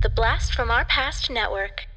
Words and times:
The 0.00 0.10
Blast 0.10 0.54
from 0.54 0.70
Our 0.70 0.84
Past 0.84 1.28
Network. 1.28 1.88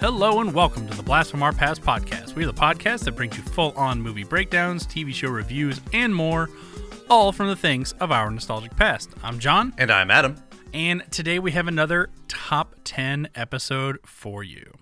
Hello 0.00 0.40
and 0.40 0.52
welcome 0.52 0.86
to 0.88 0.94
the 0.94 1.02
Blast 1.02 1.30
from 1.30 1.42
Our 1.42 1.52
Past 1.52 1.80
podcast. 1.80 2.34
We 2.34 2.42
are 2.42 2.46
the 2.46 2.52
podcast 2.52 3.04
that 3.04 3.12
brings 3.12 3.36
you 3.36 3.42
full 3.44 3.72
on 3.76 4.02
movie 4.02 4.24
breakdowns, 4.24 4.86
TV 4.86 5.14
show 5.14 5.28
reviews, 5.30 5.80
and 5.94 6.14
more, 6.14 6.50
all 7.08 7.32
from 7.32 7.46
the 7.48 7.56
things 7.56 7.92
of 8.00 8.12
our 8.12 8.30
nostalgic 8.30 8.76
past. 8.76 9.08
I'm 9.22 9.38
John, 9.38 9.72
And 9.78 9.90
I'm 9.90 10.10
Adam. 10.10 10.36
And 10.72 11.02
today 11.10 11.38
we 11.38 11.52
have 11.52 11.68
another 11.68 12.10
top 12.28 12.76
10 12.84 13.28
episode 13.34 13.98
for 14.04 14.42
you. 14.42 14.72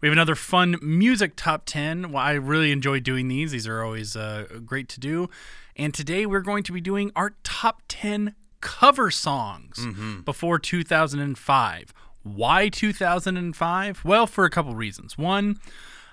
We 0.00 0.08
have 0.08 0.12
another 0.12 0.34
fun 0.34 0.76
music 0.82 1.32
top 1.36 1.62
10. 1.64 2.12
Well, 2.12 2.22
I 2.22 2.32
really 2.32 2.72
enjoy 2.72 3.00
doing 3.00 3.28
these, 3.28 3.52
these 3.52 3.66
are 3.66 3.82
always 3.82 4.16
uh, 4.16 4.46
great 4.64 4.88
to 4.90 5.00
do. 5.00 5.28
And 5.76 5.92
today 5.92 6.26
we're 6.26 6.40
going 6.40 6.62
to 6.64 6.72
be 6.72 6.80
doing 6.80 7.10
our 7.16 7.34
top 7.42 7.82
10 7.88 8.34
cover 8.60 9.10
songs 9.10 9.86
before 10.24 10.58
2005. 10.58 11.94
Why 12.22 12.68
2005? 12.68 14.04
Well, 14.04 14.26
for 14.26 14.44
a 14.44 14.50
couple 14.50 14.74
reasons. 14.74 15.18
One, 15.18 15.58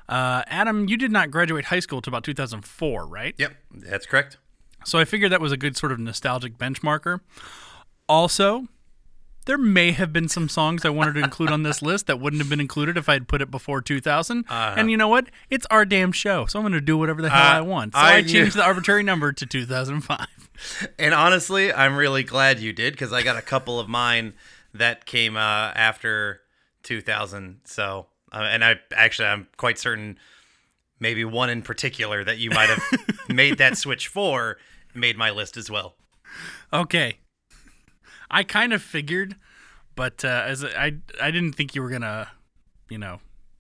uh, 0.10 0.44
Adam, 0.48 0.90
you 0.90 0.98
did 0.98 1.12
not 1.12 1.32
graduate 1.32 1.66
high 1.66 1.80
school 1.80 2.00
until 2.00 2.12
about 2.12 2.24
2004, 2.24 3.06
right? 3.08 3.36
Yep, 3.38 3.54
that's 3.72 4.06
correct. 4.06 4.38
So 4.84 5.00
I 5.00 5.06
figured 5.06 5.32
that 5.32 5.42
was 5.42 5.52
a 5.52 5.58
good 5.58 5.78
sort 5.78 5.92
of 5.92 6.00
nostalgic 6.00 6.58
benchmarker. 6.58 7.22
Also, 8.10 8.68
there 9.46 9.58
may 9.58 9.92
have 9.92 10.14
been 10.14 10.28
some 10.28 10.48
songs 10.50 10.86
I 10.86 10.90
wanted 10.90 11.14
to 11.14 11.20
include 11.22 11.50
on 11.52 11.64
this 11.64 11.82
list 11.90 12.08
that 12.08 12.20
wouldn't 12.20 12.42
have 12.42 12.50
been 12.50 12.60
included 12.60 12.98
if 12.98 13.10
I 13.10 13.14
had 13.14 13.28
put 13.28 13.42
it 13.42 13.50
before 13.52 13.82
2000. 13.82 14.46
And 14.50 14.92
you 14.92 14.98
know 14.98 15.08
what? 15.08 15.28
It's 15.50 15.66
our 15.72 15.86
damn 15.86 16.12
show, 16.12 16.46
so 16.46 16.60
I'm 16.60 16.64
going 16.64 16.74
to 16.74 16.82
do 16.82 16.98
whatever 16.98 17.22
the 17.22 17.30
hell 17.30 17.42
Uh, 17.56 17.58
I 17.58 17.62
want. 17.62 17.94
So 17.94 18.00
I, 18.00 18.16
I- 18.18 18.22
changed 18.24 18.56
the 18.56 18.64
arbitrary 18.64 19.04
number 19.04 19.32
to 19.32 19.46
2005. 19.46 20.28
And 21.00 21.16
honestly, 21.16 21.74
I'm 21.74 21.96
really 21.96 22.22
glad 22.22 22.60
you 22.60 22.72
did 22.72 22.94
because 22.94 23.12
I 23.12 23.24
got 23.24 23.36
a 23.36 23.42
couple 23.42 23.80
of 23.80 23.90
mine 23.90 24.34
that 24.76 25.06
came 25.08 25.36
uh, 25.36 25.40
after 25.40 26.42
2000. 26.84 27.62
So, 27.64 28.06
uh, 28.32 28.48
and 28.48 28.64
I 28.64 28.76
actually, 28.94 29.30
I'm 29.30 29.48
quite 29.58 29.80
certain 29.80 30.20
maybe 31.00 31.26
one 31.26 31.50
in 31.50 31.64
particular 31.64 32.24
that 32.24 32.38
you 32.38 32.52
might 32.52 32.70
have 32.70 32.84
made 33.30 33.58
that 33.58 33.76
switch 33.76 34.08
for 34.08 34.58
made 34.94 35.18
my 35.18 35.32
list 35.32 35.58
as 35.58 35.72
well. 35.72 35.96
Okay. 36.72 37.18
I 38.32 38.44
kind 38.44 38.72
of 38.74 38.82
figured, 38.82 39.36
but 39.96 40.24
uh, 40.26 40.44
as 40.48 40.64
a- 40.64 40.80
I 40.80 40.94
I 41.22 41.30
didn't 41.32 41.54
think 41.54 41.76
you 41.76 41.82
were 41.84 41.90
going 41.90 42.02
to, 42.02 42.30
you 42.90 42.98
know, 42.98 43.20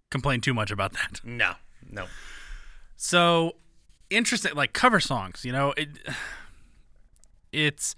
complain 0.10 0.42
too 0.42 0.54
much 0.54 0.72
about 0.72 0.94
that. 0.94 1.20
No, 1.24 1.54
no. 1.90 2.08
So 2.96 3.58
interesting, 4.10 4.56
like 4.56 4.74
cover 4.74 5.00
songs. 5.00 5.44
You 5.46 5.52
know, 5.52 5.74
it 5.78 5.90
it's 7.52 7.96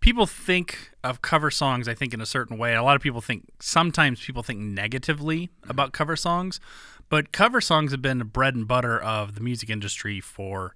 people 0.00 0.26
think 0.26 0.90
of 1.02 1.22
cover 1.22 1.50
songs. 1.50 1.88
I 1.88 1.94
think 1.94 2.12
in 2.12 2.20
a 2.20 2.26
certain 2.26 2.58
way. 2.58 2.74
A 2.74 2.82
lot 2.82 2.96
of 2.96 3.02
people 3.02 3.20
think 3.20 3.44
sometimes 3.60 4.20
people 4.24 4.42
think 4.42 4.60
negatively 4.60 5.48
about 5.68 5.92
cover 5.92 6.16
songs, 6.16 6.60
but 7.08 7.32
cover 7.32 7.60
songs 7.60 7.92
have 7.92 8.02
been 8.02 8.18
the 8.18 8.24
bread 8.24 8.54
and 8.54 8.68
butter 8.68 9.00
of 9.00 9.34
the 9.34 9.40
music 9.40 9.70
industry 9.70 10.20
for 10.20 10.74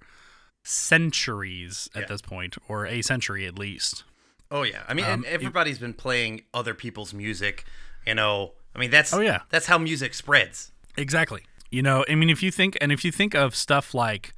centuries 0.63 1.89
at 1.95 2.01
Yeah. 2.01 2.07
this 2.07 2.21
point, 2.21 2.57
or 2.67 2.85
a 2.87 3.01
century 3.01 3.45
at 3.45 3.57
least. 3.59 4.03
Oh 4.51 4.63
yeah, 4.63 4.83
I 4.87 4.93
mean, 4.93 5.05
Um, 5.05 5.11
and 5.11 5.25
everybody's 5.25 5.77
been 5.79 5.93
playing 5.93 6.41
other 6.53 6.73
people's 6.73 7.13
music. 7.13 7.65
You 8.05 8.15
know, 8.15 8.53
I 8.75 8.79
mean, 8.79 8.89
that's 8.89 9.13
Oh, 9.13 9.19
yeah. 9.19 9.41
that's 9.49 9.67
how 9.67 9.77
music 9.77 10.13
spreads. 10.13 10.71
Exactly. 10.97 11.43
You 11.69 11.83
know, 11.83 12.03
I 12.09 12.15
mean, 12.15 12.29
if 12.29 12.41
you 12.41 12.49
think, 12.51 12.77
and 12.81 12.91
if 12.91 13.05
you 13.05 13.11
think 13.11 13.35
of 13.35 13.55
stuff 13.55 13.93
like 13.93 14.33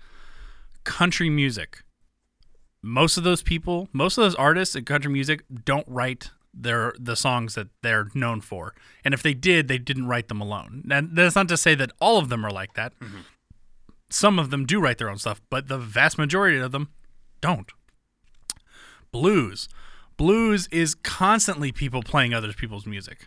country 0.83 1.29
music, 1.29 1.83
most 2.83 3.15
of 3.17 3.23
those 3.23 3.41
people, 3.41 3.87
most 3.93 4.17
of 4.17 4.23
those 4.23 4.35
artists 4.35 4.75
in 4.75 4.83
country 4.85 5.11
music 5.11 5.43
don't 5.63 5.87
write 5.87 6.31
their 6.53 6.93
the 6.99 7.15
songs 7.15 7.55
that 7.55 7.67
they're 7.81 8.09
known 8.13 8.41
for. 8.41 8.73
And 9.05 9.13
if 9.13 9.23
they 9.23 9.33
did, 9.33 9.69
they 9.69 9.77
didn't 9.77 10.07
write 10.07 10.27
them 10.27 10.41
alone. 10.41 10.81
Now, 10.83 11.01
that's 11.09 11.35
not 11.35 11.47
to 11.49 11.55
say 11.57 11.73
that 11.75 11.91
all 12.01 12.17
of 12.17 12.27
them 12.27 12.45
are 12.45 12.51
like 12.51 12.73
that. 12.73 12.91
Some 14.09 14.37
of 14.39 14.49
them 14.49 14.65
do 14.65 14.81
write 14.81 14.97
their 14.97 15.09
own 15.09 15.19
stuff, 15.19 15.39
but 15.49 15.69
the 15.69 15.77
vast 15.77 16.17
majority 16.17 16.57
of 16.57 16.73
them 16.73 16.89
don't. 17.39 17.71
Blues. 19.11 19.69
Blues 20.21 20.67
is 20.71 20.93
constantly 20.93 21.71
people 21.71 22.03
playing 22.03 22.31
other 22.31 22.53
people's 22.53 22.85
music. 22.85 23.25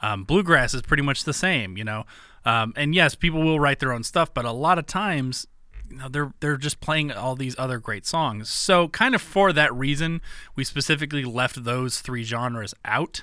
Um, 0.00 0.24
bluegrass 0.24 0.72
is 0.72 0.80
pretty 0.80 1.02
much 1.02 1.24
the 1.24 1.34
same, 1.34 1.76
you 1.76 1.84
know. 1.84 2.06
Um, 2.46 2.72
and 2.76 2.94
yes, 2.94 3.14
people 3.14 3.42
will 3.42 3.60
write 3.60 3.78
their 3.78 3.92
own 3.92 4.02
stuff, 4.04 4.32
but 4.32 4.46
a 4.46 4.50
lot 4.50 4.78
of 4.78 4.86
times, 4.86 5.46
you 5.90 5.96
know, 5.98 6.08
they're 6.08 6.32
they're 6.40 6.56
just 6.56 6.80
playing 6.80 7.12
all 7.12 7.36
these 7.36 7.54
other 7.58 7.78
great 7.78 8.06
songs. 8.06 8.48
So, 8.48 8.88
kind 8.88 9.14
of 9.14 9.20
for 9.20 9.52
that 9.52 9.70
reason, 9.74 10.22
we 10.56 10.64
specifically 10.64 11.24
left 11.24 11.62
those 11.62 12.00
three 12.00 12.24
genres 12.24 12.72
out, 12.86 13.22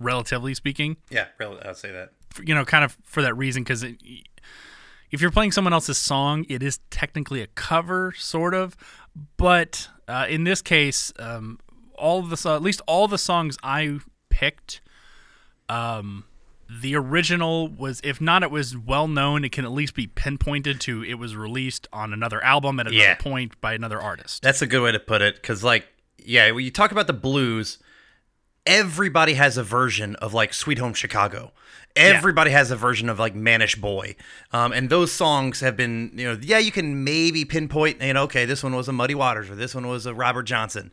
relatively 0.00 0.54
speaking. 0.54 0.96
Yeah, 1.10 1.26
I'll 1.38 1.74
say 1.74 1.92
that. 1.92 2.12
You 2.42 2.54
know, 2.54 2.64
kind 2.64 2.82
of 2.82 2.96
for 3.04 3.20
that 3.20 3.36
reason, 3.36 3.62
because 3.62 3.82
if 3.82 5.20
you're 5.20 5.30
playing 5.30 5.52
someone 5.52 5.74
else's 5.74 5.98
song, 5.98 6.46
it 6.48 6.62
is 6.62 6.80
technically 6.88 7.42
a 7.42 7.46
cover, 7.48 8.14
sort 8.16 8.54
of. 8.54 8.74
But 9.36 9.88
uh, 10.08 10.26
in 10.30 10.44
this 10.44 10.62
case, 10.62 11.12
um, 11.18 11.58
all 11.98 12.20
of 12.20 12.30
the 12.30 12.50
at 12.50 12.62
least 12.62 12.80
all 12.86 13.08
the 13.08 13.18
songs 13.18 13.56
I 13.62 13.98
picked 14.30 14.80
um, 15.68 16.24
the 16.68 16.94
original 16.96 17.68
was 17.68 18.00
if 18.04 18.20
not 18.20 18.42
it 18.42 18.50
was 18.50 18.76
well 18.76 19.08
known 19.08 19.44
it 19.44 19.52
can 19.52 19.64
at 19.64 19.70
least 19.72 19.94
be 19.94 20.06
pinpointed 20.06 20.80
to 20.82 21.04
it 21.04 21.14
was 21.14 21.34
released 21.36 21.86
on 21.92 22.12
another 22.12 22.42
album 22.42 22.78
at 22.80 22.86
another 22.86 22.96
Yeah. 22.96 23.14
point 23.16 23.60
by 23.60 23.74
another 23.74 24.00
artist 24.00 24.42
That's 24.42 24.62
a 24.62 24.66
good 24.66 24.82
way 24.82 24.92
to 24.92 24.98
put 25.00 25.22
it. 25.22 25.36
Because, 25.36 25.62
like, 25.64 25.86
yeah, 26.24 26.50
when 26.50 26.64
you 26.64 26.70
talk 26.70 26.90
about 26.92 27.06
the 27.06 27.12
blues, 27.12 27.78
everybody 28.64 29.34
has 29.34 29.56
a 29.56 29.62
version 29.62 30.16
of 30.16 30.34
like 30.34 30.52
Sweet 30.52 30.78
Home 30.78 30.94
Chicago. 30.94 31.52
Everybody 31.94 32.50
has 32.50 32.70
a 32.70 32.76
version 32.76 33.08
of 33.08 33.18
like 33.18 33.34
Manish 33.34 33.80
Boy. 33.80 34.16
Um, 34.52 34.72
and 34.72 34.90
those 34.90 35.12
songs 35.12 35.60
have 35.60 35.76
been, 35.78 36.10
you 36.14 36.24
know, 36.26 36.38
yeah, 36.42 36.58
you 36.58 36.70
can 36.70 37.04
maybe 37.04 37.44
pinpoint, 37.46 38.02
you 38.02 38.12
know, 38.12 38.24
okay, 38.24 38.44
this 38.44 38.62
one 38.62 38.74
was 38.76 38.86
a 38.88 38.92
Muddy 38.92 39.14
Waters 39.14 39.48
or 39.48 39.54
this 39.54 39.74
one 39.74 39.86
was 39.86 40.04
a 40.04 40.12
Robert 40.14 40.42
Johnson. 40.42 40.92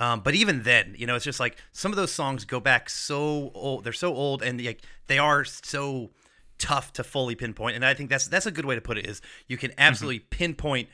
Um, 0.00 0.20
but 0.20 0.34
even 0.34 0.62
then, 0.62 0.94
you 0.96 1.06
know, 1.06 1.14
it's 1.14 1.24
just 1.24 1.38
like 1.38 1.58
some 1.72 1.92
of 1.92 1.96
those 1.96 2.10
songs 2.10 2.44
go 2.44 2.58
back 2.58 2.88
so 2.88 3.52
old. 3.54 3.84
They're 3.84 3.92
so 3.92 4.14
old 4.14 4.42
and 4.42 4.64
like, 4.64 4.80
they 5.06 5.18
are 5.18 5.44
so 5.44 6.10
tough 6.58 6.92
to 6.94 7.04
fully 7.04 7.34
pinpoint. 7.34 7.76
And 7.76 7.84
I 7.84 7.94
think 7.94 8.08
that's 8.10 8.26
that's 8.26 8.46
a 8.46 8.50
good 8.50 8.64
way 8.64 8.74
to 8.74 8.80
put 8.80 8.96
it 8.98 9.06
is 9.06 9.20
you 9.46 9.56
can 9.56 9.72
absolutely 9.76 10.20
pinpoint 10.20 10.88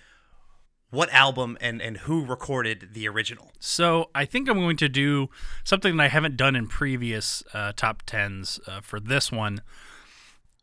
what 0.90 1.12
album 1.12 1.56
and 1.60 1.80
and 1.80 1.98
who 1.98 2.24
recorded 2.24 2.90
the 2.92 3.08
original. 3.08 3.50
so 3.58 4.08
i 4.14 4.24
think 4.24 4.48
i'm 4.48 4.58
going 4.58 4.76
to 4.76 4.88
do 4.88 5.28
something 5.64 5.96
that 5.96 6.04
i 6.04 6.08
haven't 6.08 6.36
done 6.36 6.54
in 6.54 6.66
previous 6.68 7.42
uh, 7.52 7.72
top 7.74 8.06
10s 8.06 8.60
uh, 8.68 8.80
for 8.80 9.00
this 9.00 9.32
one 9.32 9.60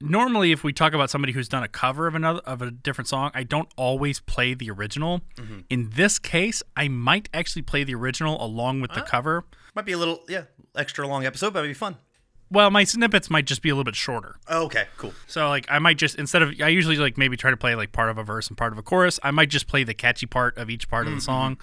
normally 0.09 0.52
if 0.52 0.64
we 0.64 0.74
talk 0.74 0.94
about 0.94 1.09
somebody 1.09 1.34
who's 1.34 1.47
done 1.47 1.64
a 1.64 1.68
cover 1.68 2.08
of 2.08 2.16
another 2.16 2.41
of 2.46 2.62
a 2.62 2.69
different 2.72 3.08
song 3.08 3.31
i 3.34 3.44
don't 3.44 3.69
always 3.78 4.19
play 4.19 4.53
the 4.53 4.69
original 4.69 5.22
mm-hmm. 5.38 5.59
in 5.69 5.90
this 5.96 6.19
case 6.19 6.62
i 6.75 6.88
might 6.88 7.30
actually 7.34 7.62
play 7.62 7.84
the 7.84 7.96
original 7.96 8.44
along 8.44 8.81
with 8.81 8.92
the 8.94 9.02
ah. 9.02 9.06
cover 9.06 9.46
Might 9.75 9.86
be 9.86 9.94
a 9.94 9.97
little 9.97 10.22
yeah 10.28 10.44
extra 10.75 11.08
long 11.08 11.25
episode, 11.25 11.53
but 11.53 11.59
it'd 11.59 11.69
be 11.69 11.74
fun. 11.74 11.96
well 12.52 12.69
my 12.69 12.84
snippets 12.84 13.30
might 13.30 13.46
just 13.46 13.62
be 13.62 13.69
a 13.69 13.74
little 13.74 13.84
bit 13.84 13.96
shorter 13.96 14.36
Oh, 14.47 14.66
okay, 14.66 14.86
cool. 14.97 15.13
So 15.28 15.50
like 15.50 15.66
I 15.69 15.80
might 15.80 15.97
just 15.97 16.16
instead 16.16 16.42
of 16.42 16.53
I 16.62 16.68
usually 16.68 16.97
like 16.97 17.18
maybe 17.18 17.38
try 17.38 17.52
to 17.52 17.58
play 17.58 17.75
like 17.75 17.92
part 17.92 18.09
of 18.09 18.18
a 18.18 18.24
verse 18.24 18.47
and 18.50 18.58
part 18.58 18.72
of 18.74 18.78
a 18.78 18.81
chorus. 18.84 19.19
I 19.24 19.31
might 19.31 19.50
just 19.50 19.68
play 19.68 19.84
the 19.84 19.94
catchy 19.94 20.25
part 20.25 20.58
of 20.58 20.69
each 20.69 20.90
part 20.90 21.08
of 21.08 21.13
the 21.13 21.18
mm-hmm. 21.18 21.25
song, 21.25 21.58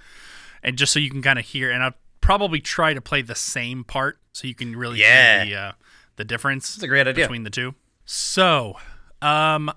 and 0.62 0.78
just 0.78 0.92
so 0.92 0.98
you 0.98 1.10
can 1.10 1.22
kind 1.22 1.38
of 1.38 1.44
hear. 1.44 1.70
And 1.70 1.82
I'll 1.82 1.94
probably 2.20 2.60
try 2.60 2.94
to 2.94 3.00
play 3.00 3.22
the 3.22 3.34
same 3.34 3.84
part 3.84 4.18
so 4.32 4.46
you 4.48 4.54
can 4.54 4.74
really 4.76 5.00
Yeah. 5.00 5.44
hear 5.44 5.54
the 5.54 5.60
uh, 5.60 5.72
the 6.16 6.24
difference. 6.24 6.74
That's 6.74 6.84
a 6.84 6.88
great 6.88 7.06
idea. 7.06 7.24
between 7.24 7.44
the 7.44 7.50
two. 7.50 7.74
So, 8.12 8.74
um, 9.22 9.70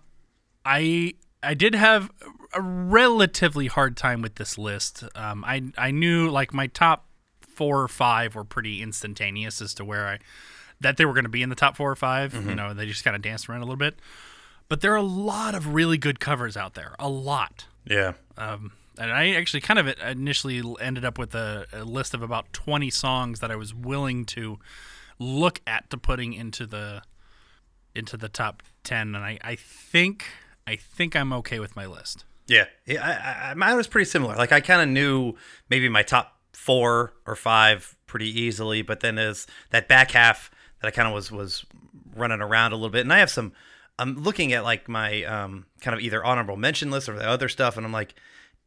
I 0.66 1.14
I 1.44 1.54
did 1.54 1.76
have 1.76 2.10
a 2.52 2.62
relatively 2.62 3.68
hard 3.68 3.96
time 3.96 4.24
with 4.24 4.36
this 4.36 4.58
list. 4.58 5.04
Um, 5.14 5.46
I 5.46 5.62
I 5.78 5.92
knew 5.92 6.32
like 6.32 6.52
my 6.52 6.66
top 6.66 7.06
four 7.42 7.84
or 7.84 7.88
five 7.88 8.34
were 8.34 8.44
pretty 8.44 8.82
instantaneous 8.82 9.62
as 9.62 9.76
to 9.76 9.86
where 9.86 10.08
I 10.08 10.20
that 10.82 10.98
they 10.98 11.06
were 11.06 11.14
going 11.14 11.26
to 11.26 11.30
be 11.30 11.44
in 11.44 11.50
the 11.50 11.56
top 11.56 11.78
four 11.78 11.92
or 11.92 11.96
5 11.96 12.34
Mm-hmm. 12.34 12.50
You 12.50 12.56
know, 12.56 12.74
they 12.74 12.88
just 12.88 13.04
kind 13.04 13.16
of 13.16 13.22
danced 13.22 13.48
around 13.48 13.62
a 13.62 13.66
little 13.66 13.78
bit. 13.78 14.00
But 14.68 14.82
there 14.82 14.94
are 14.94 14.98
a 14.98 15.04
lot 15.04 15.54
of 15.54 15.76
really 15.76 16.00
good 16.00 16.20
covers 16.20 16.58
out 16.58 16.74
there. 16.74 16.96
A 16.98 17.10
lot. 17.10 17.68
Yeah. 17.86 18.14
Um, 18.36 18.72
and 18.98 19.12
I 19.12 19.36
actually 19.36 19.62
kind 19.62 19.78
of 19.78 19.88
initially 20.04 20.64
ended 20.82 21.06
up 21.06 21.20
with 21.20 21.36
a, 21.36 21.68
a 21.72 21.84
list 21.84 22.16
of 22.16 22.24
about 22.24 22.52
20 22.52 22.90
songs 22.90 23.42
that 23.42 23.52
I 23.52 23.56
was 23.56 23.76
willing 23.76 24.26
to 24.26 24.58
look 25.20 25.62
at 25.68 25.92
to 25.92 25.98
putting 25.98 26.34
into 26.34 26.66
the 26.66 27.04
into 27.95 28.18
the 28.18 28.30
top 28.30 28.63
10 28.84 29.16
and 29.16 29.24
I, 29.24 29.40
I 29.44 29.56
think 29.56 30.25
I 30.66 30.75
think 30.75 31.16
I'm 31.16 31.34
okay 31.34 31.60
with 31.60 31.75
my 31.75 31.86
list. 31.86 32.25
Yeah. 32.48 32.66
Yeah. 32.86 33.04
I, 33.06 33.51
I, 33.51 33.54
mine 33.54 33.75
was 33.75 33.88
pretty 33.88 34.10
similar. 34.10 34.36
Like 34.36 34.51
I 34.51 34.62
kind 34.62 34.81
of 34.81 34.90
knew 34.90 35.34
maybe 35.69 35.90
my 35.90 36.04
top 36.04 36.38
four 36.54 37.13
or 37.25 37.36
five 37.36 37.98
pretty 38.07 38.40
easily, 38.40 38.81
but 38.81 39.01
then 39.01 39.18
as 39.18 39.48
that 39.72 39.88
back 39.88 40.12
half 40.12 40.50
that 40.80 40.88
I 40.88 40.92
kind 40.92 41.07
of 41.07 41.13
was 41.13 41.31
was 41.31 41.66
running 42.16 42.42
around 42.42 42.74
a 42.74 42.75
little 42.75 42.90
bit, 42.90 43.01
and 43.01 43.13
I 43.13 43.19
have 43.19 43.30
some. 43.30 43.54
I'm 44.00 44.24
looking 44.24 44.54
at 44.54 44.63
like 44.63 44.89
my 44.89 45.24
um, 45.24 45.66
kind 45.81 45.96
of 45.96 46.01
either 46.01 46.24
honorable 46.24 46.57
mention 46.57 46.92
list 46.92 47.10
or 47.10 47.16
the 47.16 47.28
other 47.28 47.48
stuff, 47.48 47.78
and 47.78 47.86
I'm 47.86 47.92
like, 47.92 48.16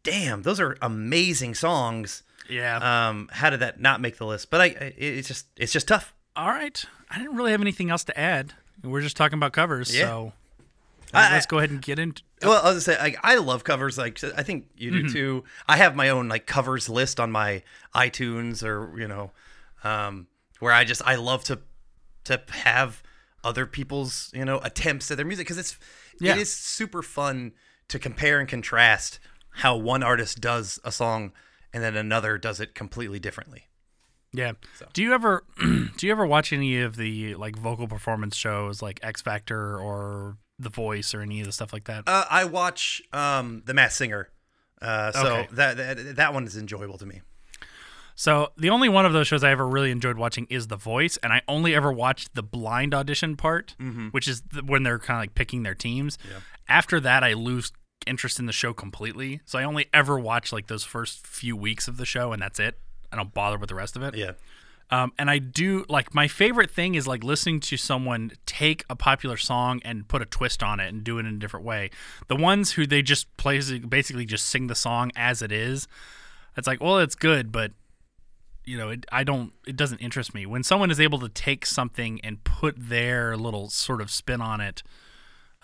damn, 0.02 0.43
those 0.43 0.61
are 0.61 0.76
amazing 0.82 1.55
songs. 1.55 2.22
Yeah. 2.49 3.08
Um, 3.08 3.29
how 3.32 3.50
did 3.50 3.61
that 3.61 3.81
not 3.81 4.00
make 4.00 4.19
the 4.19 4.26
list? 4.26 4.50
But 4.50 4.61
I, 4.61 4.64
I 4.64 4.94
it's 4.96 5.29
just 5.29 5.46
it's 5.56 5.72
just 5.72 5.88
tough. 5.88 6.14
All 6.34 6.49
right. 6.49 6.84
I 7.11 7.19
didn't 7.19 7.37
really 7.37 7.52
have 7.52 7.61
anything 7.61 7.90
else 7.90 8.05
to 8.05 8.19
add. 8.19 8.52
We're 8.82 9.00
just 9.02 9.17
talking 9.17 9.38
about 9.38 9.52
covers, 9.52 9.94
Yeah. 9.94 10.06
so 10.06 10.32
I- 11.14 11.32
let's 11.32 11.46
go 11.46 11.58
ahead 11.58 11.70
and 11.70 11.81
get 11.82 11.99
into. 11.99 12.23
Well, 12.43 12.52
I 12.62 12.73
was 12.73 12.87
gonna 12.87 12.96
say 12.99 13.02
like 13.02 13.17
I 13.23 13.37
love 13.37 13.64
covers. 13.64 13.96
Like 13.96 14.23
I 14.23 14.43
think 14.43 14.67
you 14.76 14.90
do 14.90 15.08
too. 15.08 15.44
I 15.69 15.76
have 15.78 15.96
my 15.96 16.08
own 16.11 16.28
like 16.28 16.46
covers 16.46 16.88
list 16.88 17.19
on 17.19 17.32
my 17.32 17.62
iTunes 17.94 18.62
or 18.62 18.99
you 18.99 19.08
know, 19.08 19.32
um, 19.84 20.26
where 20.61 20.73
I 20.73 20.84
just 20.84 21.00
I 21.06 21.14
love 21.14 21.44
to 21.44 21.61
to 22.25 22.43
have 22.50 23.02
other 23.43 23.64
people's 23.67 24.31
you 24.34 24.44
know 24.44 24.58
attempts 24.58 25.11
at 25.11 25.17
their 25.17 25.25
music 25.26 25.46
because 25.46 25.58
it's 25.58 25.79
Yeah. 26.20 26.32
it 26.32 26.38
is 26.38 26.55
super 26.55 27.02
fun 27.02 27.52
to 27.88 27.99
compare 27.99 28.38
and 28.40 28.49
contrast 28.49 29.19
how 29.50 29.76
one 29.76 30.02
artist 30.02 30.40
does 30.40 30.79
a 30.84 30.93
song 30.93 31.32
and 31.72 31.82
then 31.82 31.96
another 31.96 32.37
does 32.37 32.61
it 32.61 32.75
completely 32.75 33.19
differently. 33.19 33.69
Yeah. 34.37 34.53
Do 34.93 35.03
you 35.03 35.15
ever 35.15 35.44
do 35.61 36.06
you 36.06 36.12
ever 36.12 36.27
watch 36.27 36.53
any 36.53 36.81
of 36.83 36.97
the 36.97 37.35
like 37.37 37.56
vocal 37.56 37.88
performance 37.88 38.37
shows 38.37 38.83
like 38.83 39.00
X 39.03 39.23
Factor 39.23 39.79
or 39.81 40.37
The 40.59 40.69
Voice 40.71 41.15
or 41.15 41.21
any 41.23 41.41
of 41.41 41.47
the 41.47 41.53
stuff 41.53 41.73
like 41.73 41.85
that? 41.85 42.05
Uh, 42.06 42.25
I 42.31 42.44
watch 42.44 43.00
um, 43.12 43.62
the 43.65 43.73
Masked 43.75 43.97
Singer, 43.99 44.29
uh, 44.83 45.12
so 45.12 45.27
Okay. 45.27 45.49
that, 45.53 45.77
that 45.79 46.17
that 46.17 46.35
one 46.35 46.44
is 46.47 46.56
enjoyable 46.56 46.99
to 46.99 47.06
me. 47.06 47.23
So 48.19 48.53
the 48.56 48.71
only 48.71 48.88
one 48.88 49.05
of 49.05 49.12
those 49.12 49.27
shows 49.27 49.44
I 49.44 49.50
ever 49.50 49.67
really 49.69 49.91
enjoyed 49.91 50.17
watching 50.17 50.47
is 50.49 50.69
The 50.69 50.77
Voice, 50.77 51.19
and 51.19 51.32
I 51.35 51.43
only 51.47 51.75
ever 51.75 51.93
watched 51.93 52.35
the 52.35 52.43
blind 52.43 52.94
audition 52.94 53.37
part, 53.37 53.75
which 54.11 54.27
is 54.27 54.41
th- 54.41 54.65
when 54.65 54.85
they're 54.85 54.99
kind 54.99 55.19
of 55.19 55.23
like 55.23 55.35
picking 55.35 55.65
their 55.65 55.75
teams. 55.75 56.17
After 56.69 56.99
that, 57.00 57.23
I 57.23 57.35
lose 57.35 57.73
interest 58.06 58.39
in 58.39 58.47
the 58.47 58.53
show 58.53 58.73
completely. 58.73 59.41
So 59.44 59.59
I 59.59 59.65
only 59.65 59.87
ever 59.93 60.19
watch 60.19 60.50
like 60.50 60.67
those 60.69 60.82
first 60.82 61.27
few 61.27 61.56
weeks 61.56 61.89
of 61.89 61.99
the 61.99 62.06
show, 62.06 62.32
and 62.32 62.41
that's 62.41 62.59
it. 62.59 62.79
I 63.12 63.17
don't 63.17 63.32
bother 63.32 63.58
with 63.58 63.69
the 63.69 63.75
rest 63.75 63.97
of 63.97 64.03
it. 64.03 64.14
Yeah. 64.14 64.32
Um, 64.91 65.12
and 65.19 65.29
I 65.29 65.38
do 65.38 65.85
like 65.88 66.14
my 66.14 66.29
favorite 66.29 66.70
thing 66.70 66.94
is 66.94 67.08
like 67.08 67.25
listening 67.25 67.58
to 67.61 67.76
someone 67.76 68.32
take 68.47 68.85
a 68.88 68.94
popular 68.94 69.37
song 69.37 69.81
and 69.85 70.06
put 70.06 70.23
a 70.23 70.26
twist 70.26 70.62
on 70.62 70.79
it 70.79 70.88
and 70.93 71.03
do 71.03 71.19
it 71.19 71.26
in 71.26 71.35
a 71.35 71.38
different 71.38 71.67
way. 71.67 71.91
The 72.29 72.37
ones 72.37 72.73
who 72.73 72.87
they 72.87 73.03
just 73.03 73.37
play 73.37 73.61
basically 73.81 74.26
just 74.26 74.47
sing 74.47 74.69
the 74.69 74.76
song 74.76 75.11
as 75.17 75.43
it 75.43 75.50
is. 75.50 75.88
It's 76.56 76.69
like, 76.69 76.81
well, 76.81 76.99
it's 76.99 77.17
good, 77.17 77.50
but 77.50 77.73
you 78.64 78.76
know, 78.76 78.91
it, 78.91 79.06
I 79.12 79.25
don't. 79.25 79.53
It 79.67 79.76
doesn't 79.76 79.99
interest 79.99 80.35
me 80.35 80.44
when 80.44 80.62
someone 80.62 80.91
is 80.91 81.00
able 81.00 81.20
to 81.20 81.29
take 81.29 81.64
something 81.67 82.20
and 82.23 82.43
put 82.43 82.75
their 82.76 83.37
little 83.37 83.70
sort 83.70 84.00
of 84.00 84.11
spin 84.11 84.41
on 84.41 84.61
it. 84.61 84.82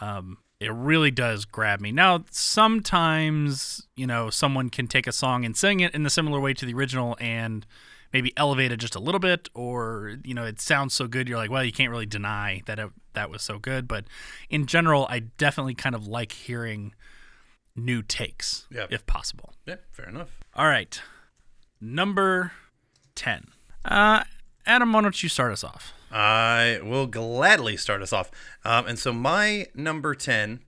Um, 0.01 0.39
it 0.63 0.73
really 0.73 1.11
does 1.11 1.45
grab 1.45 1.81
me. 1.81 1.93
Now, 1.93 2.25
sometimes 2.31 3.87
you 3.97 4.07
know, 4.07 4.31
someone 4.31 4.71
can 4.71 4.87
take 4.87 5.07
a 5.07 5.13
song 5.13 5.45
and 5.45 5.57
sing 5.57 5.81
it 5.81 5.95
in 5.95 6.05
a 6.07 6.11
similar 6.11 6.41
way 6.41 6.55
to 6.55 6.65
the 6.67 6.75
original 6.75 7.17
and 7.21 7.67
maybe 8.13 8.33
elevate 8.37 8.71
it 8.73 8.77
just 8.79 8.95
a 8.95 9.01
little 9.01 9.19
bit, 9.19 9.49
or 9.55 10.17
you 10.25 10.35
know, 10.35 10.45
it 10.45 10.61
sounds 10.61 10.95
so 10.95 11.07
good 11.07 11.29
you're 11.29 11.39
like, 11.39 11.51
well, 11.51 11.65
you 11.65 11.73
can't 11.73 11.91
really 11.91 12.07
deny 12.07 12.63
that 12.67 12.79
it, 12.79 12.91
that 13.15 13.31
was 13.31 13.43
so 13.43 13.59
good. 13.59 13.89
But 13.89 14.05
in 14.51 14.67
general, 14.67 15.07
I 15.11 15.21
definitely 15.21 15.75
kind 15.75 15.95
of 15.95 16.07
like 16.07 16.33
hearing 16.33 16.95
new 17.75 18.03
takes, 18.03 18.67
Yeah. 18.71 18.87
if 18.91 19.07
possible. 19.07 19.55
Yeah. 19.67 19.77
Fair 19.91 20.09
enough. 20.09 20.39
All 20.55 20.67
right. 20.67 21.01
Number 21.81 22.53
10. 23.15 23.47
Uh, 23.85 24.25
Adam, 24.67 24.93
why 24.93 25.01
don't 25.01 25.23
you 25.23 25.29
start 25.29 25.53
us 25.53 25.65
off? 25.65 25.93
I 26.13 26.81
will 26.83 27.07
gladly 27.07 27.77
start 27.77 28.03
us 28.03 28.13
off. 28.13 28.31
Um, 28.65 28.87
and 28.87 28.99
so 28.99 29.13
my 29.13 29.67
number 29.75 30.15
10 30.15 30.61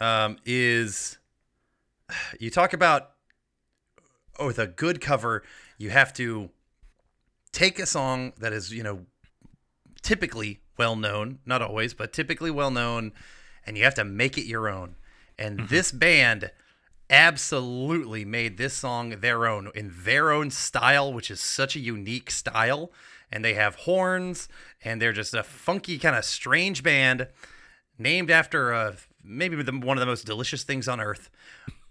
um, 0.00 0.36
is 0.44 1.18
you 2.40 2.50
talk 2.50 2.72
about 2.72 3.10
oh, 4.38 4.46
with 4.46 4.58
a 4.58 4.66
good 4.66 5.00
cover, 5.00 5.42
you 5.78 5.90
have 5.90 6.12
to 6.14 6.50
take 7.52 7.78
a 7.78 7.86
song 7.86 8.32
that 8.38 8.52
is, 8.52 8.72
you 8.72 8.82
know, 8.82 9.06
typically 10.02 10.60
well 10.76 10.96
known, 10.96 11.38
not 11.46 11.62
always, 11.62 11.94
but 11.94 12.12
typically 12.12 12.50
well 12.50 12.70
known, 12.70 13.12
and 13.66 13.78
you 13.78 13.84
have 13.84 13.94
to 13.94 14.04
make 14.04 14.36
it 14.36 14.44
your 14.44 14.68
own. 14.68 14.96
And 15.38 15.68
this 15.68 15.92
band 15.92 16.50
absolutely 17.10 18.24
made 18.24 18.56
this 18.56 18.74
song 18.74 19.10
their 19.20 19.46
own 19.46 19.70
in 19.74 19.92
their 19.94 20.30
own 20.30 20.50
style, 20.50 21.12
which 21.12 21.30
is 21.30 21.40
such 21.40 21.76
a 21.76 21.80
unique 21.80 22.30
style. 22.30 22.90
And 23.34 23.44
they 23.44 23.54
have 23.54 23.74
horns, 23.74 24.48
and 24.84 25.02
they're 25.02 25.12
just 25.12 25.34
a 25.34 25.42
funky, 25.42 25.98
kind 25.98 26.14
of 26.14 26.24
strange 26.24 26.84
band 26.84 27.26
named 27.98 28.30
after 28.30 28.72
uh, 28.72 28.94
maybe 29.24 29.60
the, 29.60 29.72
one 29.72 29.96
of 29.96 30.00
the 30.00 30.06
most 30.06 30.24
delicious 30.24 30.62
things 30.62 30.86
on 30.86 31.00
earth. 31.00 31.30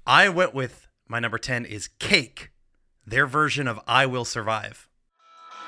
I 0.08 0.30
went 0.30 0.54
with 0.54 0.88
my 1.06 1.20
number 1.20 1.38
10 1.38 1.66
is 1.66 1.90
Cake, 2.00 2.52
their 3.06 3.28
version 3.28 3.68
of 3.68 3.78
I 3.86 4.06
Will 4.06 4.24
Survive. 4.24 4.88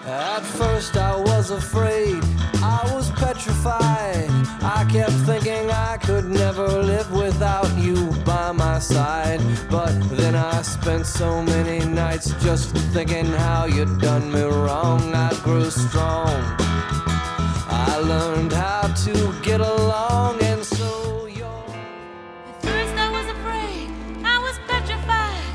At 0.01 0.41
first 0.41 0.95
I 0.95 1.19
was 1.19 1.51
afraid, 1.51 2.21
I 2.55 2.89
was 2.93 3.11
petrified. 3.11 4.29
I 4.61 4.87
kept 4.89 5.11
thinking 5.25 5.69
I 5.69 5.97
could 5.97 6.25
never 6.25 6.67
live 6.67 7.11
my 7.11 7.24
side. 8.85 9.41
But 9.69 9.93
then 10.11 10.35
I 10.35 10.61
spent 10.61 11.05
so 11.05 11.41
many 11.41 11.85
nights 11.85 12.27
just 12.43 12.75
thinking 12.93 13.25
how 13.25 13.65
you'd 13.65 13.99
done 13.99 14.31
me 14.31 14.43
wrong. 14.43 15.01
I 15.13 15.31
grew 15.43 15.69
strong. 15.69 16.35
I 17.67 17.99
learned 18.11 18.53
how 18.53 18.83
to 19.05 19.13
get 19.41 19.61
along, 19.61 20.41
and 20.41 20.63
so 20.63 21.25
you're. 21.39 21.65
At 22.49 22.57
first 22.67 22.95
I 23.05 23.09
was 23.17 23.27
afraid, 23.37 23.87
I 24.23 24.37
was 24.45 24.55
petrified. 24.69 25.45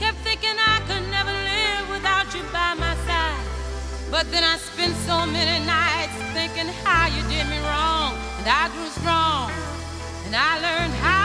Kept 0.00 0.18
thinking 0.28 0.56
I 0.74 0.78
could 0.88 1.04
never 1.16 1.34
live 1.52 1.84
without 1.94 2.28
you 2.34 2.42
by 2.52 2.74
my 2.84 2.94
side. 3.08 3.44
But 4.10 4.24
then 4.32 4.44
I 4.44 4.56
spent 4.56 4.94
so 5.08 5.26
many 5.26 5.56
nights 5.66 6.16
thinking 6.36 6.68
how 6.84 7.06
you 7.14 7.22
did 7.32 7.46
me 7.52 7.58
wrong. 7.68 8.14
And 8.38 8.46
I 8.62 8.64
grew 8.74 8.90
strong. 9.00 9.50
And 10.26 10.34
I 10.36 10.52
learned 10.66 10.94
how 11.04 11.17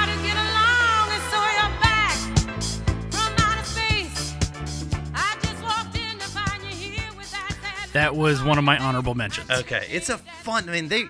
that 7.93 8.15
was 8.15 8.43
one 8.43 8.57
of 8.57 8.63
my 8.63 8.77
honorable 8.77 9.15
mentions. 9.15 9.49
Okay, 9.49 9.87
it's 9.89 10.09
a 10.09 10.17
fun. 10.17 10.67
I 10.69 10.73
mean, 10.73 10.87
they 10.89 11.05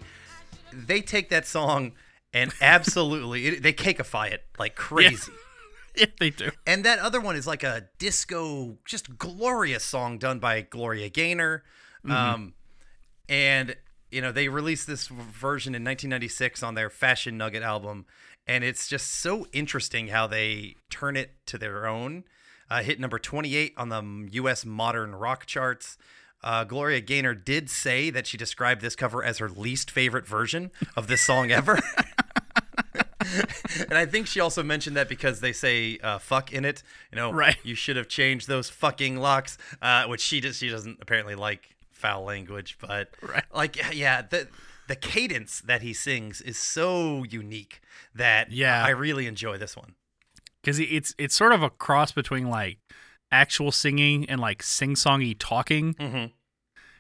they 0.71 1.01
take 1.01 1.30
that 1.30 1.47
song 1.47 1.94
and 2.33 2.53
absolutely 2.62 3.48
it, 3.48 3.63
they 3.63 3.74
cakeify 3.74 4.27
it 4.27 4.43
like 4.57 4.75
crazy. 4.75 5.31
yeah, 5.96 6.05
they 6.19 6.29
do. 6.29 6.51
And 6.65 6.84
that 6.84 7.00
other 7.00 7.22
one 7.22 7.36
is 7.36 7.48
like 7.48 7.63
a 7.63 7.88
disco, 8.00 8.77
just 8.86 9.17
glorious 9.17 9.84
song 9.84 10.17
done 10.17 10.39
by 10.39 10.62
Gloria 10.62 11.10
Gaynor. 11.10 11.63
Um, 12.10 12.53
and 13.29 13.75
you 14.12 14.22
know 14.22 14.34
they 14.34 14.50
released 14.50 14.88
this 14.88 15.07
version 15.07 15.74
in 15.74 15.84
1996 15.84 16.62
on 16.62 16.75
their 16.75 16.89
Fashion 16.89 17.38
Nugget 17.38 17.63
album, 17.63 18.05
and 18.46 18.63
it's 18.63 18.88
just 18.88 19.07
so 19.07 19.48
interesting 19.53 20.10
how 20.10 20.27
they 20.27 20.75
turn 20.89 21.15
it 21.15 21.31
to 21.48 21.57
their 21.57 21.88
own. 21.88 22.25
Uh, 22.69 22.81
hit 22.81 23.00
number 23.00 23.19
28 23.19 23.74
on 23.77 23.89
the 23.89 24.29
U.S. 24.34 24.65
modern 24.65 25.13
rock 25.15 25.46
charts. 25.46 25.98
Uh, 26.43 26.63
Gloria 26.65 27.00
Gaynor 27.01 27.33
did 27.35 27.69
say 27.69 28.09
that 28.09 28.27
she 28.27 28.38
described 28.38 28.81
this 28.81 28.95
cover 28.95 29.23
as 29.23 29.38
her 29.38 29.50
least 29.50 29.89
favorite 29.89 30.27
version 30.27 30.71
of 30.95 31.07
this 31.07 31.21
song 31.21 31.51
ever. 31.51 31.79
and 33.89 33.93
I 33.97 34.05
think 34.05 34.27
she 34.27 34.39
also 34.39 34.63
mentioned 34.63 34.95
that 34.97 35.07
because 35.09 35.39
they 35.39 35.53
say 35.53 35.97
uh, 36.03 36.17
"fuck" 36.19 36.51
in 36.51 36.65
it. 36.65 36.83
You 37.12 37.15
know, 37.17 37.31
Right. 37.31 37.55
You 37.63 37.75
should 37.75 37.95
have 37.95 38.07
changed 38.07 38.47
those 38.47 38.69
fucking 38.69 39.17
locks, 39.17 39.57
uh, 39.81 40.05
which 40.05 40.21
she 40.21 40.39
does. 40.41 40.57
She 40.57 40.69
doesn't 40.69 41.00
apparently 41.01 41.35
like 41.35 41.69
foul 41.91 42.23
language, 42.23 42.77
but 42.81 43.09
Right. 43.21 43.43
like, 43.53 43.77
yeah, 43.95 44.21
the 44.21 44.47
the 44.88 44.95
cadence 44.97 45.62
that 45.62 45.81
he 45.81 45.93
sings 45.93 46.41
is 46.41 46.57
so 46.57 47.23
unique 47.23 47.81
that 48.13 48.51
Yeah. 48.51 48.83
I 48.83 48.89
really 48.89 49.27
enjoy 49.27 49.57
this 49.57 49.77
one. 49.77 49.95
Because 50.62 50.79
it's 50.79 51.15
it's 51.17 51.35
sort 51.35 51.53
of 51.53 51.63
a 51.63 51.69
cross 51.69 52.12
between 52.12 52.50
like 52.50 52.77
actual 53.33 53.71
singing 53.71 54.29
and 54.29 54.39
like 54.39 54.63
sing 54.63 54.93
songy 54.95 55.35
talking. 55.37 55.95
Mhm. 55.95 56.31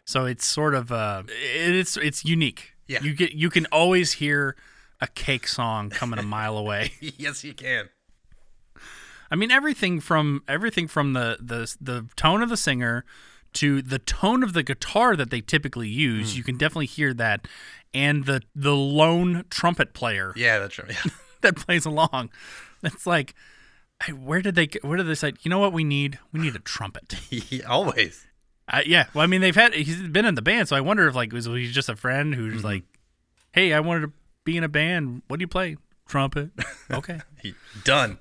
So 0.05 0.25
it's 0.25 0.45
sort 0.45 0.73
of 0.75 0.91
uh, 0.91 1.23
it's 1.29 1.95
it's 1.95 2.25
unique. 2.25 2.73
Yeah. 2.87 3.01
you 3.01 3.13
get 3.13 3.31
you 3.31 3.49
can 3.49 3.65
always 3.67 4.13
hear 4.13 4.55
a 4.99 5.07
cake 5.07 5.47
song 5.47 5.89
coming 5.89 6.19
a 6.19 6.23
mile 6.23 6.57
away. 6.57 6.91
yes, 6.99 7.43
you 7.43 7.53
can. 7.53 7.89
I 9.31 9.35
mean 9.35 9.51
everything 9.51 9.99
from 9.99 10.43
everything 10.47 10.87
from 10.87 11.13
the 11.13 11.37
the 11.39 11.73
the 11.79 12.07
tone 12.15 12.41
of 12.43 12.49
the 12.49 12.57
singer 12.57 13.05
to 13.53 13.81
the 13.81 13.99
tone 13.99 14.43
of 14.43 14.53
the 14.53 14.63
guitar 14.63 15.15
that 15.15 15.29
they 15.29 15.41
typically 15.41 15.87
use. 15.87 16.35
You 16.35 16.43
can 16.43 16.57
definitely 16.57 16.87
hear 16.87 17.13
that, 17.13 17.47
and 17.93 18.25
the 18.25 18.41
the 18.55 18.75
lone 18.75 19.45
trumpet 19.49 19.93
player 19.93 20.33
Yeah, 20.35 20.59
that's 20.59 20.77
right. 20.79 20.95
that 21.41 21.55
plays 21.55 21.85
along. 21.85 22.29
It's 22.83 23.05
like, 23.07 23.33
where 24.11 24.41
did 24.41 24.55
they 24.55 24.67
where 24.81 24.97
did 24.97 25.07
they 25.07 25.15
say? 25.15 25.33
You 25.41 25.49
know 25.49 25.59
what 25.59 25.73
we 25.73 25.83
need? 25.83 26.19
We 26.31 26.39
need 26.39 26.55
a 26.55 26.59
trumpet. 26.59 27.15
Always. 27.67 28.25
Uh, 28.67 28.81
yeah. 28.85 29.05
Well, 29.13 29.23
I 29.23 29.27
mean, 29.27 29.41
they've 29.41 29.55
had 29.55 29.73
he's 29.73 30.01
been 30.07 30.25
in 30.25 30.35
the 30.35 30.41
band, 30.41 30.67
so 30.69 30.75
I 30.75 30.81
wonder 30.81 31.07
if 31.07 31.15
like 31.15 31.31
was 31.33 31.45
he 31.45 31.71
just 31.71 31.89
a 31.89 31.95
friend 31.95 32.33
who's 32.35 32.63
like 32.63 32.83
Hey, 33.51 33.73
I 33.73 33.79
wanted 33.81 34.01
to 34.01 34.11
be 34.45 34.57
in 34.57 34.63
a 34.63 34.69
band. 34.69 35.21
What 35.27 35.37
do 35.39 35.43
you 35.43 35.47
play? 35.47 35.77
Trumpet. 36.07 36.51
Okay. 36.91 37.21
Done. 37.83 38.17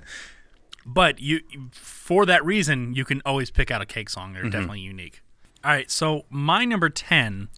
but 0.87 1.21
you 1.21 1.41
for 1.73 2.25
that 2.27 2.45
reason 2.45 2.95
you 2.95 3.05
can 3.05 3.21
always 3.27 3.51
pick 3.51 3.71
out 3.71 3.83
a 3.83 3.87
cake 3.87 4.09
song 4.09 4.33
they're 4.33 4.45
definitely 4.45 4.81
unique 4.81 5.21
all 5.63 5.71
right 5.73 5.91
so 5.91 6.25
my 6.31 6.65
number 6.65 6.89
10 6.89 7.49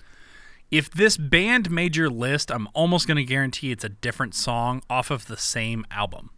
if 0.70 0.90
this 0.90 1.16
band 1.16 1.70
made 1.70 1.94
your 1.94 2.10
list 2.10 2.50
i'm 2.50 2.66
almost 2.74 3.06
going 3.06 3.16
to 3.16 3.24
guarantee 3.24 3.70
it's 3.70 3.84
a 3.84 3.88
different 3.88 4.34
song 4.34 4.82
off 4.90 5.10
of 5.10 5.26
the 5.26 5.36
same 5.36 5.86
album 5.90 6.30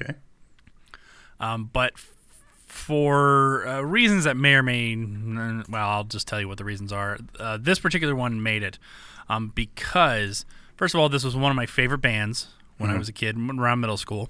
Okay. 0.00 0.14
Um, 1.40 1.70
but 1.72 1.92
f- 1.94 2.14
for 2.66 3.66
uh, 3.66 3.80
reasons 3.80 4.24
that 4.24 4.36
may 4.36 4.54
or 4.54 4.62
may 4.62 4.94
well 5.68 5.88
i'll 5.88 6.04
just 6.04 6.28
tell 6.28 6.40
you 6.40 6.46
what 6.48 6.58
the 6.58 6.64
reasons 6.64 6.92
are 6.92 7.18
uh, 7.38 7.56
this 7.60 7.78
particular 7.78 8.14
one 8.14 8.42
made 8.42 8.62
it 8.62 8.78
um, 9.28 9.52
because 9.54 10.44
first 10.76 10.94
of 10.94 11.00
all 11.00 11.08
this 11.08 11.24
was 11.24 11.34
one 11.34 11.50
of 11.50 11.56
my 11.56 11.66
favorite 11.66 11.98
bands 11.98 12.48
when 12.76 12.90
i 12.90 12.98
was 12.98 13.08
a 13.08 13.12
kid 13.12 13.36
around 13.36 13.80
middle 13.80 13.96
school 13.96 14.28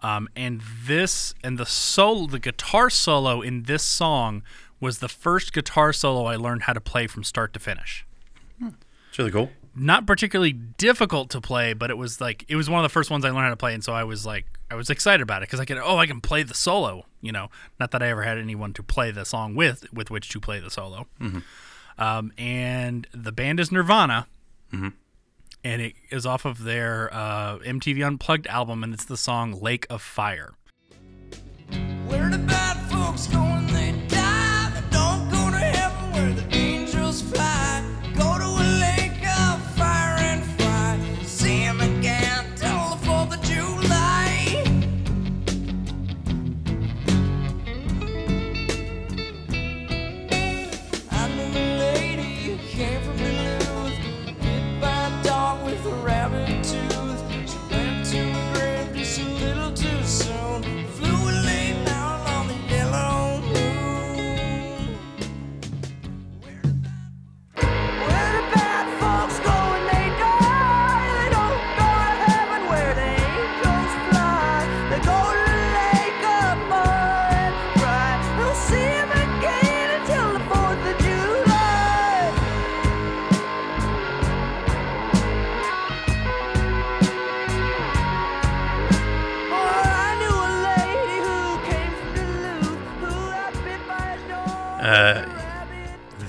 um, 0.00 0.28
and 0.36 0.60
this 0.84 1.34
and 1.42 1.56
the 1.58 1.64
solo, 1.64 2.26
the 2.26 2.38
guitar 2.38 2.90
solo 2.90 3.40
in 3.40 3.62
this 3.62 3.82
song 3.82 4.42
was 4.78 4.98
the 4.98 5.08
first 5.08 5.54
guitar 5.54 5.94
solo 5.94 6.26
I 6.26 6.36
learned 6.36 6.64
how 6.64 6.74
to 6.74 6.80
play 6.80 7.06
from 7.06 7.24
start 7.24 7.54
to 7.54 7.58
finish. 7.58 8.04
It's 9.08 9.18
really 9.18 9.30
cool. 9.30 9.50
Not 9.74 10.06
particularly 10.06 10.52
difficult 10.52 11.30
to 11.30 11.40
play, 11.40 11.72
but 11.72 11.90
it 11.90 11.96
was 11.96 12.20
like 12.20 12.44
it 12.48 12.56
was 12.56 12.68
one 12.68 12.80
of 12.80 12.82
the 12.82 12.92
first 12.92 13.10
ones 13.10 13.24
I 13.24 13.30
learned 13.30 13.44
how 13.44 13.50
to 13.50 13.56
play, 13.56 13.72
and 13.72 13.82
so 13.82 13.94
I 13.94 14.04
was 14.04 14.26
like 14.26 14.44
I 14.74 14.76
was 14.76 14.90
excited 14.90 15.22
about 15.22 15.42
it 15.42 15.48
because 15.48 15.60
I 15.60 15.64
could 15.64 15.78
oh 15.78 15.98
I 15.98 16.06
can 16.06 16.20
play 16.20 16.42
the 16.42 16.52
solo, 16.54 17.06
you 17.20 17.30
know. 17.30 17.48
Not 17.78 17.92
that 17.92 18.02
I 18.02 18.08
ever 18.08 18.22
had 18.24 18.38
anyone 18.38 18.72
to 18.74 18.82
play 18.82 19.12
the 19.12 19.24
song 19.24 19.54
with 19.54 19.86
with 19.92 20.10
which 20.10 20.28
to 20.30 20.40
play 20.40 20.58
the 20.58 20.70
solo. 20.70 21.06
Um, 21.96 22.32
and 22.36 23.06
the 23.14 23.30
band 23.30 23.60
is 23.60 23.70
Nirvana, 23.70 24.26
and 25.62 25.80
it 25.80 25.94
is 26.10 26.26
off 26.26 26.44
of 26.44 26.64
their 26.64 27.08
uh, 27.14 27.58
MTV 27.58 28.04
Unplugged 28.04 28.48
album, 28.48 28.82
and 28.82 28.92
it's 28.92 29.04
the 29.04 29.16
song 29.16 29.52
"Lake 29.52 29.86
of 29.88 30.02
Fire." 30.02 30.54
Where 32.08 32.28
the 32.30 32.38
bad 32.38 32.76
folks 32.90 33.28
go 33.28 33.53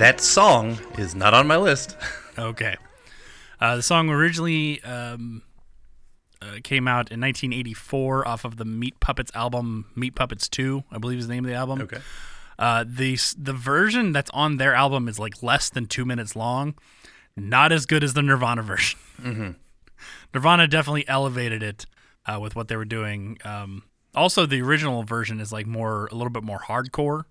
That 0.05 0.21
song 0.21 0.77
is 0.99 1.15
not 1.15 1.33
on 1.33 1.47
my 1.47 1.57
list. 1.57 1.97
Okay. 2.37 2.75
Uh, 3.59 3.77
the 3.77 3.81
song 3.81 4.09
originally 4.09 4.83
um, 4.83 5.41
uh, 6.41 6.57
came 6.63 6.87
out 6.87 7.09
in 7.11 7.21
1984 7.21 8.27
off 8.27 8.45
of 8.45 8.57
the 8.57 8.65
Meat 8.65 8.99
Puppets 8.99 9.31
album, 9.33 9.85
Meat 9.95 10.13
Puppets 10.13 10.47
2, 10.49 10.83
I 10.91 10.99
believe 10.99 11.17
is 11.17 11.27
the 11.27 11.33
name 11.33 11.45
of 11.45 11.49
the 11.49 11.55
album. 11.55 11.81
Okay. 11.81 11.97
Uh, 12.59 12.83
the 12.85 13.17
the 13.37 13.53
version 13.53 14.11
that's 14.11 14.29
on 14.31 14.57
their 14.57 14.75
album 14.75 15.07
is 15.07 15.17
like 15.17 15.41
less 15.41 15.69
than 15.69 15.87
two 15.87 16.05
minutes 16.05 16.35
long, 16.35 16.75
not 17.35 17.71
as 17.71 17.87
good 17.87 18.03
as 18.03 18.13
the 18.13 18.21
Nirvana 18.21 18.61
version. 18.61 18.99
Nirvana 20.33 20.67
definitely 20.67 21.07
elevated 21.07 21.63
it 21.63 21.87
uh, 22.27 22.37
with 22.39 22.55
what 22.55 22.67
they 22.67 22.75
were 22.75 22.85
doing. 22.85 23.39
Um, 23.43 23.83
also, 24.13 24.45
the 24.45 24.61
original 24.61 25.01
version 25.03 25.39
is 25.39 25.51
like 25.51 25.65
more 25.65 26.07
a 26.11 26.15
little 26.15 26.29
bit 26.29 26.43
more 26.43 26.59
hardcore 26.59 27.23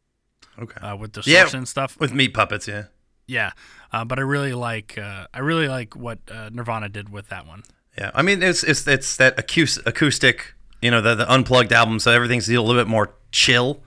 Okay. 0.61 0.81
uh, 0.81 0.97
with 0.97 1.17
Yeah. 1.17 1.23
distortion 1.23 1.59
and 1.59 1.69
stuff. 1.69 1.99
With 1.99 2.13
meat 2.13 2.35
puppets, 2.35 2.69
yeah. 2.69 2.85
Yeah, 3.27 3.53
uh, 3.93 4.05
but 4.05 4.19
I 4.19 4.23
really 4.23 4.53
like 4.53 4.99
uh, 4.99 5.27
I 5.33 5.39
really 5.39 5.67
like 5.67 5.97
what 5.97 6.19
uh, 6.31 6.51
Nirvana 6.53 6.89
did 6.91 7.09
with 7.09 7.29
that 7.31 7.47
one. 7.47 7.63
Yeah, 7.97 8.11
I 8.15 8.21
mean 8.23 8.43
it's 8.43 8.63
it's 8.63 8.87
it's 8.87 9.17
that 9.17 9.39
acoustic, 9.39 10.55
you 10.83 10.91
know, 10.91 11.01
the 11.01 11.15
the 11.15 11.33
unplugged 11.33 11.73
album, 11.73 11.99
so 12.01 12.11
everything's 12.11 12.49
a 12.51 12.61
little 12.61 12.81
bit 12.81 12.89
more 12.89 13.15
chill. 13.33 13.81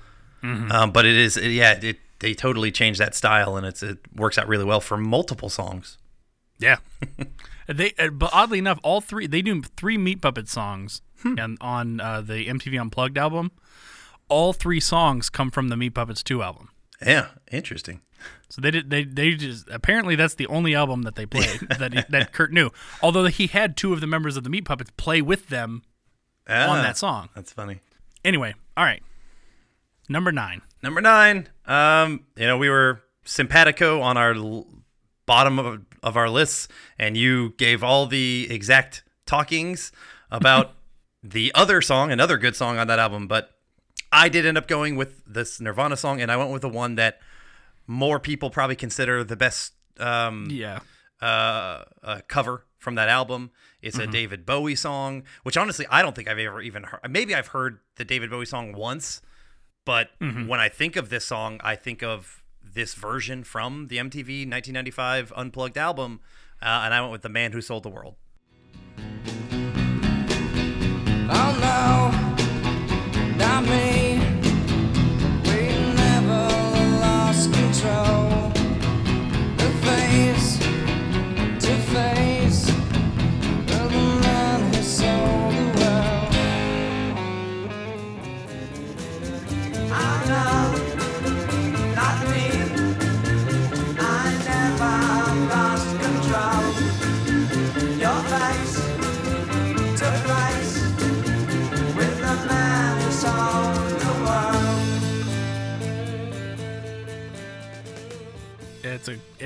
Um, 0.44 0.92
but 0.92 1.06
it 1.06 1.18
is, 1.18 1.36
it, 1.36 1.50
yeah, 1.50 1.78
it 1.82 1.98
they 2.20 2.34
totally 2.34 2.72
changed 2.72 3.00
that 3.02 3.14
style, 3.16 3.58
and 3.58 3.66
it's 3.66 3.84
it 3.84 3.98
works 4.16 4.38
out 4.38 4.48
really 4.48 4.64
well 4.64 4.80
for 4.80 4.96
multiple 4.98 5.50
songs. 5.50 5.98
Yeah, 6.58 6.78
they 7.68 7.94
uh, 8.00 8.10
but 8.10 8.30
oddly 8.34 8.58
enough, 8.60 8.80
all 8.82 9.02
three 9.02 9.28
they 9.28 9.42
do 9.42 9.62
three 9.76 9.98
Meat 9.98 10.22
Puppet 10.22 10.48
songs 10.48 11.02
and 11.24 11.58
on 11.60 12.00
uh, 12.00 12.22
the 12.22 12.48
MTV 12.48 12.80
Unplugged 12.80 13.18
album. 13.18 13.52
All 14.30 14.54
three 14.54 14.80
songs 14.80 15.30
come 15.30 15.52
from 15.52 15.70
the 15.70 15.78
Meat 15.78 15.92
Puppets 15.92 16.24
two 16.24 16.42
album. 16.44 16.70
Yeah, 17.06 17.28
interesting. 17.52 18.02
So 18.50 18.62
they 18.62 18.72
did 18.72 18.90
they 18.90 19.04
they 19.04 19.36
just 19.36 19.68
apparently 19.70 20.16
that's 20.16 20.36
the 20.36 20.48
only 20.48 20.74
album 20.76 21.04
that 21.04 21.16
they 21.16 21.26
played 21.28 21.60
that 21.78 22.08
that 22.10 22.34
Kurt 22.34 22.52
knew. 22.52 22.72
Although 23.02 23.26
he 23.26 23.48
had 23.48 23.78
two 23.78 23.94
of 23.94 24.02
the 24.02 24.08
members 24.08 24.36
of 24.38 24.44
the 24.44 24.50
Meat 24.50 24.66
Puppets 24.66 24.92
play 24.98 25.22
with 25.22 25.48
them 25.50 25.84
on 26.48 26.80
Ah, 26.80 26.82
that 26.82 26.98
song. 26.98 27.30
That's 27.36 27.52
funny. 27.54 27.80
Anyway, 28.26 28.54
all 28.76 28.84
right, 28.84 29.04
number 30.10 30.32
nine. 30.32 30.62
Number 30.84 31.02
nine, 31.02 31.50
um, 31.66 32.26
you 32.36 32.46
know, 32.46 32.58
we 32.58 32.70
were 32.70 33.02
simpatico 33.26 34.02
on 34.02 34.16
our 34.18 34.34
l- 34.34 34.68
bottom 35.26 35.58
of, 35.60 35.82
of 36.04 36.16
our 36.16 36.30
lists, 36.30 36.68
and 37.00 37.18
you 37.18 37.54
gave 37.58 37.84
all 37.84 38.06
the 38.06 38.48
exact 38.50 39.04
talkings 39.26 39.92
about 40.32 40.74
the 41.24 41.52
other 41.56 41.82
song, 41.82 42.12
another 42.12 42.38
good 42.38 42.56
song 42.56 42.78
on 42.78 42.88
that 42.88 43.00
album. 43.00 43.28
But 43.28 43.57
I 44.12 44.30
did 44.30 44.46
end 44.46 44.58
up 44.58 44.68
going 44.68 44.96
with 44.96 45.24
this 45.26 45.60
Nirvana 45.60 45.98
song, 45.98 46.22
and 46.22 46.32
I 46.32 46.38
went 46.38 46.52
with 46.52 46.62
the 46.62 46.70
one 46.70 46.96
that 46.96 47.20
more 47.88 48.20
people 48.20 48.50
probably 48.50 48.76
consider 48.76 49.24
the 49.24 49.36
best 49.36 49.74
um, 50.00 50.48
Yeah, 50.52 50.80
uh, 51.22 51.84
uh, 52.04 52.22
cover 52.28 52.66
from 52.78 52.96
that 52.96 53.10
album. 53.10 53.52
It's 53.82 53.98
Mm-hmm. 53.98 54.10
a 54.10 54.12
David 54.12 54.46
Bowie 54.46 54.76
song, 54.76 55.24
which 55.44 55.56
honestly 55.58 55.86
I 55.90 56.02
don't 56.02 56.16
think 56.16 56.28
I've 56.28 56.40
ever 56.40 56.62
even 56.62 56.84
heard. 56.84 57.02
Maybe 57.10 57.34
I've 57.36 57.48
heard 57.48 57.80
the 57.96 58.06
David 58.06 58.30
Bowie 58.30 58.46
song 58.46 58.74
once, 58.74 59.22
but 59.86 60.10
Mm-hmm. 60.20 60.48
when 60.48 60.60
I 60.60 60.70
think 60.70 60.96
of 60.96 61.10
this 61.10 61.26
song, 61.26 61.60
I 61.64 61.76
think 61.76 62.02
of 62.04 62.44
this 62.64 62.94
version 62.94 63.44
from 63.44 63.88
the 63.88 63.98
MTV 63.98 64.50
1995 64.50 65.32
Unplugged 65.36 65.78
album, 65.78 66.20
uh, 66.62 66.82
and 66.86 66.94
I 66.94 67.02
went 67.02 67.12
with 67.12 67.22
"The 67.22 67.30
Man 67.30 67.52
Who 67.52 67.62
Sold 67.62 67.84
the 67.84 67.90
World." 67.90 68.16
Oh 71.30 71.58
no, 71.60 72.27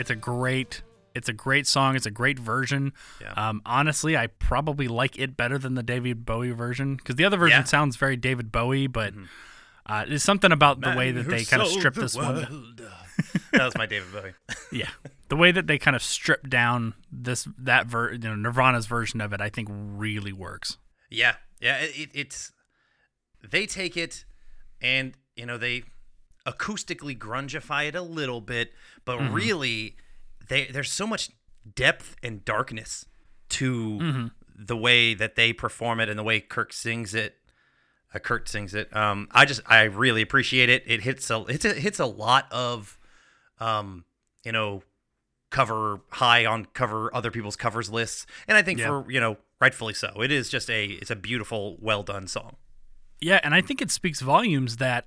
it's 0.01 0.10
a 0.10 0.15
great 0.15 0.81
it's 1.13 1.27
a 1.29 1.34
great 1.34 1.67
song. 1.67 1.96
It's 1.98 2.05
a 2.05 2.12
great 2.12 2.39
version. 2.39 2.93
Yeah. 3.20 3.34
Um, 3.34 3.62
honestly, 3.65 4.15
I 4.15 4.27
probably 4.27 4.88
like 4.88 5.20
it 5.20 5.36
better 5.36 5.58
than 5.58 5.75
the 5.75 5.84
David 5.84 6.25
Bowie 6.25 6.51
version 6.51 6.96
because 6.96 7.15
the 7.15 7.25
other 7.25 7.36
version 7.38 7.60
Yeah. 7.62 7.63
sounds 7.65 7.98
very 7.98 8.15
David 8.15 8.51
Bowie, 8.51 8.88
but 8.88 9.13
Uh, 9.86 10.05
it's 10.08 10.24
something 10.24 10.51
about 10.53 10.79
the 10.79 10.88
Man 10.88 10.98
way 10.98 11.12
that 11.12 11.27
they 11.27 11.43
kind 11.43 11.62
of 11.62 11.67
strip 11.67 11.96
the 11.96 12.01
this 12.01 12.15
one. 12.15 12.75
that 13.51 13.65
was 13.65 13.75
my 13.77 13.86
David 13.86 14.12
Bowie. 14.13 14.34
Yeah, 14.72 14.89
the 15.27 15.36
way 15.36 15.51
that 15.51 15.67
they 15.67 15.77
kind 15.77 15.96
of 15.98 16.01
strip 16.03 16.48
down 16.50 16.93
this 17.12 17.46
that 17.58 17.88
ver- 17.88 18.13
you 18.13 18.20
know, 18.20 18.36
Nirvana's 18.36 18.86
version 18.86 19.20
of 19.20 19.34
it, 19.34 19.41
I 19.41 19.50
think 19.50 19.67
really 19.72 20.31
works. 20.31 20.77
Yeah, 21.10 21.36
yeah. 21.60 21.77
It, 21.79 22.00
it, 22.00 22.10
it's 22.13 22.53
they 23.43 23.65
take 23.65 23.98
it 23.98 24.24
and 24.81 25.13
you 25.36 25.46
know 25.46 25.58
they 25.58 25.84
acoustically 26.45 27.17
grungify 27.17 27.88
it 27.88 27.95
a 27.95 28.01
little 28.01 28.41
bit, 28.41 28.71
but 29.05 29.19
Mm-hmm. 29.19 29.33
really 29.33 29.95
they 30.50 30.65
there's 30.67 30.91
so 30.91 31.05
much 31.07 31.29
depth 31.75 32.15
and 32.24 32.43
darkness 32.45 33.05
to 33.50 33.98
Mm-hmm. 34.00 34.27
the 34.57 34.77
way 34.77 35.13
that 35.13 35.36
they 35.36 35.53
perform 35.53 36.00
it 36.00 36.10
and 36.10 36.17
the 36.17 36.24
way 36.24 36.39
Kirk 36.39 36.74
sings 36.74 37.13
it. 37.13 37.36
Uh, 38.13 38.19
Kurt 38.19 38.50
sings 38.50 38.74
it. 38.74 38.93
Um, 38.95 39.27
I 39.31 39.45
just 39.45 39.62
I 39.65 39.83
really 39.83 40.21
appreciate 40.21 40.69
it. 40.69 40.83
It 40.86 41.01
hits 41.01 41.29
a 41.29 41.45
it's 41.48 41.63
a, 41.65 41.74
hits 41.74 42.00
a 42.00 42.05
lot 42.05 42.48
of, 42.51 42.98
um, 43.60 44.03
you 44.43 44.51
know, 44.51 44.83
cover 45.50 46.01
high 46.10 46.45
on 46.45 46.65
cover 46.74 47.13
other 47.15 47.31
people's 47.31 47.55
covers 47.55 47.89
lists, 47.89 48.25
and 48.48 48.57
I 48.57 48.62
think 48.63 48.79
Yeah. 48.79 48.88
for 49.03 49.12
you 49.12 49.19
know 49.19 49.38
rightfully 49.62 49.93
so. 49.93 50.21
It 50.21 50.31
is 50.31 50.50
just 50.50 50.69
a 50.69 50.86
it's 50.86 51.12
a 51.12 51.15
beautiful, 51.15 51.77
well 51.79 52.03
done 52.03 52.27
song. 52.27 52.55
Yeah, 53.21 53.39
and 53.43 53.53
I 53.53 53.62
think 53.62 53.81
it 53.81 53.91
speaks 53.91 54.19
volumes 54.21 54.77
that 54.77 55.05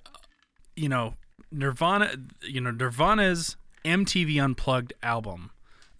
you 0.76 0.88
know 0.88 1.14
Nirvana, 1.54 2.16
you 2.42 2.61
know 2.61 2.70
Nirvana's 2.70 3.56
MTV 3.84 4.42
Unplugged 4.42 4.92
album, 5.02 5.50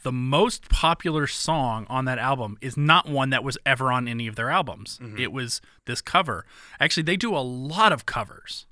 the 0.02 0.12
most 0.12 0.68
popular 0.68 1.26
song 1.26 1.87
on 1.88 2.04
that 2.06 2.18
album 2.18 2.58
is 2.61 2.76
not 2.76 3.08
one 3.08 3.30
that 3.30 3.42
was 3.44 3.56
ever 3.64 3.90
on 3.92 4.06
any 4.08 4.26
of 4.26 4.37
their 4.37 4.50
albums. 4.50 4.99
It 5.18 5.32
was 5.32 5.61
this 5.87 6.00
cover. 6.02 6.44
Actually, 6.80 7.04
they 7.04 7.16
do 7.16 7.34
a 7.34 7.40
lot 7.40 7.92
of 7.92 8.04
covers 8.06 8.66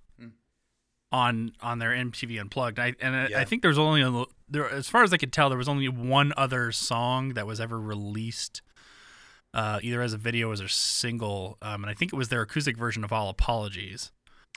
on 1.10 1.52
on 1.60 1.78
their 1.78 1.90
MTV 1.90 2.40
Unplugged. 2.40 2.78
I 2.78 2.94
and 3.00 3.14
I, 3.14 3.24
I 3.24 3.28
Yeah. 3.28 3.44
think 3.44 3.62
there's 3.62 3.78
only 3.78 4.00
a, 4.02 4.24
there 4.48 4.68
as 4.70 4.88
far 4.88 5.02
as 5.02 5.12
I 5.12 5.16
could 5.18 5.32
tell 5.32 5.48
there 5.48 5.58
was 5.58 5.68
only 5.68 5.88
one 5.88 6.32
other 6.36 6.72
song 6.72 7.30
that 7.34 7.46
was 7.46 7.60
ever 7.60 7.78
released 7.80 8.62
uh, 9.54 9.78
either 9.82 10.00
as 10.00 10.14
a 10.14 10.18
video 10.18 10.48
or 10.48 10.52
as 10.54 10.60
a 10.60 10.68
single, 10.70 11.58
um, 11.60 11.84
and 11.84 11.90
I 11.90 11.94
think 11.94 12.10
it 12.12 12.16
was 12.16 12.30
their 12.30 12.40
acoustic 12.40 12.74
version 12.78 13.04
of 13.04 13.12
All 13.12 13.28
Apologies. 13.28 14.10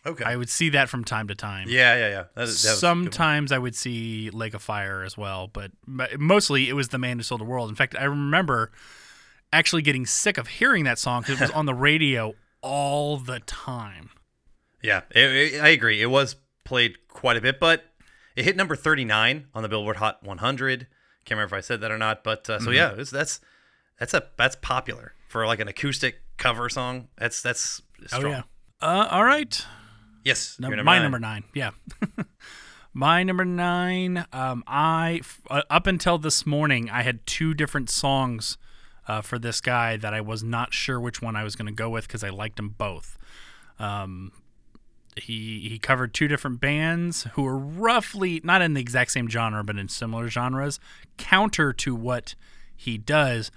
Okay. 0.06 0.24
I 0.24 0.36
would 0.36 0.50
see 0.50 0.70
that 0.70 0.88
from 0.90 1.04
time 1.04 1.28
to 1.30 1.36
time. 1.36 1.68
yeah, 1.70 1.96
yeah, 1.96 2.10
yeah. 2.10 2.16
That, 2.16 2.28
that 2.36 2.42
was 2.42 2.64
a 2.64 2.68
good 2.68 2.72
one. 2.74 2.78
Sometimes 2.80 3.52
I 3.52 3.58
would 3.58 3.75
see 3.75 4.30
Lake 4.30 4.54
of 4.54 4.62
Fire 4.62 5.04
as 5.04 5.18
well, 5.18 5.48
but 5.48 5.72
mostly 6.18 6.70
it 6.70 6.74
was 6.74 6.90
The 6.90 6.98
Man 7.00 7.18
Who 7.18 7.24
Sold 7.24 7.42
the 7.42 7.46
World. 7.46 7.70
In 7.70 7.75
fact, 7.75 7.96
I 8.00 8.04
remember 8.04 8.72
actually 9.52 9.82
getting 9.82 10.06
sick 10.06 10.38
of 10.38 10.48
hearing 10.48 10.84
that 10.84 11.00
song 11.00 11.22
because 11.22 11.40
it 11.40 11.42
was 11.42 11.52
on 11.56 11.66
the 11.66 11.74
radio 11.74 12.34
all 12.62 13.18
the 13.18 13.40
time. 13.42 14.12
Yeah, 14.84 15.02
it, 15.12 15.56
it- 15.56 15.62
I 15.62 15.70
agree. 15.70 16.02
It 16.02 16.08
was 16.08 16.36
played 16.66 17.08
quite 17.08 17.38
a 17.38 17.42
bit, 17.42 17.60
but 17.60 17.84
it 18.36 18.46
hit 18.46 18.56
number 18.56 18.75
39 18.75 19.48
on 19.56 19.64
the 19.64 19.70
Billboard 19.70 19.96
Hot 19.98 20.24
100. 20.24 20.80
Can't 21.25 21.38
remember 21.40 21.56
if 21.56 21.58
I 21.58 21.62
said 21.62 21.82
that 21.82 21.90
or 21.92 21.98
not, 21.98 22.24
but 22.24 22.48
uh, 22.50 22.60
so 22.60 22.70
yeah, 22.70 22.94
it's, 22.96 23.10
that's 23.10 23.40
that's 24.00 24.14
a 24.14 24.28
that's 24.38 24.56
popular 24.58 25.14
for 25.28 25.48
like 25.48 25.60
an 25.60 25.68
acoustic 25.68 26.22
cover 26.38 26.70
song. 26.70 27.08
That's 27.18 27.42
that's 27.42 27.82
strong. 28.06 28.25
Oh 28.25 28.30
yeah. 28.30 28.42
Uh, 28.80 29.08
all 29.10 29.24
right. 29.24 29.66
Yes, 30.25 30.58
Num- 30.60 30.74
your 30.74 30.84
my 30.84 30.96
nine. 30.96 31.03
number 31.03 31.20
nine. 31.20 31.44
Yeah. 31.53 31.72
my 32.94 33.24
number 33.24 33.46
nine. 33.46 34.25
Um, 34.34 34.63
I 34.67 35.20
f- 35.22 35.41
uh, 35.50 35.62
up 35.70 35.88
until 35.88 36.17
this 36.17 36.46
morning, 36.46 36.89
I 36.89 37.03
had 37.03 37.25
two 37.27 37.53
different 37.53 37.89
songs 37.89 38.58
uh, 39.08 39.22
for 39.22 39.38
this 39.38 39.62
guy 39.62 39.98
that 39.98 40.13
I 40.13 40.22
was 40.22 40.44
not 40.44 40.74
sure 40.74 41.00
which 41.00 41.22
one 41.22 41.36
I 41.36 41.44
was 41.44 41.55
going 41.55 41.67
to 41.67 41.72
go 41.72 41.89
with 41.91 42.08
because 42.08 42.24
I 42.24 42.29
liked 42.29 42.58
them 42.58 42.70
both. 42.70 43.17
Um, 43.79 44.32
he 45.17 45.67
he 45.70 45.79
covered 45.79 46.13
two 46.13 46.27
different 46.27 46.60
bands 46.60 47.24
who 47.34 47.44
were 47.44 47.58
roughly 47.58 48.41
not 48.44 48.62
in 48.62 48.74
the 48.74 48.82
exact 48.82 49.12
same 49.12 49.29
genre, 49.29 49.63
but 49.63 49.77
in 49.77 49.88
similar 49.88 50.27
genres, 50.27 50.79
counter 51.17 51.72
to 51.72 51.96
what 51.96 52.36
he 52.75 52.98
does. 52.98 53.51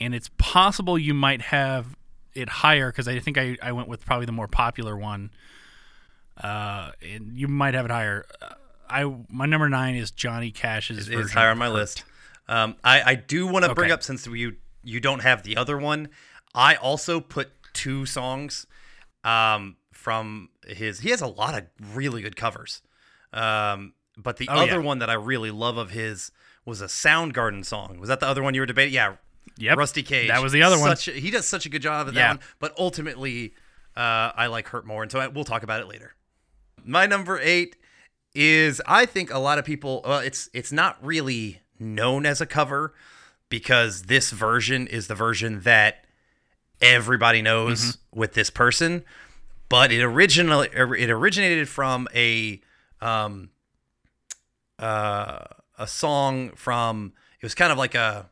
And 0.00 0.14
it's 0.14 0.30
possible 0.38 0.98
you 0.98 1.14
might 1.14 1.42
have 1.42 1.96
it 2.34 2.48
higher 2.48 2.92
because 2.92 3.08
I 3.08 3.18
think 3.18 3.36
I, 3.38 3.56
I 3.62 3.72
went 3.72 3.88
with 3.88 4.06
probably 4.06 4.26
the 4.26 4.32
more 4.32 4.48
popular 4.48 4.96
one 4.96 5.30
uh, 6.42 6.90
and 7.02 7.36
you 7.36 7.48
might 7.48 7.74
have 7.74 7.84
it 7.84 7.90
higher. 7.90 8.24
Uh, 8.40 8.54
I 8.88 9.12
my 9.28 9.46
number 9.46 9.68
nine 9.68 9.96
is 9.96 10.10
Johnny 10.10 10.50
Cash's. 10.50 11.08
is 11.08 11.32
higher 11.32 11.50
on 11.50 11.58
my 11.58 11.66
Hurt. 11.66 11.74
list. 11.74 12.04
Um, 12.48 12.76
I, 12.84 13.02
I 13.02 13.14
do 13.16 13.46
want 13.46 13.64
to 13.64 13.74
bring 13.74 13.90
up 13.90 14.02
since 14.02 14.26
you 14.26 14.56
you 14.84 15.00
don't 15.00 15.20
have 15.22 15.42
the 15.42 15.56
other 15.56 15.76
one. 15.78 16.08
I 16.54 16.76
also 16.76 17.20
put 17.20 17.50
two 17.72 18.06
songs 18.06 18.66
um, 19.24 19.76
from 19.92 20.50
his. 20.66 21.00
He 21.00 21.10
has 21.10 21.20
a 21.20 21.26
lot 21.26 21.56
of 21.58 21.64
really 21.94 22.22
good 22.22 22.36
covers. 22.36 22.82
Um, 23.32 23.94
but 24.16 24.36
the 24.38 24.48
Oh, 24.48 24.54
other 24.62 24.72
yeah. 24.80 24.86
one 24.86 25.00
that 25.00 25.10
I 25.10 25.14
really 25.14 25.50
love 25.50 25.76
of 25.76 25.90
his 25.90 26.30
was 26.64 26.80
a 26.80 26.86
Soundgarden 26.86 27.64
song. 27.64 27.98
Was 27.98 28.08
that 28.08 28.20
the 28.20 28.26
other 28.26 28.42
one 28.42 28.54
you 28.54 28.60
were 28.60 28.66
debating? 28.66 28.94
Yeah. 28.94 29.16
Yep, 29.58 29.76
Rusty 29.78 30.02
Cage. 30.02 30.28
that 30.28 30.42
was 30.42 30.52
the 30.52 30.62
other 30.62 30.78
one. 30.78 30.88
Such 30.96 31.08
a- 31.08 31.18
he 31.18 31.30
does 31.30 31.46
such 31.46 31.66
a 31.66 31.68
good 31.68 31.82
job 31.82 32.08
of 32.08 32.14
that 32.14 32.20
Yeah. 32.20 32.28
one. 32.28 32.40
But 32.58 32.74
ultimately, 32.78 33.54
uh, 33.96 34.30
I 34.36 34.46
like 34.48 34.68
Hurt 34.68 34.86
more, 34.86 35.02
and 35.02 35.10
so 35.10 35.18
I, 35.18 35.28
we'll 35.28 35.44
talk 35.44 35.62
about 35.62 35.80
it 35.80 35.86
later. 35.88 36.14
My 36.84 37.06
number 37.06 37.38
eight 37.42 37.76
is 38.34 38.82
I 38.86 39.06
think 39.06 39.32
a 39.32 39.38
lot 39.38 39.58
of 39.58 39.64
people. 39.64 40.02
Well, 40.04 40.20
it's 40.20 40.48
it's 40.52 40.72
not 40.72 40.96
really 41.04 41.60
known 41.78 42.26
as 42.26 42.40
a 42.40 42.46
cover 42.46 42.94
because 43.48 44.02
this 44.02 44.30
version 44.30 44.86
is 44.86 45.06
the 45.08 45.14
version 45.14 45.60
that 45.62 46.04
everybody 46.80 47.42
knows 47.42 47.80
Mm-hmm. 47.82 48.18
with 48.20 48.34
this 48.34 48.50
person, 48.50 49.04
but 49.68 49.90
it 49.92 50.02
originally 50.02 50.68
it 50.72 51.10
originated 51.10 51.68
from 51.68 52.08
a 52.14 52.60
um 53.00 53.50
uh 54.78 55.38
a 55.78 55.86
song 55.86 56.50
from 56.54 57.12
it 57.40 57.44
was 57.44 57.54
kind 57.54 57.72
of 57.72 57.78
like 57.78 57.94
a 57.94 58.28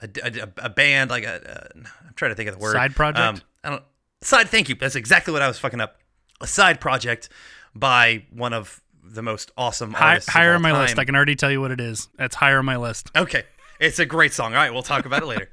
a, 0.00 0.08
a, 0.22 0.48
a 0.66 0.68
band 0.68 1.10
like 1.10 1.24
a, 1.24 1.70
a 1.74 1.78
I'm 1.78 2.14
trying 2.14 2.30
to 2.30 2.34
think 2.36 2.48
of 2.48 2.54
the 2.56 2.60
word 2.60 2.74
Side 2.74 2.94
project? 2.94 3.20
Um, 3.20 3.40
I 3.64 3.70
don't 3.70 3.82
side. 4.22 4.48
Thank 4.48 4.68
you. 4.68 4.74
That's 4.76 4.94
exactly 4.96 5.32
what 5.32 5.42
I 5.42 5.48
was 5.48 5.58
fucking 5.58 5.80
up. 5.80 5.96
A 6.40 6.46
side 6.46 6.80
project 6.80 7.28
by 7.78 8.24
one 8.30 8.52
of 8.52 8.82
the 9.04 9.22
most 9.22 9.50
awesome 9.56 9.92
Hi, 9.94 10.10
artists. 10.10 10.30
higher 10.30 10.54
on 10.54 10.62
my 10.62 10.78
list. 10.78 10.98
I 10.98 11.04
can 11.04 11.14
already 11.16 11.36
tell 11.36 11.50
you 11.50 11.60
what 11.60 11.70
it 11.70 11.80
is. 11.80 12.08
It's 12.18 12.34
higher 12.34 12.58
on 12.58 12.64
my 12.64 12.76
list. 12.76 13.10
Okay, 13.16 13.44
it's 13.80 13.98
a 13.98 14.06
great 14.06 14.32
song. 14.32 14.54
All 14.54 14.60
right, 14.60 14.72
we'll 14.72 14.82
talk 14.82 15.06
about 15.06 15.22
it 15.22 15.26
later. 15.26 15.50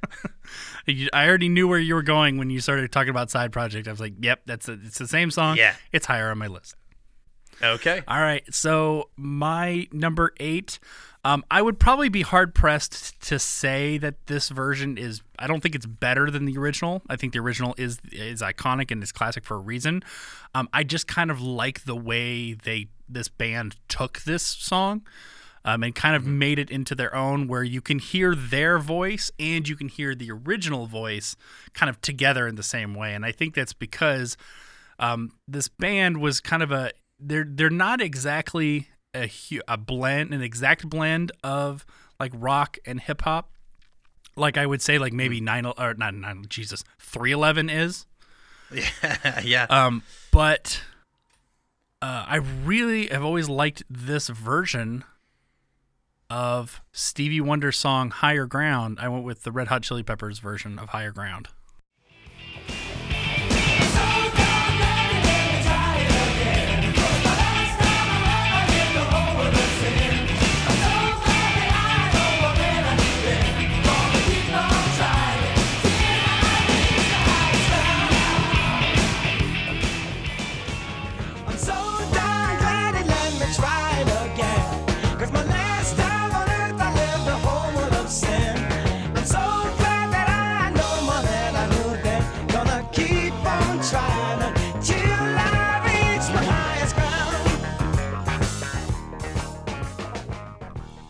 I 1.13 1.27
already 1.27 1.49
knew 1.49 1.67
where 1.67 1.79
you 1.79 1.95
were 1.95 2.03
going 2.03 2.37
when 2.37 2.49
you 2.49 2.59
started 2.59 2.91
talking 2.91 3.09
about 3.09 3.31
side 3.31 3.51
project. 3.51 3.87
I 3.87 3.91
was 3.91 3.99
like, 3.99 4.13
"Yep, 4.19 4.41
that's 4.45 4.67
a, 4.69 4.73
it's 4.73 4.97
the 4.97 5.07
same 5.07 5.31
song. 5.31 5.57
Yeah. 5.57 5.75
it's 5.91 6.05
higher 6.05 6.29
on 6.29 6.37
my 6.37 6.47
list." 6.47 6.75
Okay. 7.63 8.01
All 8.07 8.19
right, 8.19 8.43
so 8.53 9.09
my 9.15 9.87
number 9.91 10.33
eight. 10.39 10.79
Um, 11.25 11.43
I 11.49 11.63
would 11.63 11.79
probably 11.79 12.07
be 12.07 12.21
hard 12.21 12.53
pressed 12.53 13.19
to 13.21 13.39
say 13.39 13.97
that 13.97 14.27
this 14.27 14.49
version 14.49 14.95
is. 14.95 15.23
I 15.39 15.47
don't 15.47 15.59
think 15.59 15.73
it's 15.73 15.87
better 15.87 16.29
than 16.29 16.45
the 16.45 16.55
original. 16.55 17.01
I 17.09 17.15
think 17.15 17.33
the 17.33 17.39
original 17.39 17.73
is 17.79 17.99
is 18.11 18.43
iconic 18.43 18.91
and 18.91 19.01
is 19.01 19.11
classic 19.11 19.43
for 19.43 19.55
a 19.55 19.59
reason. 19.59 20.03
Um, 20.53 20.69
I 20.71 20.83
just 20.83 21.07
kind 21.07 21.31
of 21.31 21.41
like 21.41 21.85
the 21.85 21.95
way 21.95 22.53
they 22.53 22.89
this 23.09 23.27
band 23.27 23.75
took 23.89 24.21
this 24.21 24.43
song. 24.43 25.01
Um, 25.67 25.81
and 25.81 25.95
kind 25.95 26.15
of 26.15 26.27
made 26.27 26.59
it 26.59 26.69
into 26.69 26.93
their 26.93 27.15
own, 27.15 27.47
where 27.47 27.63
you 27.63 27.81
can 27.81 27.97
hear 27.97 28.35
their 28.35 28.77
voice 28.77 29.31
and 29.39 29.67
you 29.67 29.75
can 29.75 29.87
hear 29.87 30.13
the 30.13 30.29
original 30.29 30.85
voice 30.85 31.35
kind 31.73 31.89
of 31.89 31.99
together 32.01 32.47
in 32.47 32.53
the 32.53 32.61
same 32.61 32.93
way. 32.93 33.15
And 33.15 33.25
I 33.25 33.31
think 33.31 33.55
that's 33.55 33.73
because 33.73 34.37
um, 34.99 35.31
this 35.47 35.67
band 35.67 36.21
was 36.21 36.39
kind 36.39 36.61
of 36.61 36.71
a 36.71 36.91
they're 37.19 37.47
they're 37.49 37.71
not 37.71 37.99
exactly 37.99 38.89
a 39.15 39.31
a 39.67 39.77
blend 39.77 40.33
an 40.33 40.41
exact 40.41 40.89
blend 40.89 41.31
of 41.43 41.85
like 42.19 42.31
rock 42.35 42.77
and 42.85 42.99
hip 42.99 43.21
hop 43.21 43.49
like 44.35 44.57
I 44.57 44.65
would 44.65 44.81
say 44.81 44.97
like 44.97 45.13
maybe 45.13 45.39
nine 45.41 45.65
or 45.65 45.93
not 45.93 46.13
nine 46.13 46.45
Jesus 46.49 46.83
three 46.99 47.31
eleven 47.31 47.69
is 47.69 48.05
yeah. 49.43 49.67
um 49.69 50.03
but 50.31 50.81
uh, 52.01 52.25
I 52.27 52.35
really 52.35 53.07
have 53.07 53.23
always 53.23 53.49
liked 53.49 53.83
this 53.89 54.27
version 54.27 55.03
of 56.29 56.81
Stevie 56.91 57.41
Wonder's 57.41 57.77
song 57.77 58.11
Higher 58.11 58.45
Ground. 58.45 58.99
I 59.01 59.07
went 59.07 59.23
with 59.23 59.43
the 59.43 59.51
Red 59.51 59.69
Hot 59.69 59.81
Chili 59.81 60.03
Peppers 60.03 60.39
version 60.39 60.77
of 60.77 60.89
Higher 60.89 61.11
Ground. 61.11 61.47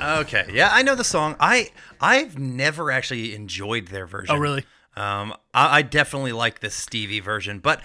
Okay, 0.06 0.46
yeah, 0.54 0.70
I 0.72 0.82
know 0.84 0.96
the 0.96 1.04
song. 1.04 1.36
I 1.40 1.70
I've 2.00 2.38
never 2.38 2.92
actually 2.92 3.34
enjoyed 3.36 3.88
their 3.88 4.06
version. 4.06 4.36
Oh, 4.36 4.40
really? 4.40 4.64
Um, 4.96 5.34
I, 5.54 5.80
I 5.80 5.82
definitely 5.82 6.32
like 6.32 6.60
the 6.60 6.70
Stevie 6.70 7.20
version, 7.20 7.60
but 7.60 7.82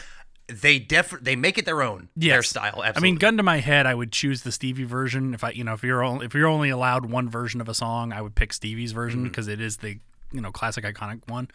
they 0.47 0.79
def 0.79 1.11
they 1.21 1.37
make 1.37 1.59
it 1.59 1.65
their 1.65 1.83
own, 1.83 2.09
their 2.17 2.43
style. 2.43 2.83
Absolutely. 2.85 2.93
I 2.97 3.01
mean, 3.01 3.15
gun 3.17 3.37
to 3.37 3.43
my 3.43 3.59
head, 3.59 3.87
I 3.87 3.95
would 3.95 4.13
choose 4.13 4.43
the 4.43 4.53
Stevie 4.53 4.85
version. 4.85 5.33
If 5.35 5.43
I, 5.45 5.51
you 5.51 5.65
know, 5.65 5.75
if 5.75 5.83
you're 5.83 6.03
only 6.05 6.27
if 6.27 6.35
you're 6.35 6.47
only 6.49 6.71
allowed 6.71 7.07
one 7.07 7.29
version 7.29 7.61
of 7.61 7.69
a 7.69 7.75
song, 7.75 8.13
I 8.13 8.21
would 8.23 8.35
pick 8.35 8.53
Stevie's 8.53 8.93
version 8.93 9.21
Mm-hmm. 9.21 9.29
because 9.29 9.49
it 9.49 9.61
is 9.61 9.79
the 9.79 9.99
you 10.33 10.41
know 10.41 10.51
classic 10.53 10.85
iconic 10.85 11.29
one. 11.29 11.49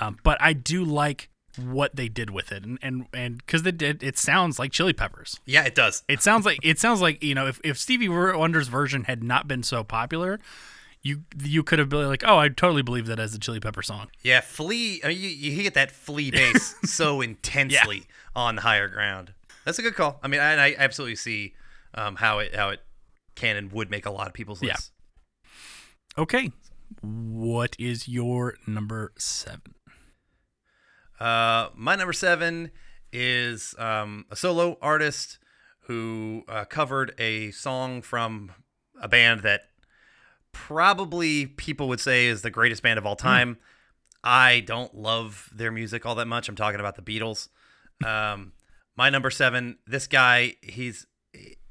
Um, 0.00 0.18
but 0.22 0.38
I 0.40 0.52
do 0.52 0.84
like 0.84 1.28
what 1.62 1.96
they 1.96 2.08
did 2.08 2.30
with 2.30 2.52
it, 2.52 2.64
and 2.64 2.78
and 2.82 3.06
and 3.12 3.38
because 3.38 3.62
they 3.62 3.72
did, 3.72 4.02
it 4.02 4.18
sounds 4.18 4.58
like 4.58 4.72
Chili 4.72 4.92
Peppers. 4.92 5.38
yeah, 5.46 5.64
it 5.64 5.74
does. 5.74 6.02
It 6.08 6.22
sounds 6.22 6.44
like 6.44 6.58
it 6.62 6.78
sounds 6.78 7.00
like 7.00 7.22
you 7.22 7.34
know 7.34 7.46
if, 7.46 7.60
if 7.64 7.78
Stevie 7.78 8.08
Wonder's 8.08 8.68
version 8.68 9.04
had 9.04 9.22
not 9.22 9.48
been 9.48 9.62
so 9.62 9.84
popular, 9.84 10.38
you 11.02 11.22
you 11.42 11.62
could 11.62 11.78
have 11.78 11.88
been 11.88 12.06
like, 12.08 12.24
oh, 12.26 12.38
I 12.38 12.48
totally 12.48 12.82
believe 12.82 13.06
that 13.06 13.18
as 13.18 13.34
a 13.34 13.38
Chili 13.38 13.60
Pepper 13.60 13.82
song. 13.82 14.08
Yeah, 14.22 14.40
flea. 14.40 15.00
I 15.04 15.08
mean, 15.08 15.18
you, 15.18 15.28
you 15.28 15.62
get 15.62 15.74
that 15.74 15.90
flea 15.90 16.30
bass 16.30 16.74
so 16.84 17.20
intensely 17.20 18.04
on 18.34 18.58
higher 18.58 18.88
ground. 18.88 19.32
That's 19.64 19.78
a 19.78 19.82
good 19.82 19.94
call. 19.94 20.18
I 20.22 20.28
mean, 20.28 20.40
I, 20.40 20.68
I 20.68 20.74
absolutely 20.78 21.16
see 21.16 21.54
um, 21.94 22.16
how 22.16 22.38
it 22.38 22.54
how 22.54 22.70
it 22.70 22.80
can 23.34 23.56
and 23.56 23.72
would 23.72 23.90
make 23.90 24.06
a 24.06 24.10
lot 24.10 24.26
of 24.26 24.32
people's 24.34 24.62
Yeah. 24.62 24.76
Okay, 26.18 26.50
what 27.00 27.76
is 27.78 28.08
your 28.08 28.56
number 28.66 29.12
seven? 29.16 29.74
Uh, 31.20 31.68
my 31.74 31.96
number 31.96 32.12
seven 32.12 32.70
is 33.12 33.74
um, 33.78 34.24
a 34.30 34.36
solo 34.36 34.78
artist 34.80 35.38
who 35.82 36.44
uh, 36.48 36.64
covered 36.64 37.14
a 37.18 37.50
song 37.50 38.00
from 38.02 38.52
a 39.00 39.08
band 39.08 39.40
that 39.40 39.62
probably 40.52 41.46
people 41.46 41.88
would 41.88 42.00
say 42.00 42.26
is 42.26 42.42
the 42.42 42.50
greatest 42.50 42.82
band 42.82 42.98
of 42.98 43.06
all 43.06 43.16
time. 43.16 43.58
I 44.22 44.60
don't 44.60 44.94
love 44.94 45.50
their 45.52 45.70
music 45.70 46.04
all 46.04 46.14
that 46.16 46.26
much. 46.26 46.48
I'm 46.48 46.56
talking 46.56 46.80
about 46.80 46.96
the 46.96 47.02
Beatles. 47.02 47.48
Um, 48.04 48.52
my 48.96 49.10
number 49.10 49.30
seven, 49.30 49.78
this 49.86 50.06
guy, 50.06 50.56
he's 50.62 51.06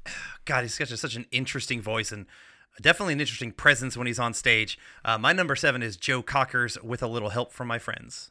God, 0.44 0.62
he's 0.62 0.80
a, 0.80 0.96
such 0.96 1.16
an 1.16 1.26
interesting 1.30 1.80
voice 1.80 2.12
and 2.12 2.26
definitely 2.80 3.14
an 3.14 3.20
interesting 3.20 3.52
presence 3.52 3.96
when 3.96 4.06
he's 4.06 4.18
on 4.18 4.34
stage. 4.34 4.78
Uh, 5.04 5.18
my 5.18 5.32
number 5.32 5.54
seven 5.54 5.82
is 5.82 5.96
Joe 5.96 6.22
Cocker's 6.22 6.80
"With 6.82 7.02
a 7.02 7.06
Little 7.06 7.30
Help 7.30 7.52
from 7.52 7.68
My 7.68 7.78
Friends." 7.78 8.30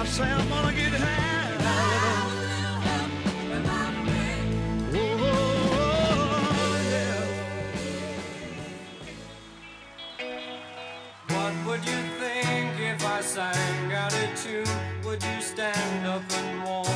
I 0.00 0.04
say 0.06 0.24
I'm 0.24 0.48
gonna 0.48 0.72
get 0.72 0.92
high. 0.94 1.30
What 11.28 11.54
would 11.66 11.84
you 11.84 12.00
think 12.18 12.80
if 12.80 13.04
I 13.04 13.20
sang 13.20 13.92
out 13.92 14.14
a 14.14 14.26
tune? 14.42 14.64
Would 15.04 15.22
you 15.22 15.42
stand 15.42 16.06
up 16.06 16.22
and 16.32 16.64
walk 16.64 16.89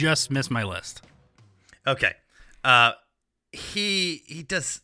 just 0.00 0.30
missed 0.30 0.50
my 0.50 0.62
list. 0.62 1.02
Okay. 1.86 2.12
Uh, 2.64 2.92
he 3.52 4.22
he 4.26 4.42
does. 4.42 4.80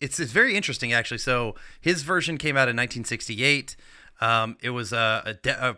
It's 0.00 0.18
it's 0.20 0.32
very 0.32 0.54
interesting 0.54 0.92
actually. 0.92 1.18
So 1.18 1.54
his 1.80 2.02
version 2.02 2.38
came 2.38 2.56
out 2.56 2.68
in 2.68 2.76
1968. 2.76 3.76
Um, 4.20 4.56
it 4.62 4.70
was 4.70 4.92
a 4.92 5.22
a, 5.24 5.34
de- 5.34 5.68
a, 5.70 5.76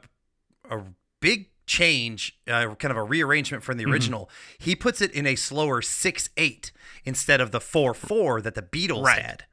a 0.76 0.82
big 1.20 1.48
change, 1.66 2.38
uh, 2.48 2.74
kind 2.74 2.90
of 2.90 2.96
a 2.96 3.02
rearrangement 3.02 3.62
from 3.62 3.76
the 3.78 3.84
original. 3.84 4.28
He 4.58 4.74
puts 4.74 5.00
it 5.00 5.12
in 5.12 5.26
a 5.26 5.36
slower 5.36 5.82
six 5.82 6.28
eight 6.36 6.72
instead 7.04 7.40
of 7.40 7.50
the 7.50 7.60
four 7.60 7.94
four 7.94 8.40
that 8.42 8.54
the 8.54 8.62
Beatles 8.62 9.04
Right. 9.04 9.22
had. 9.22 9.44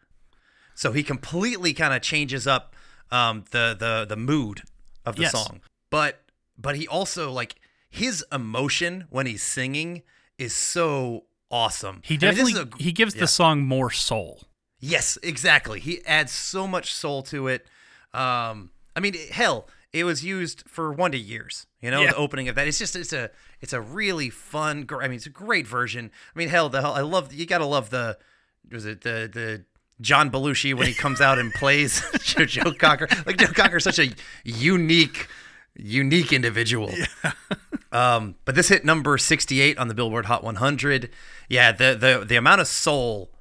So 0.75 0.91
he 0.91 1.03
completely 1.03 1.73
kind 1.73 1.93
of 1.93 2.01
changes 2.01 2.47
up 2.47 2.75
um, 3.11 3.43
the 3.51 3.75
the 3.77 4.05
the 4.07 4.15
mood 4.17 4.63
of 5.05 5.15
the 5.15 5.23
Yes. 5.23 5.31
song. 5.31 5.61
But 5.89 6.21
but 6.57 6.75
he 6.75 6.87
also 6.87 7.31
like 7.31 7.55
his 7.89 8.23
emotion 8.31 9.05
when 9.09 9.25
he's 9.25 9.43
singing 9.43 10.03
is 10.37 10.55
so 10.55 11.25
awesome. 11.49 12.01
He 12.03 12.13
I 12.15 12.17
mean, 12.17 12.19
definitely 12.19 12.61
a- 12.79 12.83
he 12.83 12.91
gives 12.91 13.15
yeah. 13.15 13.21
the 13.21 13.27
song 13.27 13.61
more 13.61 13.91
soul. 13.91 14.41
Yes, 14.79 15.17
exactly. 15.23 15.79
He 15.79 16.05
adds 16.05 16.31
so 16.31 16.67
much 16.67 16.93
soul 16.93 17.23
to 17.23 17.47
it. 17.47 17.65
Um, 18.13 18.69
I 18.95 18.99
mean, 18.99 19.15
hell, 19.31 19.67
it 19.93 20.03
was 20.03 20.23
used 20.23 20.63
for 20.67 20.91
Wonder 20.91 21.17
Years. 21.17 21.65
You 21.81 21.89
know, 21.91 22.01
Yeah. 22.01 22.11
the 22.11 22.15
opening 22.17 22.47
of 22.47 22.55
that. 22.55 22.67
It's 22.67 22.77
just 22.77 22.95
it's 22.95 23.13
a 23.13 23.31
it's 23.61 23.73
a 23.73 23.81
really 23.81 24.29
fun. 24.29 24.83
gr- 24.83 25.01
I 25.01 25.07
mean, 25.07 25.15
it's 25.17 25.25
a 25.25 25.31
great 25.31 25.65
version. 25.67 26.11
I 26.35 26.37
mean, 26.39 26.49
hell, 26.49 26.69
the 26.69 26.81
hell, 26.81 26.93
I 26.93 27.01
love 27.01 27.33
you. 27.33 27.45
Got 27.45 27.59
to 27.59 27.65
love 27.65 27.89
the 27.89 28.17
was 28.71 28.85
it 28.85 29.01
the 29.01 29.29
the 29.31 29.65
John 30.01 30.29
Belushi 30.29 30.75
when 30.75 30.85
he 30.87 30.93
comes 30.93 31.21
out 31.21 31.39
and 31.39 31.51
plays 31.53 32.03
Joe, 32.21 32.45
Joe 32.45 32.73
Cocker. 32.73 33.07
Like 33.25 33.37
Joe 33.37 33.47
Cocker's 33.47 33.83
such 33.83 33.99
a 33.99 34.09
unique 34.43 35.27
unique 35.75 36.33
individual. 36.33 36.91
Um, 37.97 38.35
but 38.45 38.53
this 38.53 38.67
hit 38.69 38.85
number 38.85 39.17
68 39.17 39.77
on 39.77 39.87
the 39.87 39.95
Billboard 39.95 40.25
Hot 40.25 40.43
100. 40.43 41.09
Yeah, 41.49 41.71
the 41.71 41.95
the 41.95 42.25
the 42.25 42.35
amount 42.35 42.61
of 42.61 42.67
soul 42.67 43.31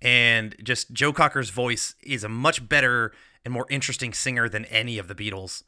and 0.00 0.54
just 0.62 0.92
Joe 0.92 1.12
Cocker's 1.12 1.50
voice 1.50 1.94
is 2.02 2.22
a 2.22 2.28
much 2.28 2.68
better 2.68 3.12
and 3.44 3.52
more 3.52 3.66
interesting 3.70 4.12
singer 4.12 4.48
than 4.48 4.66
any 4.66 4.98
of 4.98 5.08
the 5.08 5.14
Beatles. 5.14 5.64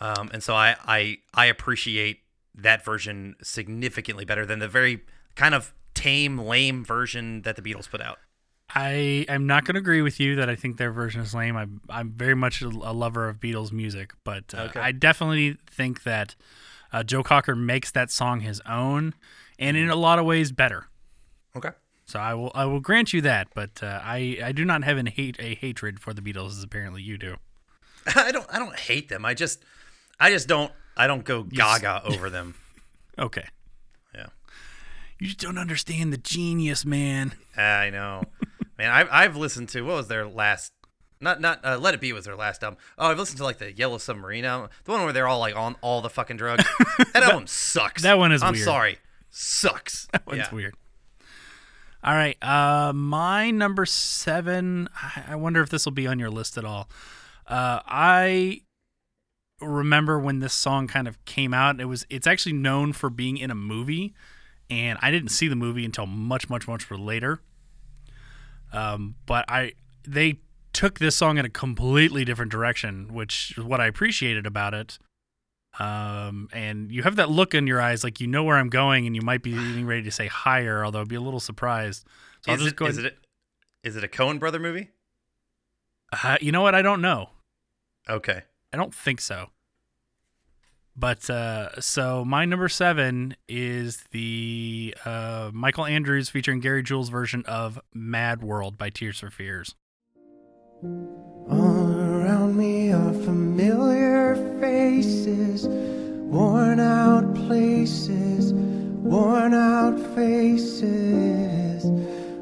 Um, 0.00 0.30
and 0.32 0.42
so 0.42 0.54
I, 0.54 0.76
I 0.84 1.18
I 1.32 1.46
appreciate 1.46 2.20
that 2.54 2.84
version 2.84 3.36
significantly 3.42 4.24
better 4.24 4.44
than 4.44 4.58
the 4.58 4.68
very 4.68 5.02
kind 5.34 5.54
of 5.54 5.72
tame, 5.94 6.38
lame 6.38 6.84
version 6.84 7.42
that 7.42 7.56
the 7.56 7.62
Beatles 7.62 7.88
put 7.88 8.02
out. 8.02 8.18
I 8.74 9.24
am 9.28 9.46
not 9.46 9.64
going 9.64 9.74
to 9.74 9.78
agree 9.80 10.02
with 10.02 10.18
you 10.20 10.36
that 10.36 10.50
I 10.50 10.56
think 10.56 10.76
their 10.76 10.90
version 10.90 11.22
is 11.22 11.34
lame. 11.34 11.56
I'm 11.56 11.80
I'm 11.88 12.10
very 12.10 12.34
much 12.34 12.60
a, 12.60 12.68
lover 12.68 13.28
of 13.28 13.40
Beatles 13.40 13.72
music, 13.72 14.12
but 14.22 14.52
uh, 14.54 14.62
Okay. 14.68 14.80
I 14.80 14.92
definitely 14.92 15.56
think 15.70 16.02
that 16.02 16.34
uh, 16.92 17.02
Joe 17.02 17.22
Cocker 17.22 17.54
makes 17.54 17.90
that 17.92 18.10
song 18.10 18.40
his 18.40 18.60
own, 18.68 19.14
and 19.58 19.76
in 19.76 19.88
a 19.88 19.96
lot 19.96 20.18
of 20.18 20.24
ways 20.24 20.52
better. 20.52 20.86
Okay. 21.56 21.70
So 22.04 22.20
I 22.20 22.34
will 22.34 22.52
I 22.54 22.66
will 22.66 22.80
grant 22.80 23.12
you 23.12 23.20
that, 23.22 23.48
but 23.54 23.82
uh, 23.82 24.00
I 24.02 24.38
I 24.44 24.52
do 24.52 24.64
not 24.64 24.84
have 24.84 24.96
an 24.96 25.06
hate 25.06 25.36
a 25.40 25.54
hatred 25.56 25.98
for 26.00 26.12
the 26.14 26.22
Beatles 26.22 26.50
as 26.50 26.62
apparently 26.62 27.02
you 27.02 27.18
do. 27.18 27.36
I 28.14 28.30
don't 28.30 28.46
I 28.48 28.58
don't 28.60 28.78
hate 28.78 29.08
them. 29.08 29.24
I 29.24 29.34
just 29.34 29.64
I 30.20 30.30
just 30.30 30.46
don't 30.46 30.70
I 30.96 31.06
don't 31.08 31.24
go 31.24 31.42
gaga 31.42 32.02
over 32.04 32.30
them. 32.30 32.54
Okay, 33.18 33.46
Yeah. 34.14 34.26
you 35.18 35.28
just 35.28 35.38
don't 35.40 35.56
understand 35.56 36.12
the 36.12 36.18
genius, 36.18 36.84
man. 36.84 37.32
I 37.56 37.88
know, 37.88 38.24
man. 38.76 38.90
I've 38.92 39.08
I've 39.10 39.36
listened 39.36 39.70
to 39.70 39.80
what 39.80 39.96
was 39.96 40.08
their 40.08 40.26
last, 40.28 40.70
not 41.20 41.40
not 41.40 41.64
uh, 41.64 41.78
Let 41.78 41.94
It 41.94 42.00
Be 42.00 42.12
was 42.12 42.24
their 42.24 42.36
last 42.36 42.62
album. 42.62 42.78
Oh, 42.98 43.08
I've 43.10 43.18
listened 43.18 43.38
to 43.38 43.44
like 43.44 43.58
the 43.58 43.72
Yellow 43.72 43.98
Submarine 43.98 44.44
album, 44.44 44.70
the 44.84 44.92
one 44.92 45.04
where 45.04 45.12
they're 45.12 45.26
all 45.28 45.38
like 45.40 45.56
on 45.56 45.76
all 45.80 46.00
the 46.00 46.10
fucking 46.10 46.36
drugs. 46.36 46.64
that 47.12 47.22
album 47.22 47.46
sucks. 47.46 48.02
that 48.02 48.18
one 48.18 48.32
is 48.32 48.42
I'm 48.42 48.52
weird. 48.52 48.64
sorry, 48.64 48.98
sucks. 49.30 50.08
That 50.12 50.26
One's 50.26 50.38
yeah. 50.38 50.54
weird. 50.54 50.74
All 52.04 52.14
right, 52.14 52.36
uh, 52.42 52.92
my 52.92 53.50
number 53.50 53.84
seven. 53.86 54.88
I- 54.94 55.24
I 55.28 55.34
wonder 55.36 55.60
if 55.62 55.70
this 55.70 55.84
will 55.84 55.92
be 55.92 56.06
on 56.06 56.18
your 56.18 56.30
list 56.30 56.56
at 56.58 56.64
all. 56.64 56.88
Uh, 57.46 57.80
I 57.86 58.62
remember 59.60 60.18
when 60.20 60.40
this 60.40 60.52
song 60.52 60.86
kind 60.86 61.08
of 61.08 61.22
came 61.24 61.54
out. 61.54 61.80
It 61.80 61.86
was 61.86 62.06
it's 62.10 62.26
actually 62.26 62.52
known 62.52 62.92
for 62.92 63.10
being 63.10 63.38
in 63.38 63.50
a 63.50 63.54
movie, 63.54 64.14
and 64.70 64.98
I 65.02 65.10
didn't 65.10 65.30
see 65.30 65.48
the 65.48 65.56
movie 65.56 65.84
until 65.84 66.06
much, 66.06 66.48
much, 66.50 66.68
much 66.68 66.90
later. 66.90 67.40
Um, 68.72 69.14
but 69.26 69.44
I 69.48 69.72
they 70.06 70.40
took 70.76 70.98
this 70.98 71.16
song 71.16 71.38
in 71.38 71.46
a 71.46 71.48
completely 71.48 72.22
different 72.22 72.52
direction, 72.52 73.14
which 73.14 73.54
is 73.56 73.64
what 73.64 73.80
I 73.80 73.86
appreciated 73.86 74.46
about 74.46 74.74
it. 74.74 74.98
Um, 75.78 76.50
and 76.52 76.92
you 76.92 77.02
have 77.02 77.16
that 77.16 77.30
look 77.30 77.54
in 77.54 77.66
your 77.66 77.80
eyes, 77.80 78.04
like 78.04 78.20
you 78.20 78.26
know 78.26 78.44
where 78.44 78.58
I'm 78.58 78.68
going, 78.68 79.06
and 79.06 79.16
you 79.16 79.22
might 79.22 79.42
be 79.42 79.52
getting 79.54 79.86
ready 79.86 80.02
to 80.02 80.10
say 80.10 80.26
higher, 80.26 80.84
although 80.84 81.00
I'd 81.00 81.08
be 81.08 81.16
a 81.16 81.20
little 81.20 81.40
surprised. 81.40 82.04
So 82.42 82.52
I'll 82.52 82.58
is 82.58 82.62
just 82.64 82.72
it, 82.74 82.76
go. 82.76 82.86
is 82.86 82.98
it 82.98 83.06
a, 83.06 83.12
is 83.88 83.96
it 83.96 84.04
a 84.04 84.08
Coen 84.08 84.38
brother 84.38 84.58
movie? 84.58 84.90
Uh, 86.12 86.36
you 86.42 86.52
know 86.52 86.60
what? 86.60 86.74
I 86.74 86.82
don't 86.82 87.00
know. 87.00 87.30
Okay. 88.06 88.42
I 88.70 88.76
don't 88.76 88.94
think 88.94 89.22
so. 89.22 89.48
But 90.94 91.30
uh, 91.30 91.80
so 91.80 92.22
my 92.22 92.44
number 92.44 92.68
seven 92.68 93.34
is 93.48 94.04
the 94.10 94.94
uh, 95.06 95.50
Michael 95.54 95.86
Andrews 95.86 96.28
featuring 96.28 96.60
Gary 96.60 96.82
Jules 96.82 97.08
version 97.08 97.44
of 97.46 97.80
Mad 97.94 98.42
World 98.42 98.76
by 98.76 98.90
Tears 98.90 99.20
for 99.20 99.30
Fears. 99.30 99.74
All 100.84 101.90
around 101.90 102.54
me 102.54 102.92
are 102.92 103.12
familiar 103.24 104.36
faces, 104.60 105.66
worn 105.66 106.80
out 106.80 107.34
places, 107.34 108.52
worn 108.52 109.54
out 109.54 109.98
faces, 110.14 111.86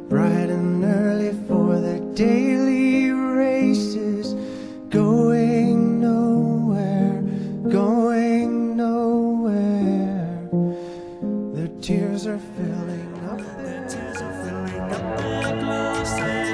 bright 0.08 0.50
and 0.50 0.84
early 0.84 1.32
for 1.46 1.78
their 1.78 2.00
daily 2.14 3.10
races, 3.10 4.34
going 4.90 6.00
nowhere, 6.00 7.22
going 7.70 8.76
nowhere. 8.76 10.48
Their 11.54 11.68
tears 11.80 12.26
are 12.26 12.40
filling 12.56 13.14
up 13.28 13.38
their 13.38 13.88
tears 13.88 14.20
are 14.20 14.44
filling 14.44 14.80
up 14.80 15.18
their 15.18 15.60
glasses. 15.60 16.53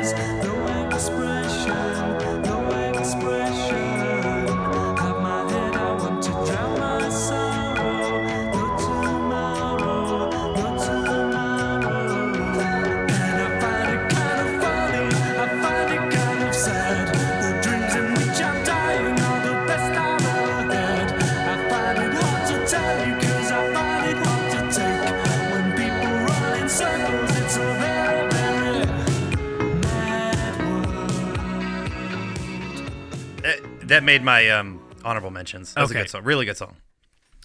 Made 34.10 34.24
my 34.24 34.50
um, 34.50 34.80
honorable 35.04 35.30
mentions. 35.30 35.74
That 35.74 35.82
was 35.82 35.90
a 35.92 35.94
good 35.94 36.10
song. 36.10 36.24
Really 36.24 36.44
good 36.44 36.56
song. 36.56 36.76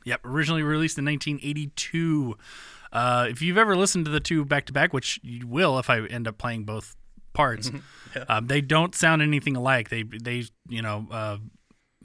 Yep, 0.05 0.21
originally 0.25 0.63
released 0.63 0.97
in 0.97 1.05
1982. 1.05 2.37
Uh, 2.91 3.27
if 3.29 3.41
you've 3.41 3.57
ever 3.57 3.75
listened 3.75 4.05
to 4.05 4.11
the 4.11 4.19
two 4.19 4.45
back 4.45 4.65
to 4.65 4.73
back, 4.73 4.93
which 4.93 5.19
you 5.23 5.47
will 5.47 5.77
if 5.79 5.89
I 5.89 6.05
end 6.05 6.27
up 6.27 6.37
playing 6.37 6.63
both 6.63 6.95
parts, 7.33 7.71
um, 8.29 8.47
they 8.47 8.61
don't 8.61 8.95
sound 8.95 9.21
anything 9.21 9.55
alike. 9.55 9.89
They 9.89 10.03
they 10.03 10.45
you 10.67 10.81
know 10.81 11.07
uh, 11.11 11.37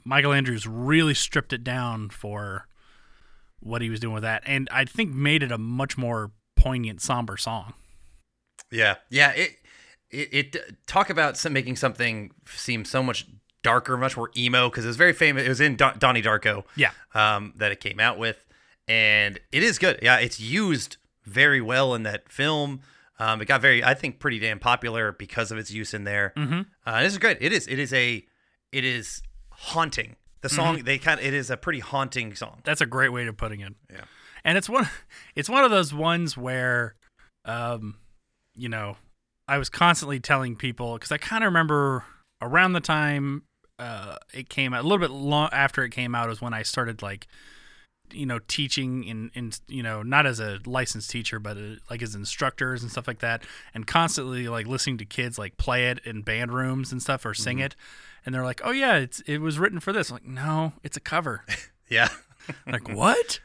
Michael 0.03 0.33
Andrews 0.33 0.67
really 0.67 1.13
stripped 1.13 1.53
it 1.53 1.63
down 1.63 2.09
for 2.09 2.67
what 3.61 3.81
he 3.81 3.89
was 3.89 3.99
doing 3.99 4.13
with 4.13 4.23
that, 4.23 4.43
and 4.45 4.67
I 4.71 4.85
think 4.85 5.11
made 5.13 5.43
it 5.43 5.51
a 5.51 5.57
much 5.57 5.97
more 5.97 6.31
poignant, 6.55 7.01
somber 7.01 7.37
song. 7.37 7.73
Yeah, 8.71 8.95
yeah. 9.09 9.31
It 9.31 9.51
it, 10.11 10.55
it 10.55 10.87
talk 10.87 11.09
about 11.09 11.37
some, 11.37 11.53
making 11.53 11.77
something 11.77 12.31
seem 12.45 12.85
so 12.85 13.01
much 13.01 13.25
darker, 13.63 13.97
much 13.97 14.17
more 14.17 14.31
emo 14.35 14.69
because 14.69 14.85
it 14.85 14.87
was 14.87 14.97
very 14.97 15.13
famous. 15.13 15.45
It 15.45 15.49
was 15.49 15.61
in 15.61 15.75
Don, 15.75 15.97
Donnie 15.99 16.21
Darko. 16.21 16.63
Yeah. 16.75 16.91
um, 17.13 17.53
that 17.57 17.71
it 17.71 17.79
came 17.79 17.99
out 17.99 18.17
with, 18.17 18.45
and 18.87 19.39
it 19.51 19.63
is 19.63 19.77
good. 19.79 19.99
Yeah, 20.01 20.17
it's 20.17 20.39
used 20.39 20.97
very 21.23 21.61
well 21.61 21.93
in 21.93 22.03
that 22.03 22.29
film. 22.31 22.81
Um, 23.19 23.39
it 23.41 23.45
got 23.45 23.61
very, 23.61 23.83
I 23.83 23.93
think, 23.93 24.19
pretty 24.19 24.39
damn 24.39 24.57
popular 24.57 25.11
because 25.11 25.51
of 25.51 25.57
its 25.59 25.69
use 25.71 25.93
in 25.93 26.05
there. 26.05 26.33
Mm-hmm. 26.35 26.61
Uh, 26.85 27.03
this 27.03 27.13
is 27.13 27.19
great. 27.19 27.37
It 27.39 27.53
is. 27.53 27.67
It 27.67 27.77
is 27.77 27.93
a. 27.93 28.25
It 28.71 28.83
is 28.85 29.21
haunting. 29.51 30.15
The 30.41 30.49
song 30.49 30.83
they 30.83 30.97
kind 30.97 31.19
of. 31.19 31.25
It 31.25 31.35
is 31.35 31.51
a 31.51 31.57
pretty 31.57 31.79
haunting 31.79 32.33
song. 32.33 32.61
That's 32.63 32.81
a 32.81 32.87
great 32.87 33.09
way 33.09 33.27
of 33.27 33.37
putting 33.37 33.59
it. 33.61 33.73
Yeah. 33.91 34.01
And 34.43 34.57
it's 34.57 34.67
one 34.67 34.89
it's 35.35 35.49
one 35.49 35.63
of 35.63 35.69
those 35.69 35.93
ones 35.93 36.35
where 36.35 36.95
um 37.45 37.97
you 38.55 38.67
know, 38.69 38.97
I 39.47 39.59
was 39.59 39.69
constantly 39.69 40.19
telling 40.19 40.55
people 40.55 40.97
cuz 40.97 41.11
I 41.11 41.17
kind 41.17 41.43
of 41.43 41.49
remember 41.49 42.05
around 42.41 42.73
the 42.73 42.79
time 42.79 43.43
uh 43.81 44.17
it 44.33 44.49
came 44.49 44.73
out 44.73 44.81
a 44.81 44.83
little 44.83 44.97
bit 44.99 45.11
long 45.11 45.49
after 45.51 45.83
it 45.83 45.89
came 45.89 46.13
out 46.13 46.29
is 46.29 46.41
when 46.41 46.53
I 46.53 46.63
started 46.63 47.01
like 47.01 47.27
you 48.13 48.25
know 48.25 48.39
teaching 48.47 49.03
in 49.05 49.31
in 49.33 49.51
you 49.67 49.81
know 49.81 50.03
not 50.03 50.25
as 50.25 50.39
a 50.39 50.59
licensed 50.65 51.09
teacher 51.09 51.39
but 51.39 51.55
uh, 51.57 51.75
like 51.89 52.01
as 52.01 52.13
instructors 52.13 52.81
and 52.83 52.91
stuff 52.91 53.07
like 53.07 53.19
that 53.19 53.43
and 53.73 53.87
constantly 53.87 54.47
like 54.49 54.67
listening 54.67 54.97
to 54.97 55.05
kids 55.05 55.39
like 55.39 55.55
play 55.57 55.89
it 55.89 55.99
in 56.05 56.21
band 56.21 56.51
rooms 56.53 56.91
and 56.91 57.01
stuff 57.01 57.25
or 57.25 57.33
sing 57.33 57.59
it 57.59 57.73
and 58.25 58.35
they're 58.35 58.43
like 58.43 58.59
oh 58.65 58.71
yeah 58.71 58.95
it's 58.97 59.21
it 59.21 59.39
was 59.39 59.57
written 59.57 59.79
for 59.79 59.93
this 59.93 60.09
I'm 60.09 60.15
like 60.15 60.25
no 60.25 60.73
it's 60.83 60.97
a 60.97 61.01
cover 61.01 61.43
Yeah. 61.89 62.09
like 62.67 62.87
what 62.89 63.39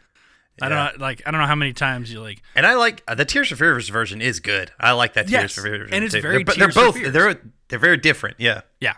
I 0.62 0.68
don't 0.68 0.78
know, 0.78 1.04
like 1.04 1.22
I 1.26 1.30
don't 1.30 1.40
know 1.40 1.46
how 1.46 1.54
many 1.54 1.72
times 1.72 2.12
you 2.12 2.20
like 2.20 2.42
And 2.54 2.64
I 2.66 2.74
like 2.74 3.02
uh, 3.06 3.14
the 3.14 3.24
Tears 3.24 3.48
for 3.50 3.56
Fears 3.56 3.88
version 3.88 4.20
is 4.22 4.40
good. 4.40 4.70
I 4.80 4.92
like 4.92 5.14
that 5.14 5.28
Tears 5.28 5.42
Yes, 5.42 5.54
for 5.54 5.62
Fears 5.62 5.78
version. 5.80 5.94
and 5.94 6.04
it's 6.04 6.14
too. 6.14 6.22
very 6.22 6.36
they're, 6.38 6.44
but 6.44 6.56
they're 6.58 6.68
both 6.72 6.94
they're 7.12 7.40
they're 7.68 7.78
very 7.78 7.98
different. 7.98 8.36
Yeah. 8.38 8.62
yeah. 8.80 8.94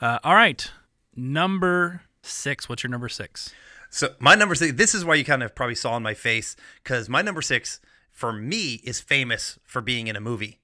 Uh, 0.00 0.18
all 0.22 0.34
right, 0.34 0.70
number 1.16 2.02
six. 2.22 2.68
What's 2.68 2.82
your 2.82 2.90
number 2.90 3.08
six? 3.08 3.52
So 3.90 4.14
my 4.18 4.34
number 4.34 4.54
six. 4.54 4.74
This 4.76 4.94
is 4.94 5.04
why 5.04 5.14
you 5.16 5.24
kind 5.24 5.42
of 5.42 5.54
probably 5.54 5.74
saw 5.74 5.96
in 5.96 6.02
my 6.02 6.14
face 6.14 6.56
because 6.82 7.08
my 7.08 7.22
number 7.22 7.42
six 7.42 7.80
for 8.12 8.32
me 8.32 8.74
is 8.84 9.00
famous 9.00 9.58
for 9.64 9.80
being 9.80 10.06
in 10.06 10.16
a 10.16 10.20
movie. 10.20 10.60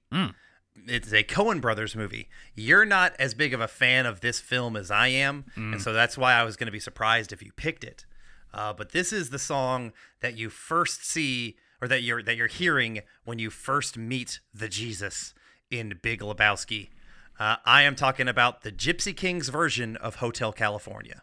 It's 0.87 1.11
a 1.13 1.23
Coen 1.23 1.61
Brothers 1.61 1.95
movie. 1.95 2.29
You're 2.53 2.85
not 2.85 3.13
as 3.17 3.33
big 3.33 3.53
of 3.53 3.61
a 3.61 3.67
fan 3.67 4.05
of 4.05 4.19
this 4.21 4.39
film 4.39 4.75
as 4.75 4.91
I 4.91 5.07
am, 5.07 5.45
and 5.55 5.81
so 5.81 5.93
that's 5.93 6.17
why 6.17 6.33
I 6.33 6.43
was 6.43 6.55
going 6.57 6.67
to 6.67 6.71
be 6.71 6.79
surprised 6.81 7.31
if 7.31 7.41
you 7.41 7.51
picked 7.53 7.83
it. 7.83 8.05
Uh, 8.53 8.73
but 8.73 8.91
this 8.91 9.11
is 9.11 9.29
the 9.29 9.39
song 9.39 9.91
that 10.21 10.37
you 10.37 10.49
first 10.49 11.05
see, 11.05 11.55
or 11.81 11.87
that 11.87 12.03
you're 12.03 12.21
that 12.23 12.35
you're 12.35 12.47
hearing 12.47 13.01
when 13.23 13.39
you 13.39 13.49
first 13.49 13.97
meet 13.97 14.39
the 14.53 14.67
Jesus 14.69 15.33
in 15.71 15.97
Big 16.01 16.19
Lebowski. 16.21 16.89
Uh, 17.37 17.57
I 17.65 17.81
am 17.81 17.95
talking 17.95 18.29
about 18.29 18.61
the 18.61 18.71
Gypsy 18.71 19.15
Kings 19.15 19.49
version 19.49 19.97
of 19.97 20.15
Hotel 20.15 20.53
California. 20.53 21.21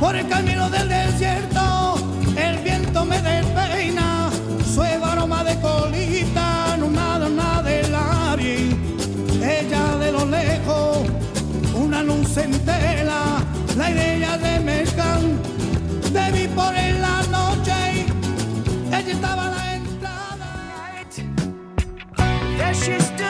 Por 0.00 0.16
el 0.16 0.28
camino 0.28 0.68
del 0.68 0.88
desierto, 0.88 1.96
el 2.36 2.58
viento 2.64 3.04
me 3.04 3.18
despeina. 3.20 4.30
Suave 4.64 5.04
aroma 5.04 5.44
de 5.44 5.54
colita, 5.60 6.76
no 6.76 6.90
nada, 6.90 7.28
nada 7.28 7.62
de. 7.62 7.84
Ella 9.44 9.98
de 9.98 10.10
lo 10.10 10.24
lejos, 10.24 11.06
una 11.74 12.02
luz 12.02 12.36
en 12.38 12.52
There 22.86 23.23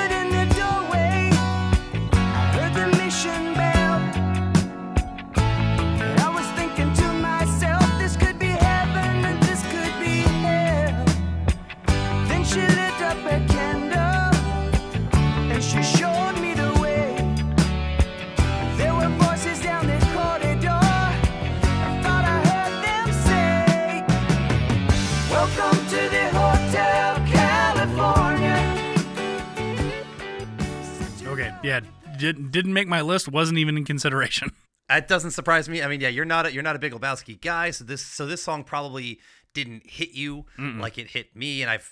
yeah, 31.64 31.80
didn't 32.18 32.52
didn't 32.52 32.72
make 32.72 32.86
my 32.86 33.00
list. 33.00 33.28
Wasn't 33.28 33.58
even 33.58 33.76
in 33.76 33.84
consideration. 33.84 34.52
That 34.90 35.08
doesn't 35.08 35.30
surprise 35.30 35.66
me. 35.66 35.82
I 35.82 35.88
mean, 35.88 36.02
yeah, 36.02 36.10
you're 36.10 36.26
not 36.26 36.44
a, 36.44 36.52
you're 36.52 36.62
not 36.62 36.76
a 36.76 36.78
big 36.78 36.92
Lebowski 36.92 37.40
guy, 37.40 37.70
so 37.70 37.84
this 37.84 38.04
so 38.04 38.26
this 38.26 38.42
song 38.42 38.64
probably 38.64 39.18
didn't 39.54 39.88
hit 39.88 40.10
you 40.10 40.44
like 40.78 40.98
it 40.98 41.08
hit 41.08 41.34
me, 41.34 41.62
and 41.62 41.70
I've 41.70 41.90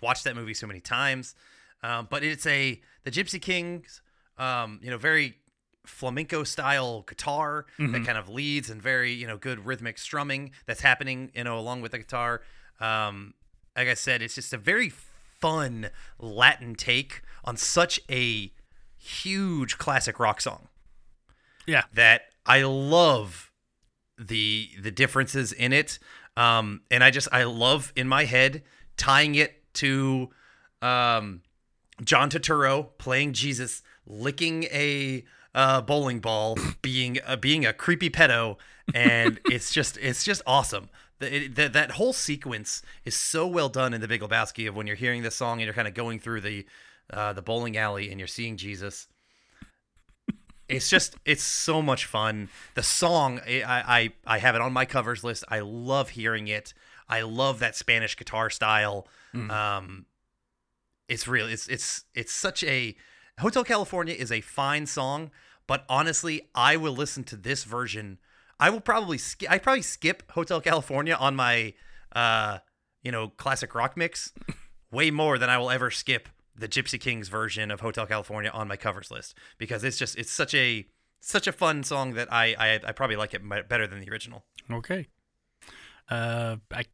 watched 0.00 0.22
that 0.22 0.36
movie 0.36 0.54
so 0.54 0.68
many 0.68 0.78
times. 0.78 1.34
Um, 1.82 2.06
but 2.08 2.22
it's 2.22 2.46
a 2.46 2.80
the 3.02 3.10
Gypsy 3.10 3.42
Kings, 3.42 4.02
um, 4.38 4.78
you 4.84 4.88
know, 4.88 4.98
very 4.98 5.38
flamenco 5.84 6.44
style 6.44 7.02
guitar 7.08 7.66
that 7.92 8.06
kind 8.06 8.18
of 8.18 8.28
leads 8.28 8.70
and 8.70 8.80
very 8.80 9.10
you 9.10 9.26
know 9.26 9.36
good 9.36 9.66
rhythmic 9.66 9.98
strumming 9.98 10.52
that's 10.66 10.82
happening 10.82 11.32
you 11.34 11.42
know 11.42 11.58
along 11.58 11.80
with 11.80 11.90
the 11.90 11.98
guitar. 11.98 12.42
Um, 12.78 13.34
like 13.76 13.88
I 13.88 13.94
said, 13.94 14.22
it's 14.22 14.36
just 14.36 14.52
a 14.52 14.58
very 14.58 14.90
fun 15.40 15.90
Latin 16.20 16.76
take 16.76 17.22
on 17.44 17.56
such 17.56 17.98
a 18.08 18.52
huge 18.98 19.78
classic 19.78 20.18
rock 20.18 20.40
song 20.40 20.68
Yeah. 21.66 21.84
that 21.94 22.22
I 22.46 22.62
love 22.62 23.50
the 24.18 24.70
the 24.80 24.90
differences 24.90 25.52
in 25.52 25.72
it. 25.72 25.98
Um, 26.36 26.82
and 26.90 27.02
I 27.04 27.10
just 27.10 27.28
I 27.32 27.44
love 27.44 27.92
in 27.96 28.08
my 28.08 28.24
head 28.24 28.62
tying 28.96 29.34
it 29.34 29.62
to 29.74 30.30
um, 30.82 31.42
John 32.02 32.30
Turturro 32.30 32.88
playing 32.98 33.32
Jesus, 33.32 33.82
licking 34.06 34.64
a 34.64 35.24
uh, 35.54 35.80
bowling 35.82 36.20
ball, 36.20 36.56
being 36.82 37.18
uh, 37.26 37.36
being 37.36 37.64
a 37.66 37.72
creepy 37.72 38.10
pedo, 38.10 38.56
and 38.94 39.40
it's 39.46 39.72
just 39.72 39.96
it's 39.98 40.24
just 40.24 40.42
awesome. 40.46 40.88
The, 41.20 41.34
it, 41.36 41.54
the, 41.56 41.68
that 41.70 41.92
whole 41.92 42.12
sequence 42.12 42.80
is 43.04 43.16
so 43.16 43.44
well 43.46 43.68
done 43.68 43.92
in 43.92 44.00
the 44.00 44.06
Big 44.06 44.20
Lebowski 44.20 44.68
of 44.68 44.76
when 44.76 44.86
you're 44.86 44.94
hearing 44.94 45.22
this 45.24 45.34
song 45.34 45.58
and 45.58 45.64
you're 45.64 45.74
kind 45.74 45.88
of 45.88 45.94
going 45.94 46.20
through 46.20 46.42
the 46.42 46.64
uh, 47.12 47.32
the 47.32 47.42
bowling 47.42 47.76
alley 47.76 48.10
and 48.10 48.20
you're 48.20 48.26
seeing 48.26 48.56
Jesus. 48.56 49.08
It's 50.68 50.90
just 50.90 51.16
it's 51.24 51.42
so 51.42 51.80
much 51.80 52.04
fun. 52.04 52.50
The 52.74 52.82
song 52.82 53.40
I, 53.46 53.62
I 54.26 54.34
i 54.34 54.38
have 54.38 54.54
it 54.54 54.60
on 54.60 54.72
my 54.72 54.84
covers 54.84 55.24
list. 55.24 55.44
I 55.48 55.60
love 55.60 56.10
hearing 56.10 56.48
it. 56.48 56.74
I 57.08 57.22
love 57.22 57.60
that 57.60 57.74
spanish 57.74 58.16
guitar 58.16 58.50
style. 58.50 59.06
Um 59.50 60.06
it's 61.08 61.26
really 61.26 61.52
it's 61.54 61.68
it's 61.68 62.04
it's 62.14 62.32
such 62.32 62.62
a 62.64 62.94
hotel 63.40 63.64
california 63.64 64.14
is 64.14 64.30
a 64.30 64.40
fine 64.40 64.84
song 64.84 65.30
but 65.66 65.84
honestly 65.88 66.42
i 66.54 66.76
will 66.76 66.92
listen 66.92 67.24
to 67.24 67.36
this 67.36 67.64
version. 67.64 68.18
I 68.60 68.70
will 68.70 68.80
probably 68.80 69.18
skip 69.18 69.50
i 69.50 69.58
probably 69.58 69.82
skip 69.82 70.30
hotel 70.32 70.60
california 70.60 71.14
on 71.14 71.34
my 71.34 71.72
uh 72.14 72.58
you 73.02 73.12
know 73.12 73.28
classic 73.28 73.74
rock 73.74 73.96
mix 73.96 74.32
way 74.90 75.10
more 75.10 75.38
than 75.38 75.48
i 75.48 75.56
will 75.56 75.70
ever 75.70 75.90
skip 75.90 76.28
the 76.58 76.68
Gypsy 76.68 77.00
Kings 77.00 77.28
version 77.28 77.70
of 77.70 77.80
Hotel 77.80 78.06
California 78.06 78.50
on 78.50 78.68
my 78.68 78.76
covers 78.76 79.10
list 79.10 79.34
because 79.58 79.84
it's 79.84 79.96
just 79.98 80.16
it's 80.16 80.32
such 80.32 80.54
a 80.54 80.86
such 81.20 81.46
a 81.46 81.52
fun 81.52 81.82
song 81.82 82.14
that 82.14 82.32
I 82.32 82.54
I, 82.58 82.74
I 82.88 82.92
probably 82.92 83.16
like 83.16 83.34
it 83.34 83.42
better 83.68 83.86
than 83.86 84.00
the 84.00 84.10
original. 84.10 84.44
Okay. 84.70 85.06
Uh, 86.10 86.56
I 86.72 86.84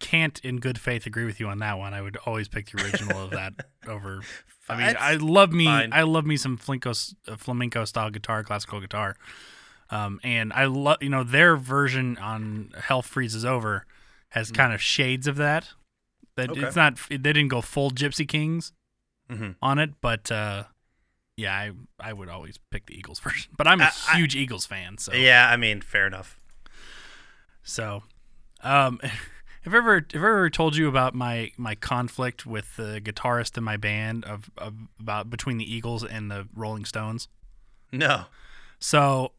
can't, 0.00 0.40
in 0.44 0.58
good 0.58 0.78
faith, 0.78 1.06
agree 1.06 1.24
with 1.24 1.38
you 1.40 1.48
on 1.48 1.60
that 1.60 1.78
one. 1.78 1.94
I 1.94 2.02
would 2.02 2.16
always 2.26 2.48
pick 2.48 2.70
the 2.70 2.82
original 2.82 3.22
of 3.22 3.30
that 3.30 3.54
over. 3.88 4.20
I 4.68 4.76
mean, 4.76 4.86
That's 4.88 5.00
I 5.00 5.14
love 5.14 5.52
me, 5.52 5.66
fine. 5.66 5.92
I 5.92 6.02
love 6.02 6.26
me 6.26 6.36
some 6.36 6.56
flamenco, 6.56 6.90
uh, 6.90 7.36
flamenco 7.36 7.84
style 7.84 8.10
guitar, 8.10 8.42
classical 8.42 8.80
guitar, 8.80 9.16
um, 9.90 10.20
and 10.24 10.52
I 10.52 10.64
love 10.66 10.98
you 11.00 11.08
know 11.08 11.22
their 11.22 11.56
version 11.56 12.18
on 12.18 12.72
Hell 12.78 13.02
Freezes 13.02 13.44
Over 13.44 13.86
has 14.30 14.50
kind 14.50 14.72
of 14.72 14.82
shades 14.82 15.26
of 15.26 15.36
that. 15.36 15.68
That 16.36 16.48
Mm. 16.50 16.52
Okay. 16.58 16.66
it's 16.66 16.76
not, 16.76 16.98
they 17.08 17.16
didn't 17.18 17.48
go 17.48 17.60
full 17.60 17.92
Gypsy 17.92 18.26
Kings 18.26 18.72
Mhm. 19.30 19.56
on 19.62 19.78
it, 19.78 20.00
but 20.00 20.30
uh, 20.30 20.64
yeah, 21.36 21.54
I 21.54 21.72
I 21.98 22.12
would 22.12 22.28
always 22.28 22.58
pick 22.70 22.86
the 22.86 22.94
Eagles 22.96 23.18
version. 23.24 23.52
But 23.56 23.66
I'm 23.66 23.80
a 23.80 23.84
I- 23.84 23.92
I- 24.10 24.16
huge 24.18 24.36
Eagles 24.36 24.66
fan, 24.66 24.98
so 24.98 25.12
Yeah, 25.12 25.48
I 25.50 25.56
mean, 25.56 25.80
fair 25.80 26.06
enough. 26.06 26.38
So, 27.62 28.02
um, 28.62 29.00
have 29.62 29.74
ever 29.74 29.94
have 30.12 30.14
ever 30.14 30.50
told 30.50 30.76
you 30.76 30.88
about 30.88 31.14
my 31.14 31.50
my 31.56 31.74
conflict 31.74 32.44
with 32.46 32.76
the 32.76 33.00
guitarist 33.02 33.56
in 33.56 33.64
my 33.64 33.76
band 33.76 34.24
of, 34.24 34.50
of 34.58 34.74
about 35.00 35.30
between 35.30 35.58
the 35.58 35.72
Eagles 35.74 36.04
and 36.04 36.30
the 36.30 36.46
Rolling 36.54 36.84
Stones? 36.84 37.28
No. 37.92 38.26
So, 38.78 39.32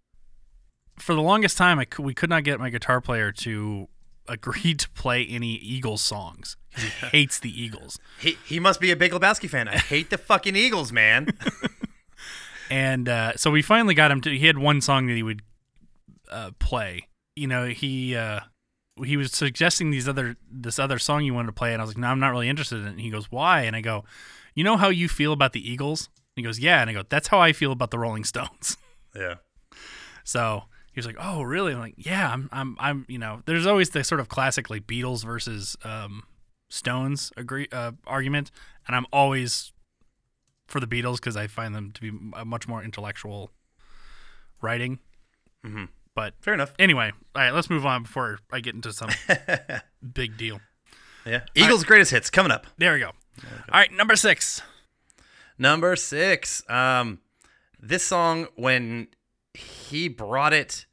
for 0.97 1.13
the 1.13 1.21
longest 1.21 1.57
time, 1.57 1.77
I 1.79 1.85
we 1.99 2.13
could 2.13 2.29
not 2.29 2.43
get 2.43 2.59
my 2.59 2.69
guitar 2.69 3.01
player 3.01 3.31
to 3.31 3.87
agree 4.27 4.73
to 4.73 4.89
play 4.91 5.25
any 5.25 5.55
Eagles 5.55 6.01
songs. 6.01 6.57
He 6.75 6.87
hates 7.11 7.39
the 7.39 7.49
Eagles. 7.49 7.99
He 8.19 8.37
he 8.45 8.59
must 8.59 8.79
be 8.79 8.91
a 8.91 8.95
Big 8.95 9.11
Lebowski 9.11 9.49
fan. 9.49 9.67
I 9.67 9.77
hate 9.77 10.09
the 10.09 10.17
fucking 10.17 10.55
Eagles, 10.55 10.91
man. 10.91 11.27
And 12.69 13.07
uh, 13.07 13.35
so 13.35 13.51
we 13.51 13.61
finally 13.61 13.93
got 13.93 14.11
him 14.11 14.21
to. 14.21 14.29
He 14.37 14.47
had 14.47 14.57
one 14.57 14.81
song 14.81 15.07
that 15.07 15.13
he 15.13 15.23
would 15.23 15.41
uh, 16.31 16.51
play. 16.59 17.07
You 17.35 17.47
know, 17.47 17.67
he 17.67 18.15
uh, 18.15 18.41
he 19.03 19.17
was 19.17 19.31
suggesting 19.31 19.91
these 19.91 20.07
other 20.07 20.37
this 20.49 20.79
other 20.79 20.99
song 20.99 21.23
you 21.23 21.33
wanted 21.33 21.47
to 21.47 21.53
play, 21.53 21.73
and 21.73 21.81
I 21.81 21.85
was 21.85 21.91
like, 21.91 22.01
no, 22.01 22.07
I'm 22.07 22.19
not 22.19 22.29
really 22.29 22.49
interested 22.49 22.79
in 22.79 22.87
it. 22.87 22.91
And 22.91 23.01
he 23.01 23.09
goes, 23.09 23.31
why? 23.31 23.61
And 23.63 23.75
I 23.75 23.81
go, 23.81 24.03
you 24.53 24.63
know 24.63 24.77
how 24.77 24.89
you 24.89 25.07
feel 25.07 25.33
about 25.33 25.53
the 25.53 25.69
Eagles? 25.69 26.09
And 26.35 26.43
he 26.43 26.43
goes, 26.43 26.59
yeah. 26.59 26.81
And 26.81 26.89
I 26.89 26.93
go, 26.93 27.03
that's 27.07 27.27
how 27.27 27.39
I 27.39 27.53
feel 27.53 27.71
about 27.71 27.91
the 27.91 27.99
Rolling 27.99 28.23
Stones. 28.23 28.77
yeah. 29.15 29.35
So 30.23 30.63
he 30.95 30.99
was 30.99 31.05
like, 31.05 31.17
"Oh, 31.19 31.43
really?" 31.43 31.73
I'm 31.73 31.79
like, 31.79 31.95
"Yeah, 31.97 32.31
I'm, 32.31 32.49
I'm, 32.51 32.77
I'm." 32.79 33.05
You 33.09 33.19
know, 33.19 33.41
there's 33.45 33.65
always 33.67 33.89
the 33.89 34.03
sort 34.03 34.21
of 34.21 34.29
classic 34.29 34.69
like 34.69 34.87
Beatles 34.87 35.23
versus 35.25 35.75
um, 35.83 36.23
Stones 36.69 37.31
agree 37.37 37.67
uh, 37.71 37.91
argument, 38.07 38.49
and 38.87 38.95
I'm 38.95 39.05
always 39.11 39.73
for 40.67 40.79
the 40.79 40.87
Beatles 40.87 41.17
because 41.17 41.35
I 41.37 41.47
find 41.47 41.75
them 41.75 41.91
to 41.91 42.01
be 42.01 42.11
a 42.35 42.45
much 42.45 42.67
more 42.67 42.81
intellectual 42.81 43.51
writing. 44.61 44.99
Mhm. 45.65 45.89
But 46.15 46.33
Fair 46.39 46.53
enough. 46.53 46.73
anyway, 46.79 47.11
all 47.35 47.41
right, 47.41 47.53
let's 47.53 47.69
move 47.69 47.85
on 47.85 48.03
before 48.03 48.39
I 48.51 48.61
get 48.61 48.73
into 48.73 48.93
some 48.93 49.09
big 50.13 50.37
deal. 50.37 50.61
Yeah. 51.25 51.41
Eagles' 51.55 51.83
greatest 51.83 52.11
hits 52.11 52.29
coming 52.29 52.51
up. 52.51 52.67
There 52.77 52.93
we 52.93 52.99
go. 52.99 53.07
All 53.07 53.13
right, 53.73 53.91
number 53.91 54.15
six. 54.15 54.61
Number 55.57 55.95
six. 55.97 56.63
Um, 56.69 57.19
this 57.79 58.03
song 58.03 58.47
when 58.55 59.07
he 59.55 60.07
brought 60.07 60.53
it 60.53 60.85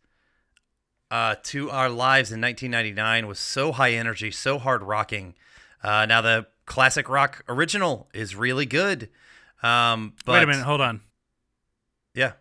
uh, 1.11 1.35
to 1.45 1.71
our 1.71 1.89
lives 1.91 2.33
in 2.33 2.41
1999 2.41 3.27
was 3.27 3.39
so 3.39 3.73
high 3.73 3.93
energy, 3.93 4.31
so 4.31 4.59
hard 4.59 4.83
rocking. 4.83 5.35
Uh, 5.83 6.07
now 6.07 6.21
the 6.21 6.47
classic 6.65 7.09
rock 7.09 7.45
original 7.49 8.09
is 8.15 8.35
really 8.35 8.67
good. 8.67 9.09
Um, 9.63 10.15
but 10.25 10.33
Wait 10.33 10.43
a 10.45 10.47
minute, 10.47 10.65
hold 10.65 10.81
on. 10.81 11.03
Yeah. 12.15 12.33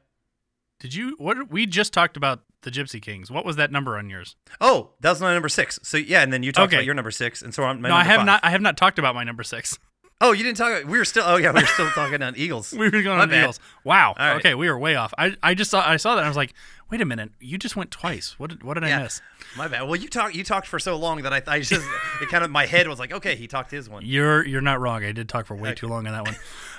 Did 0.80 0.94
you 0.96 1.16
what? 1.20 1.50
We 1.52 1.66
just 1.66 1.94
talked 1.94 2.18
about 2.18 2.42
the 2.64 2.72
Gypsy 2.72 3.02
Kings. 3.02 3.30
What 3.30 3.46
was 3.46 3.56
that 3.58 3.72
number 3.72 3.98
on 3.98 4.10
yours? 4.10 4.36
Oh, 4.60 4.92
that 5.02 5.10
was 5.12 5.22
my 5.22 5.34
number 5.34 5.50
six. 5.50 5.80
So 5.84 5.98
yeah, 5.98 6.22
and 6.24 6.32
then 6.34 6.42
you 6.44 6.52
talked 6.52 6.70
Okay. 6.70 6.78
about 6.78 6.86
your 6.86 6.96
number 6.96 7.12
six, 7.12 7.42
and 7.42 7.54
so 7.54 7.64
I'm 7.64 7.82
my 7.82 7.90
no, 7.90 7.96
I 7.96 8.04
have 8.04 8.18
five. 8.18 8.26
not. 8.26 8.44
I 8.44 8.50
have 8.50 8.62
not 8.62 8.78
talked 8.78 8.98
about 9.00 9.14
my 9.16 9.24
number 9.24 9.44
six. 9.44 9.78
Oh, 10.22 10.32
you 10.34 10.44
didn't 10.44 10.58
talk. 10.58 10.84
We 10.86 10.98
were 10.98 11.06
still. 11.06 11.24
Oh 11.26 11.38
yeah, 11.38 11.52
we 11.52 11.62
were 11.62 11.68
still 11.68 11.90
talking 11.90 12.22
on 12.22 12.36
Eagles. 12.38 12.72
We 12.78 12.86
were 12.86 12.92
going 13.02 13.18
My 13.18 13.24
on 13.24 13.30
bad. 13.30 13.42
Eagles. 13.42 13.60
Wow. 13.84 14.14
All 14.18 14.26
right. 14.28 14.36
Okay, 14.38 14.54
we 14.56 14.70
were 14.70 14.78
way 14.78 14.96
off. 14.96 15.14
I, 15.18 15.36
I 15.42 15.54
just 15.56 15.72
saw 15.72 15.82
I 15.88 15.98
saw 15.98 16.12
that 16.16 16.20
and 16.20 16.26
I 16.26 16.30
was 16.30 16.38
like, 16.38 16.54
wait 16.92 17.02
a 17.02 17.06
minute, 17.06 17.32
you 17.40 17.58
just 17.58 17.76
went 17.76 17.90
twice. 17.92 18.38
What 18.40 18.52
did 18.52 18.64
what 18.64 18.76
did 18.76 18.84
I 18.84 18.90
Yeah. 18.90 19.04
miss? 19.04 19.22
My 19.58 19.68
bad. 19.68 19.84
Well, 19.84 19.96
you 19.96 20.08
talked. 20.08 20.36
You 20.36 20.44
talked 20.44 20.68
for 20.68 20.80
so 20.80 20.96
long 20.96 21.24
that 21.24 21.34
I, 21.34 21.42
I 21.48 21.60
just 21.62 21.86
it 22.22 22.30
kind 22.30 22.44
of 22.44 22.52
my 22.52 22.66
head 22.68 22.88
was 22.88 23.00
like, 23.00 23.12
okay, 23.12 23.36
he 23.36 23.48
talked 23.48 23.72
his 23.72 23.90
one. 23.90 24.04
You're 24.06 24.46
you're 24.46 24.62
not 24.62 24.80
wrong. 24.80 25.04
I 25.04 25.12
did 25.12 25.28
talk 25.28 25.46
for 25.48 25.56
way 25.56 25.74
too 25.74 25.88
long 25.88 26.06
on 26.08 26.14
that 26.14 26.26
one. 26.26 26.36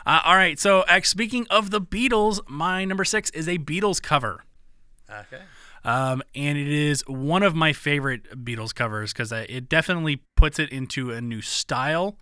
Uh, 0.07 0.21
all 0.25 0.37
right. 0.37 0.59
So 0.59 0.81
uh, 0.83 1.01
speaking 1.03 1.47
of 1.51 1.71
the 1.71 1.81
Beatles, 1.81 2.41
my 2.49 2.85
number 2.85 3.05
six 3.05 3.29
is 3.31 3.49
a 3.49 3.59
Beatles 3.59 4.01
cover. 4.01 4.45
Okay. 5.11 5.43
Um, 5.85 6.23
and 6.37 6.57
it 6.57 6.69
is 6.69 7.03
one 7.09 7.43
of 7.43 7.57
my 7.57 7.73
favorite 7.73 8.45
Beatles 8.45 8.73
covers 8.75 9.13
because 9.13 9.33
it 9.33 9.69
definitely 9.69 10.23
puts 10.37 10.59
it 10.61 10.71
into 10.71 11.11
a 11.11 11.21
new 11.21 11.41
style. 11.43 12.19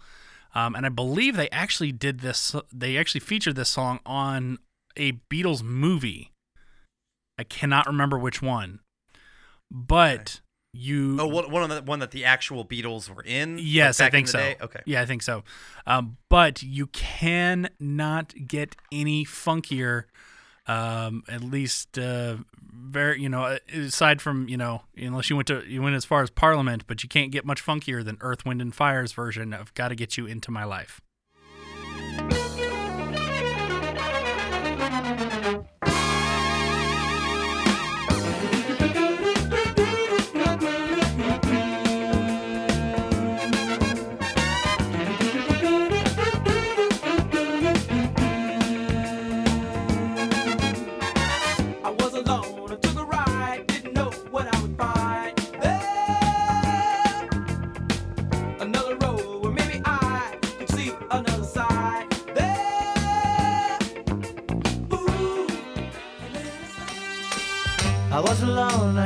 Um, 0.55 0.75
and 0.75 0.85
I 0.85 0.89
believe 0.89 1.37
they 1.37 1.49
actually 1.51 1.93
did 1.93 2.21
this. 2.21 2.55
They 2.73 2.97
actually 2.97 3.21
featured 3.21 3.57
this 3.57 3.69
song 3.69 4.01
on 4.05 4.59
a 4.97 5.13
Beatles 5.31 5.63
movie. 5.63 6.33
I 7.39 7.45
cannot 7.45 7.87
remember 7.87 8.19
which 8.19 8.43
one, 8.43 8.81
but 9.71 10.41
you. 10.73 11.17
oh 11.21 11.27
one 11.27 11.63
of 11.63 11.71
the 11.71 11.83
one 11.83 12.01
that 12.01 12.11
the 12.11 12.25
actual 12.25 12.65
Beatles 12.65 13.09
were 13.15 13.23
in. 13.23 13.57
like, 13.57 13.65
Yes, 13.67 14.01
I 14.01 14.11
think 14.11 14.29
so. 14.29 14.39
day? 14.39 14.57
Okay. 14.61 14.81
Yeah, 14.85 15.01
I 15.01 15.07
think 15.07 15.23
so. 15.23 15.45
Um, 15.87 16.17
but 16.29 16.63
you 16.63 16.89
cannot 16.89 18.35
get 18.47 18.77
any 18.93 19.25
funkier. 19.25 20.05
Um, 20.71 21.25
at 21.27 21.43
least, 21.43 21.99
uh, 21.99 22.37
very 22.73 23.21
you 23.21 23.29
know, 23.29 23.59
aside 23.73 24.23
from 24.23 24.49
you 24.49 24.57
know, 24.57 24.83
unless 24.97 25.29
you 25.29 25.35
went 25.35 25.49
to 25.49 25.65
you 25.67 25.83
went 25.83 25.97
as 25.97 26.05
far 26.05 26.23
as 26.23 26.31
Parliament, 26.31 26.85
but 26.87 27.03
you 27.03 27.09
can't 27.09 27.33
get 27.33 27.45
much 27.45 27.65
funkier 27.65 28.05
than 28.05 28.19
Earth, 28.21 28.45
Wind 28.47 28.63
and 28.63 28.73
Fire's 28.73 29.13
version 29.13 29.53
of 29.53 29.75
"Got 29.75 29.89
to 29.89 29.97
Get 29.97 30.17
You 30.17 30.27
Into 30.27 30.53
My 30.53 30.63
Life." 30.63 31.01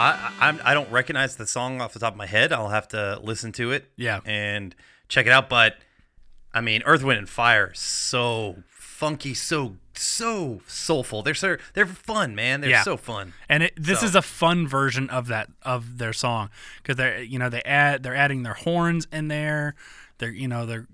I, 0.00 0.32
I 0.40 0.46
I'm- 0.46 0.60
I 0.64 0.74
don't 0.74 0.90
recognize 0.90 1.36
the 1.36 1.46
song 1.46 1.80
off 1.80 1.92
the 1.92 1.98
top 2.00 2.14
of 2.14 2.18
my 2.18 2.26
head. 2.26 2.52
I'll 2.52 2.68
have 2.70 2.88
to 2.88 3.20
listen 3.22 3.52
to 3.52 3.72
it. 3.72 3.90
Yeah. 3.96 4.20
and 4.24 4.74
check 5.08 5.26
it 5.26 5.32
out. 5.32 5.48
But 5.48 5.76
I 6.54 6.60
mean, 6.60 6.82
Earth, 6.84 7.02
Wind, 7.02 7.18
and 7.18 7.28
Fire, 7.28 7.72
so 7.74 8.62
funky, 8.68 9.34
so 9.34 9.76
so 9.94 10.62
soulful. 10.66 11.22
They're 11.22 11.34
so 11.34 11.56
they're 11.74 11.86
fun, 11.86 12.34
man. 12.34 12.60
They're 12.60 12.70
Yeah. 12.70 12.82
so 12.82 12.96
fun. 12.96 13.34
and 13.48 13.62
it, 13.64 13.72
this 13.76 14.00
So- 14.00 14.06
is 14.06 14.14
a 14.14 14.22
fun 14.22 14.66
version 14.66 15.10
of 15.10 15.26
that 15.28 15.48
of 15.62 15.98
their 15.98 16.12
song 16.12 16.48
because 16.82 16.96
they're 16.96 17.20
you 17.22 17.38
know 17.38 17.48
they 17.50 17.62
add 17.62 18.02
they're 18.02 18.16
adding 18.16 18.42
their 18.42 18.54
horns 18.54 19.06
in 19.12 19.28
there 19.28 19.74
they're 20.18 20.30
you 20.30 20.48
know 20.48 20.64
they're 20.66 20.86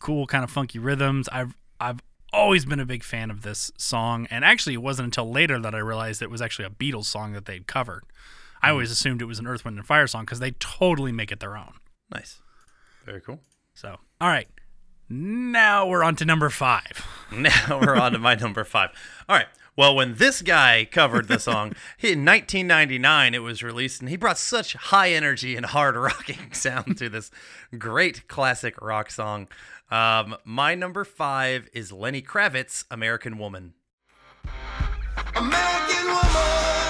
cool 0.00 0.26
kind 0.26 0.42
of 0.44 0.50
funky 0.50 0.78
rhythms 0.80 1.28
i've 1.30 1.54
i've 1.80 2.00
always 2.32 2.64
been 2.64 2.80
a 2.80 2.84
big 2.86 3.04
fan 3.04 3.30
of 3.30 3.42
this 3.42 3.70
song 3.76 4.26
and 4.30 4.44
actually 4.44 4.74
it 4.74 4.82
wasn't 4.82 5.04
until 5.04 5.30
later 5.30 5.60
that 5.60 5.74
i 5.74 5.78
realized 5.78 6.20
it 6.22 6.30
was 6.30 6.42
actually 6.42 6.64
a 6.64 6.70
beatles 6.70 7.04
song 7.04 7.32
that 7.34 7.44
they'd 7.44 7.66
covered 7.68 8.02
i 8.62 8.70
always 8.70 8.90
assumed 8.90 9.20
it 9.20 9.26
was 9.26 9.38
an 9.38 9.46
earth 9.46 9.64
wind 9.64 9.76
and 9.78 9.86
fire 9.86 10.06
song 10.06 10.24
because 10.24 10.38
they 10.40 10.52
totally 10.52 11.12
make 11.12 11.30
it 11.32 11.40
their 11.40 11.56
own 11.56 11.74
Nice, 12.12 12.40
very 13.04 13.20
cool. 13.20 13.40
so 13.74 13.96
all 14.20 14.28
right 14.28 14.48
now 15.08 15.86
we're 15.86 16.02
on 16.04 16.16
to 16.16 16.24
number 16.24 16.48
five 16.50 17.06
Now 17.32 17.80
we're 17.80 17.96
on 17.96 18.12
to 18.12 18.18
my 18.18 18.34
number 18.34 18.62
five. 18.64 18.90
All 19.28 19.36
right. 19.36 19.46
Well, 19.74 19.94
when 19.96 20.16
this 20.16 20.42
guy 20.42 20.86
covered 20.90 21.28
the 21.28 21.38
song 21.38 21.68
in 21.98 22.26
1999, 22.26 23.32
it 23.34 23.38
was 23.38 23.62
released, 23.62 24.00
and 24.02 24.10
he 24.10 24.18
brought 24.18 24.36
such 24.36 24.74
high 24.74 25.12
energy 25.12 25.56
and 25.56 25.64
hard 25.64 25.96
rocking 25.96 26.52
sound 26.52 26.98
to 26.98 27.08
this 27.08 27.30
great 27.78 28.28
classic 28.28 28.78
rock 28.82 29.10
song. 29.10 29.48
Um, 29.90 30.36
my 30.44 30.74
number 30.74 31.04
five 31.04 31.70
is 31.72 31.90
Lenny 31.90 32.20
Kravitz, 32.20 32.84
"American 32.90 33.38
Woman." 33.38 33.72
American 35.34 36.06
woman, 36.06 36.81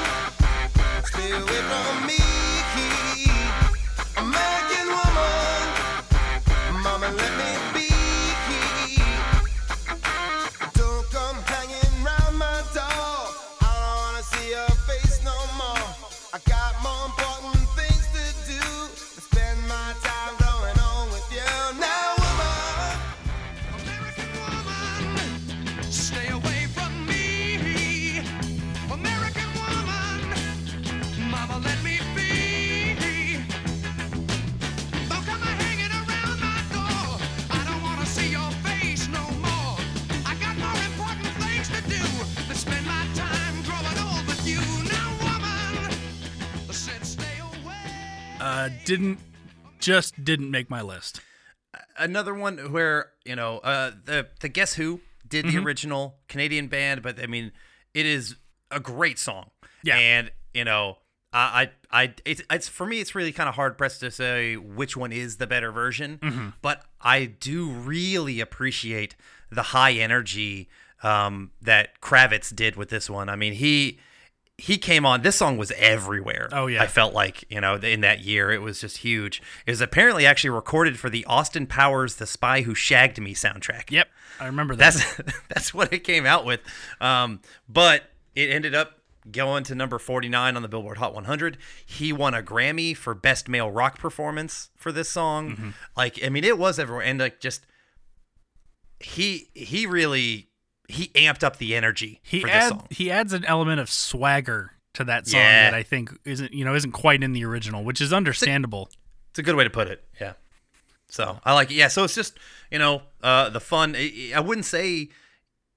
stay 1.05 1.31
away 1.33 1.63
from 1.69 2.07
me. 2.07 2.22
Uh 48.65 48.69
didn't 48.85 49.19
just 49.79 50.25
didn't 50.25 50.51
make 50.51 50.71
my 50.71 50.81
list 50.83 51.21
Another 51.97 52.35
one 52.35 52.59
where 52.73 53.11
you 53.25 53.35
know 53.37 53.59
uh, 53.59 53.93
the 54.05 54.27
the 54.41 54.49
Guess 54.49 54.75
Who 54.75 55.01
did 55.27 55.45
Mm-hmm. 55.47 55.57
the 55.57 55.63
original 55.65 56.17
Canadian 56.29 56.69
band, 56.69 57.03
but 57.03 57.19
I 57.23 57.27
mean, 57.27 57.53
it 57.95 58.05
is 58.07 58.37
a 58.71 58.79
great 58.81 59.19
song. 59.19 59.51
Yeah. 59.83 59.97
and 59.97 60.31
you 60.55 60.65
know. 60.65 60.99
I, 61.35 61.71
I, 61.91 62.03
I- 62.03 62.15
it's, 62.27 62.43
it's 62.51 62.69
for 62.69 62.85
me. 62.87 63.01
It's 63.01 63.15
really 63.15 63.33
kind 63.33 63.49
of 63.49 63.55
hard 63.55 63.79
pressed 63.79 64.01
to 64.01 64.11
say 64.11 64.57
which 64.59 64.99
one 64.99 65.13
is 65.13 65.39
the 65.39 65.47
better 65.47 65.73
version, 65.73 66.19
Mm-hmm. 66.23 66.49
but 66.61 66.83
I 67.01 67.25
do 67.25 67.71
really 67.71 68.39
appreciate 68.41 69.17
the 69.51 69.63
high 69.63 69.93
energy 69.93 70.69
um, 71.03 71.53
that 71.63 72.03
Kravitz 72.03 72.55
did 72.55 72.77
with 72.77 72.91
this 72.91 73.09
one. 73.09 73.31
I 73.31 73.37
mean, 73.37 73.55
he 73.55 73.99
he 74.59 74.79
came 74.79 75.05
on. 75.05 75.23
This 75.23 75.37
song 75.37 75.57
was 75.57 75.73
everywhere. 75.73 76.49
Oh, 76.53 76.67
yeah. 76.67 76.83
I 76.83 76.87
felt 76.87 77.15
like 77.15 77.45
you 77.51 77.61
know 77.61 77.77
in 77.77 78.01
that 78.03 78.21
year 78.21 78.51
it 78.51 78.61
was 78.63 78.81
just 78.81 78.99
huge. 78.99 79.43
It 79.67 79.71
was 79.71 79.81
apparently 79.81 80.27
actually 80.27 80.51
recorded 80.51 80.99
for 80.99 81.11
the 81.11 81.25
Austin 81.25 81.67
Powers 81.67 82.17
"The 82.17 82.27
Spy 82.27 82.63
Who 82.63 82.75
Shagged 82.75 83.21
Me" 83.21 83.35
soundtrack. 83.35 83.91
yep 83.91 84.09
i 84.41 84.47
remember 84.47 84.75
that 84.75 84.95
That's 84.95 85.21
that's 85.49 85.75
what 85.75 85.93
it 85.93 86.01
came 86.01 86.27
out 86.27 86.45
with. 86.45 86.61
Um, 87.01 87.41
but 87.69 88.05
it 88.35 88.51
ended 88.51 88.75
up 88.75 88.99
going 89.31 89.63
to 89.65 89.75
number 89.75 89.99
49 90.01 90.57
on 90.57 90.63
the 90.63 90.69
Billboard 90.69 90.99
Hot 90.99 91.15
100. 91.15 91.57
He 91.87 92.13
won 92.13 92.35
a 92.35 92.43
Grammy 92.43 92.97
for 92.97 93.15
Best 93.15 93.49
Male 93.49 93.71
Rock 93.71 93.99
Performance 93.99 94.71
for 94.77 94.91
this 94.91 95.09
song. 95.09 95.51
Mm-hmm. 95.51 95.71
Like, 95.97 96.25
I 96.25 96.29
mean, 96.29 96.43
it 96.45 96.59
was 96.59 96.79
everywhere, 96.79 97.05
and 97.05 97.21
like 97.21 97.41
just 97.41 97.67
he 99.01 99.49
he 99.55 99.87
really 99.87 100.49
he 100.93 101.09
amped 101.09 101.43
up 101.43 101.57
the 101.57 101.75
energy 101.75 102.21
he 102.23 102.41
for 102.41 102.47
this 102.49 102.57
adds 102.57 102.69
song. 102.69 102.87
he 102.91 103.11
adds 103.11 103.33
an 103.33 103.45
element 103.47 103.81
of 103.81 103.91
swagger 103.91 104.73
to 104.95 105.05
that 105.05 105.27
song 105.27 105.41
Yeah. 105.41 105.71
that 105.71 105.75
I 105.75 105.83
think 105.83 106.11
isn't 106.25 106.53
you 106.53 106.65
know 106.65 106.75
isn't 106.75 106.93
quite 106.93 107.23
in 107.23 107.33
the 107.33 107.45
original, 107.45 107.83
which 107.85 108.01
is 108.01 108.13
understandable. 108.13 108.91
It's 109.31 109.39
a 109.39 109.43
good 109.43 109.55
way 109.57 109.65
to 109.65 109.71
put 109.71 109.89
it. 109.89 110.05
Yeah. 110.21 110.35
So 111.09 111.39
I 111.45 111.55
like 111.55 111.71
it. 111.71 111.75
Yeah. 111.75 111.89
So 111.89 112.05
it's 112.05 112.15
just 112.15 112.39
you 112.71 112.79
know 112.79 113.03
uh, 113.23 113.49
the 113.51 113.61
fun. 113.61 113.95
I 113.97 114.33
I 114.35 114.41
wouldn't 114.41 114.67
say 114.67 115.09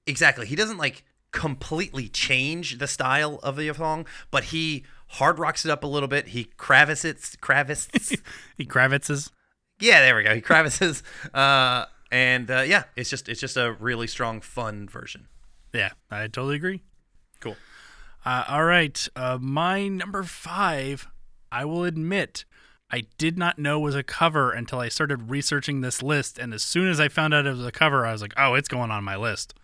exactly. 0.06 0.46
He 0.46 0.56
doesn't 0.56 0.78
like 0.78 1.02
completely 1.32 2.08
change 2.08 2.78
the 2.78 2.86
style 2.86 3.40
of 3.42 3.56
the 3.56 3.72
song, 3.74 4.06
but 4.30 4.44
he 4.44 4.84
hard 5.08 5.38
rocks 5.38 5.64
it 5.64 5.70
up 5.70 5.84
a 5.84 5.86
little 5.86 6.08
bit. 6.08 6.28
He 6.28 6.44
Kravitz 6.58 7.04
Kravitz. 7.38 8.20
He 8.58 8.66
yeah, 9.78 10.00
there 10.00 10.16
we 10.16 10.22
go. 10.22 10.34
He 10.34 10.40
Kravitz's. 10.40 11.02
Uh, 11.34 11.84
and 12.10 12.50
uh, 12.50 12.60
yeah, 12.66 12.84
it's 12.94 13.10
just 13.10 13.28
it's 13.28 13.40
just 13.40 13.56
a 13.56 13.72
really 13.72 14.06
strong, 14.06 14.40
fun 14.40 14.88
version. 14.88 15.28
Yeah, 15.72 15.90
I 16.10 16.22
totally 16.22 16.56
agree. 16.56 16.82
Cool. 17.40 17.56
Uh, 18.24 18.44
all 18.48 18.64
right, 18.64 19.06
uh, 19.16 19.38
my 19.40 19.88
number 19.88 20.22
five. 20.22 21.08
I 21.52 21.64
will 21.64 21.84
admit, 21.84 22.44
I 22.90 23.04
did 23.18 23.38
not 23.38 23.58
know 23.58 23.78
was 23.78 23.94
a 23.94 24.02
cover 24.02 24.50
until 24.50 24.80
I 24.80 24.88
started 24.88 25.30
researching 25.30 25.80
this 25.80 26.02
list, 26.02 26.38
and 26.38 26.52
as 26.52 26.62
soon 26.62 26.88
as 26.88 26.98
I 26.98 27.08
found 27.08 27.34
out 27.34 27.46
it 27.46 27.50
was 27.50 27.64
a 27.64 27.72
cover, 27.72 28.04
I 28.04 28.12
was 28.12 28.22
like, 28.22 28.34
"Oh, 28.36 28.54
it's 28.54 28.68
going 28.68 28.90
on 28.90 29.04
my 29.04 29.16
list." 29.16 29.54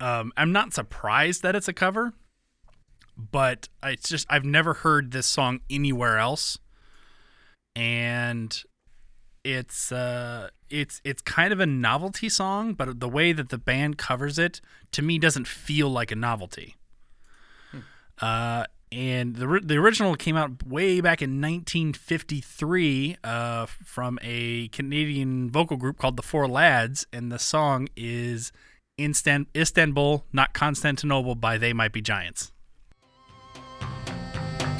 Um, 0.00 0.32
I'm 0.36 0.52
not 0.52 0.72
surprised 0.74 1.42
that 1.42 1.54
it's 1.56 1.68
a 1.68 1.72
cover, 1.72 2.14
but 3.16 3.68
it's 3.82 4.08
just 4.08 4.26
I've 4.30 4.44
never 4.44 4.74
heard 4.74 5.10
this 5.10 5.26
song 5.26 5.60
anywhere 5.68 6.18
else, 6.18 6.58
and 7.76 8.62
it's 9.44 9.90
uh 9.92 10.48
it's 10.70 11.00
it's 11.04 11.22
kind 11.22 11.52
of 11.52 11.60
a 11.60 11.66
novelty 11.66 12.28
song, 12.28 12.74
but 12.74 13.00
the 13.00 13.08
way 13.08 13.32
that 13.32 13.48
the 13.48 13.58
band 13.58 13.98
covers 13.98 14.38
it 14.38 14.60
to 14.92 15.02
me 15.02 15.18
doesn't 15.18 15.46
feel 15.46 15.88
like 15.88 16.10
a 16.10 16.16
novelty. 16.16 16.76
Uh, 18.20 18.64
and 18.92 19.36
the 19.36 19.60
the 19.62 19.76
original 19.76 20.14
came 20.16 20.36
out 20.36 20.66
way 20.66 21.00
back 21.00 21.22
in 21.22 21.40
1953 21.40 23.16
uh, 23.22 23.66
from 23.66 24.18
a 24.22 24.68
Canadian 24.68 25.50
vocal 25.50 25.76
group 25.76 25.98
called 25.98 26.16
the 26.16 26.22
Four 26.22 26.48
Lads, 26.48 27.06
and 27.12 27.30
the 27.30 27.38
song 27.38 27.88
is 27.96 28.52
Instan- 28.98 29.46
Istanbul, 29.56 30.24
not 30.32 30.52
Constantinople 30.52 31.34
by 31.34 31.56
They 31.56 31.72
Might 31.72 31.92
Be 31.92 32.02
Giants. 32.02 32.52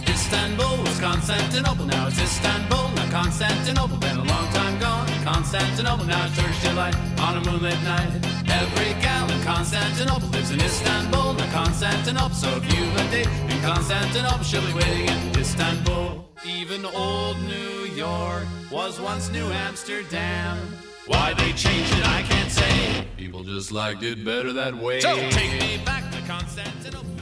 Istanbul 0.06 0.82
was 0.82 1.00
Constantinople, 1.00 1.86
now 1.86 2.08
it's 2.08 2.20
Istanbul, 2.20 2.90
not 2.90 3.10
Constantinople. 3.10 3.96
Been 3.98 4.16
a 4.16 4.24
long 4.24 4.52
time 4.52 4.78
gone. 4.80 5.09
Constantinople, 5.24 6.06
now 6.06 6.26
it's 6.26 6.36
Turkish 6.36 6.62
delight 6.62 6.96
on 7.20 7.36
a 7.36 7.50
moonlit 7.50 7.80
night. 7.82 8.10
Every 8.48 8.92
gal 9.02 9.30
in 9.30 9.42
Constantinople 9.42 10.28
lives 10.28 10.50
in 10.50 10.60
Istanbul, 10.60 11.34
not 11.34 11.50
Constantinople. 11.50 12.34
So 12.34 12.48
if 12.56 12.64
you've 12.72 12.96
a 12.96 13.10
date 13.10 13.28
in 13.50 13.60
Constantinople, 13.62 14.44
she'll 14.44 14.66
be 14.66 14.72
waiting 14.72 15.08
in 15.08 15.38
Istanbul. 15.38 16.28
Even 16.44 16.84
old 16.86 17.38
New 17.42 17.84
York 17.94 18.44
was 18.70 19.00
once 19.00 19.30
New 19.30 19.46
Amsterdam. 19.46 20.58
Why 21.06 21.34
they 21.34 21.52
changed 21.52 21.92
it, 21.98 22.06
I 22.06 22.22
can't 22.22 22.50
say. 22.50 23.04
People 23.16 23.42
just 23.42 23.72
liked 23.72 24.02
it 24.02 24.24
better 24.24 24.52
that 24.54 24.74
way. 24.74 25.00
So 25.00 25.14
take 25.30 25.60
me 25.60 25.82
back 25.84 26.10
to 26.12 26.20
Constantinople. 26.22 27.19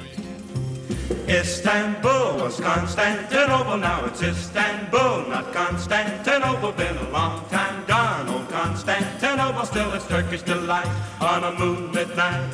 Istanbul 1.11 2.37
was 2.37 2.61
Constantinople, 2.61 3.79
now 3.79 4.05
it's 4.05 4.23
Istanbul, 4.23 5.29
not 5.29 5.53
Constantinople. 5.55 6.73
Been 6.73 6.97
a 6.97 7.11
long 7.11 7.49
time 7.49 7.85
gone, 7.87 8.29
old 8.29 8.49
Constantinople. 8.51 9.65
Still 9.65 9.93
it's 9.95 10.07
Turkish 10.07 10.43
delight 10.43 10.89
on 11.21 11.45
a 11.45 11.53
moonlit 11.59 12.15
night. 12.15 12.51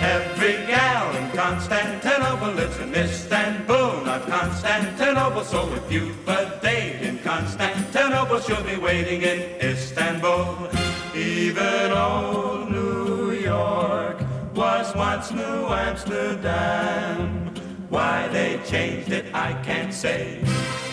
Every 0.00 0.66
gal 0.66 1.16
in 1.16 1.30
Constantinople 1.30 2.52
lives 2.52 2.78
in 2.78 2.94
Istanbul, 2.94 4.04
not 4.04 4.26
Constantinople. 4.26 5.44
So 5.44 5.72
if 5.72 5.90
you've 5.90 6.28
a 6.28 6.58
date 6.62 7.00
in 7.00 7.18
Constantinople, 7.20 8.40
she'll 8.40 8.62
be 8.64 8.76
waiting 8.76 9.22
in 9.22 9.40
Istanbul. 9.62 10.68
Even 11.14 11.90
old 11.92 12.70
New 12.70 13.32
York 13.32 14.20
was 14.54 14.94
once 14.94 15.30
New 15.30 15.68
Amsterdam. 15.68 17.53
Why 17.94 18.26
they 18.26 18.58
changed 18.66 19.12
it, 19.12 19.32
I 19.32 19.52
can't 19.62 19.94
say. 19.94 20.40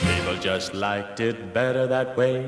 People 0.05 0.35
just 0.35 0.75
liked 0.75 1.19
it 1.19 1.51
better 1.51 1.87
that 1.87 2.15
way. 2.15 2.45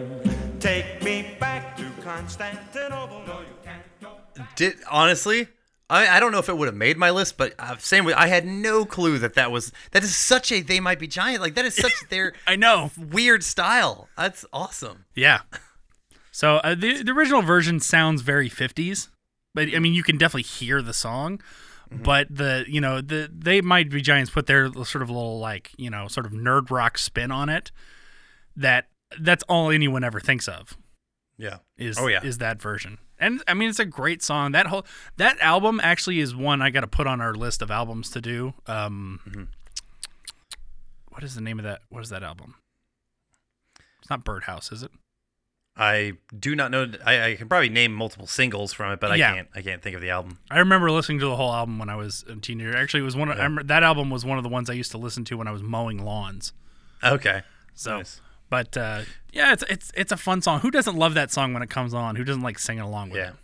Take 0.59 1.01
me 1.01 1.35
back 1.39 1.75
to 1.77 1.89
Constantinople. 2.03 3.23
No, 3.25 3.39
you 3.39 3.47
can't 3.63 3.81
go. 3.99 4.11
Did 4.55 4.75
honestly, 4.91 5.47
I, 5.89 6.07
I 6.07 6.19
don't 6.19 6.31
know 6.31 6.37
if 6.37 6.49
it 6.49 6.55
would 6.55 6.67
have 6.67 6.75
made 6.75 6.97
my 6.97 7.09
list, 7.09 7.35
but 7.35 7.55
uh, 7.57 7.77
same 7.77 8.05
with 8.05 8.13
I 8.13 8.27
had 8.27 8.45
no 8.45 8.85
clue 8.85 9.17
that 9.17 9.33
that 9.33 9.51
was 9.51 9.71
that 9.89 10.03
is 10.03 10.15
such 10.15 10.51
a 10.51 10.61
they 10.61 10.79
might 10.79 10.99
be 10.99 11.07
giant 11.07 11.41
like 11.41 11.55
that 11.55 11.65
is 11.65 11.75
such 11.75 11.93
their 12.11 12.33
I 12.45 12.55
know. 12.55 12.91
weird 12.95 13.43
style. 13.43 14.07
That's 14.15 14.45
awesome. 14.53 15.05
Yeah. 15.15 15.41
So 16.31 16.57
uh, 16.57 16.75
the 16.75 17.01
the 17.01 17.11
original 17.11 17.41
version 17.41 17.79
sounds 17.79 18.21
very 18.21 18.51
50s, 18.51 19.07
but 19.55 19.73
I 19.75 19.79
mean 19.79 19.95
you 19.95 20.03
can 20.03 20.19
definitely 20.19 20.43
hear 20.43 20.83
the 20.83 20.93
song. 20.93 21.41
But 22.01 22.27
the 22.29 22.65
you 22.67 22.81
know 22.81 23.01
the 23.01 23.29
they 23.33 23.61
might 23.61 23.89
be 23.89 24.01
giants 24.01 24.31
put 24.31 24.45
their 24.47 24.71
sort 24.83 25.01
of 25.01 25.09
little 25.09 25.39
like 25.39 25.71
you 25.77 25.89
know 25.89 26.07
sort 26.07 26.25
of 26.25 26.31
nerd 26.31 26.69
rock 26.71 26.97
spin 26.97 27.31
on 27.31 27.49
it. 27.49 27.71
That 28.55 28.87
that's 29.19 29.43
all 29.49 29.69
anyone 29.69 30.03
ever 30.03 30.19
thinks 30.19 30.47
of 30.47 30.77
Yeah. 31.37 31.57
is 31.77 31.97
oh 31.99 32.07
yeah. 32.07 32.23
is 32.23 32.39
that 32.39 32.61
version. 32.61 32.97
And 33.19 33.41
I 33.47 33.53
mean 33.53 33.69
it's 33.69 33.79
a 33.79 33.85
great 33.85 34.21
song. 34.23 34.51
That 34.53 34.67
whole 34.67 34.85
that 35.17 35.39
album 35.39 35.79
actually 35.83 36.19
is 36.19 36.35
one 36.35 36.61
I 36.61 36.69
got 36.71 36.81
to 36.81 36.87
put 36.87 37.07
on 37.07 37.21
our 37.21 37.33
list 37.33 37.61
of 37.61 37.69
albums 37.71 38.09
to 38.11 38.21
do. 38.21 38.53
Um 38.67 39.19
Mm-hmm. 39.27 39.43
what 41.09 41.23
is 41.23 41.35
the 41.35 41.41
name 41.41 41.59
of 41.59 41.63
that 41.65 41.81
what 41.89 42.01
is 42.03 42.09
that 42.09 42.23
album? 42.23 42.55
It's 43.99 44.09
not 44.09 44.25
Birdhouse, 44.25 44.71
is 44.71 44.83
it? 44.83 44.91
I 45.75 46.13
do 46.37 46.55
not 46.55 46.69
know. 46.69 46.91
I, 47.03 47.31
I 47.31 47.35
can 47.35 47.47
probably 47.49 47.69
name 47.69 47.93
multiple 47.93 48.27
singles 48.27 48.73
from 48.73 48.91
it, 48.93 48.99
but 48.99 49.11
I 49.11 49.15
Yeah. 49.15 49.33
can't. 49.33 49.47
I 49.55 49.61
can't 49.63 49.81
think 49.81 49.95
of 49.95 50.01
the 50.01 50.11
album. 50.11 50.37
I 50.51 50.59
remember 50.59 50.91
listening 50.91 51.19
to 51.19 51.25
the 51.25 51.35
whole 51.35 51.51
album 51.51 51.79
when 51.79 51.89
I 51.89 51.95
was 51.95 52.23
a 52.29 52.35
teenager. 52.35 52.75
Actually, 52.77 52.99
it 53.01 53.05
was 53.05 53.15
one 53.15 53.29
of, 53.29 53.39
I 53.39 53.43
remember, 53.43 53.63
that 53.63 53.81
album 53.81 54.09
was 54.11 54.23
one 54.23 54.37
of 54.37 54.43
the 54.43 54.49
ones 54.49 54.69
I 54.69 54.73
used 54.73 54.91
to 54.91 54.97
listen 54.99 55.23
to 55.25 55.35
when 55.37 55.47
I 55.47 55.51
was 55.51 55.63
mowing 55.63 56.03
lawns. 56.05 56.53
Okay. 57.03 57.41
So, 57.73 57.97
Nice. 57.97 58.21
but 58.51 58.77
uh, 58.77 59.01
yeah, 59.31 59.51
it's 59.53 59.63
it's 59.67 59.91
it's 59.95 60.11
a 60.11 60.17
fun 60.17 60.43
song. 60.43 60.59
Who 60.59 60.69
doesn't 60.69 60.95
love 60.95 61.15
that 61.15 61.31
song 61.31 61.53
when 61.53 61.63
it 61.63 61.71
comes 61.71 61.93
on? 61.93 62.17
Who 62.17 62.23
doesn't 62.23 62.43
like 62.43 62.59
singing 62.59 62.83
along 62.83 63.09
with 63.09 63.17
Yeah. 63.19 63.29
it? 63.29 63.35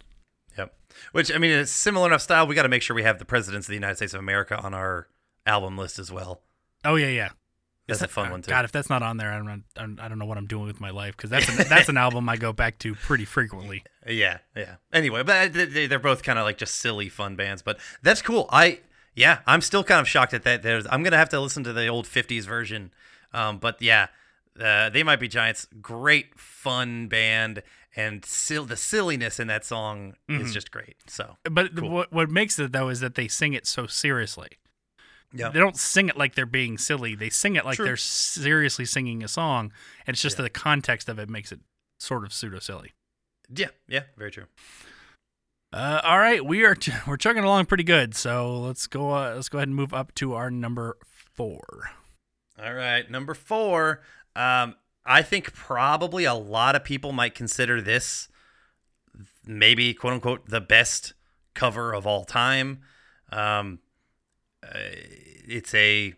Yep. 0.60 0.76
Which 1.14 1.34
I 1.34 1.40
mean, 1.40 1.50
it's 1.52 1.72
similar 1.72 2.06
enough 2.08 2.22
style. 2.22 2.46
We 2.46 2.54
got 2.54 2.64
to 2.64 2.70
make 2.70 2.84
sure 2.84 2.96
we 2.96 3.04
have 3.04 3.18
the 3.18 3.26
presidents 3.26 3.66
of 3.66 3.70
the 3.70 3.76
United 3.76 3.96
States 3.96 4.14
of 4.14 4.20
America 4.20 4.56
on 4.60 4.76
our 4.76 5.08
album 5.48 5.78
list 5.80 5.98
as 5.98 6.12
well. 6.12 6.42
Oh 6.86 6.94
yeah, 6.96 7.08
yeah. 7.08 7.30
That's 7.90 8.02
a 8.02 8.08
fun 8.08 8.28
uh, 8.28 8.32
one 8.32 8.42
too. 8.42 8.50
God, 8.50 8.66
if 8.66 8.72
that's 8.72 8.90
not 8.90 9.02
on 9.04 9.18
there, 9.18 9.32
I'm 9.32 9.46
not, 9.46 9.60
I'm, 9.78 10.00
I 10.02 10.08
don't 10.08 10.20
know 10.20 10.26
what 10.26 10.38
I'm 10.38 10.46
doing 10.48 10.66
with 10.68 10.80
my 10.80 10.90
life 10.92 11.16
because 11.18 11.30
that's 11.30 11.48
an, 11.50 11.68
that's 11.70 11.90
an 11.90 11.98
album 11.98 12.28
I 12.30 12.38
go 12.38 12.54
back 12.54 12.80
to 12.80 12.96
pretty 12.96 13.26
frequently. 13.26 13.84
Yeah, 14.08 14.40
yeah. 14.56 14.76
Anyway, 14.92 15.22
but 15.22 15.54
they- 15.54 15.66
they- 15.66 15.86
they're 15.86 16.00
both 16.00 16.24
kind 16.24 16.40
of 16.40 16.46
like 16.46 16.58
just 16.58 16.76
silly, 16.76 17.10
fun 17.10 17.36
bands. 17.36 17.62
But 17.62 17.78
that's 18.02 18.24
cool. 18.24 18.48
I 18.52 18.80
yeah, 19.14 19.40
I'm 19.46 19.62
still 19.62 19.84
kind 19.84 20.00
of 20.02 20.08
shocked 20.08 20.34
at 20.34 20.44
that. 20.44 20.64
There's 20.64 20.88
I'm 20.90 21.04
gonna 21.04 21.18
have 21.18 21.30
to 21.30 21.40
listen 21.40 21.64
to 21.66 21.74
the 21.74 21.88
old 21.88 22.06
'50s 22.08 22.46
version. 22.46 22.92
Um, 23.34 23.60
but 23.60 23.80
yeah, 23.82 24.08
uh, 24.60 24.90
they 24.90 25.04
might 25.04 25.20
be 25.20 25.28
giants. 25.28 25.68
Great, 25.80 26.40
fun 26.40 27.08
band, 27.08 27.62
and 27.96 28.26
sil- 28.26 28.66
the 28.66 28.78
silliness 28.78 29.40
in 29.40 29.46
that 29.48 29.64
song 29.64 30.16
is 30.28 30.54
just 30.54 30.72
great. 30.72 30.96
So 31.06 31.38
But 31.44 31.76
Cool. 31.76 31.90
what 31.92 32.12
what 32.12 32.30
makes 32.32 32.58
it 32.58 32.72
though 32.72 32.90
is 32.90 33.02
that 33.02 33.14
they 33.14 33.28
sing 33.28 33.54
it 33.54 33.68
so 33.68 33.86
seriously. 33.86 34.50
Yeah, 35.34 35.50
They 35.50 35.60
don't 35.60 35.78
sing 35.78 36.10
it 36.10 36.18
like 36.18 36.36
they're 36.36 36.46
being 36.46 36.78
silly. 36.78 37.16
They 37.16 37.30
sing 37.30 37.56
it 37.56 37.66
like 37.66 37.76
True. 37.76 37.86
they're 37.86 37.98
seriously 37.98 38.86
singing 38.86 39.24
a 39.24 39.28
song, 39.28 39.72
and 40.08 40.16
it's 40.16 40.22
just 40.22 40.38
that 40.38 40.44
the 40.44 40.50
context 40.50 41.08
of 41.10 41.20
it 41.20 41.30
makes 41.30 41.52
it 41.52 41.60
sort 42.00 42.24
of 42.24 42.34
pseudo 42.34 42.60
silly. 42.60 42.94
yeah, 43.54 43.68
yeah. 43.88 44.04
Very 44.18 44.32
true. 44.32 44.46
Uh, 45.72 46.02
all 46.04 46.18
right, 46.18 46.44
we 46.44 46.64
are 46.66 46.74
ch- 46.76 46.90
we're 47.08 47.18
chugging 47.18 47.44
along 47.44 47.66
pretty 47.68 47.84
good. 47.84 48.16
So 48.16 48.58
let's 48.60 48.88
go. 48.88 49.12
Uh, 49.12 49.34
let's 49.36 49.50
go 49.50 49.60
ahead 49.60 49.68
and 49.68 49.76
move 49.76 49.94
up 49.94 50.16
to 50.16 50.34
our 50.34 50.50
number 50.50 50.98
four. 51.36 51.92
All 52.62 52.74
right, 52.74 53.10
number 53.10 53.34
four. 53.36 54.02
Um, 54.36 54.76
I 55.06 55.22
think 55.22 55.54
probably 55.54 56.26
a 56.26 56.34
lot 56.34 56.76
of 56.76 56.84
people 56.84 57.12
might 57.12 57.36
consider 57.36 57.82
this 57.82 58.30
maybe 59.46 59.94
quote 59.94 60.14
unquote 60.14 60.50
the 60.50 60.62
best 60.62 61.14
cover 61.54 61.94
of 61.94 62.08
all 62.08 62.26
time. 62.26 62.80
Um, 63.32 63.80
it's 64.74 65.74
a, 65.74 66.14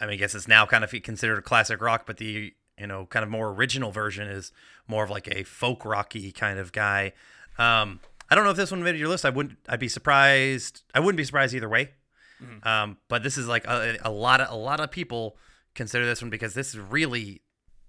I 0.00 0.06
mean, 0.06 0.14
I 0.14 0.16
guess 0.16 0.34
it's 0.34 0.48
now 0.48 0.66
kind 0.66 0.84
of 0.84 0.90
considered 1.02 1.38
a 1.38 1.42
classic 1.42 1.80
rock, 1.80 2.04
but 2.06 2.18
the 2.18 2.52
you 2.78 2.86
know 2.86 3.06
kind 3.06 3.22
of 3.22 3.30
more 3.30 3.50
original 3.50 3.90
version 3.90 4.26
is 4.28 4.52
more 4.88 5.04
of 5.04 5.10
like 5.10 5.28
a 5.28 5.44
folk 5.44 5.84
rocky 5.84 6.32
kind 6.32 6.58
of 6.58 6.72
guy. 6.72 7.12
Um, 7.58 8.00
I 8.30 8.34
don't 8.34 8.44
know 8.44 8.50
if 8.50 8.56
this 8.56 8.70
one 8.70 8.82
made 8.82 8.96
your 8.96 9.08
list. 9.08 9.24
I 9.24 9.30
wouldn't. 9.30 9.58
I'd 9.68 9.80
be 9.80 9.88
surprised. 9.88 10.82
I 10.94 11.00
wouldn't 11.00 11.18
be 11.18 11.24
surprised 11.24 11.54
either 11.54 11.68
way. 11.68 11.90
Um, 12.64 12.96
but 13.08 13.22
this 13.22 13.38
is 13.38 13.46
like 13.46 13.66
a, 13.66 13.98
a 14.02 14.10
lot 14.10 14.40
of 14.40 14.50
a 14.50 14.56
lot 14.56 14.80
of 14.80 14.90
people 14.90 15.36
consider 15.74 16.04
this 16.04 16.20
one 16.20 16.30
because 16.30 16.54
this 16.54 16.68
is 16.70 16.78
really 16.78 17.42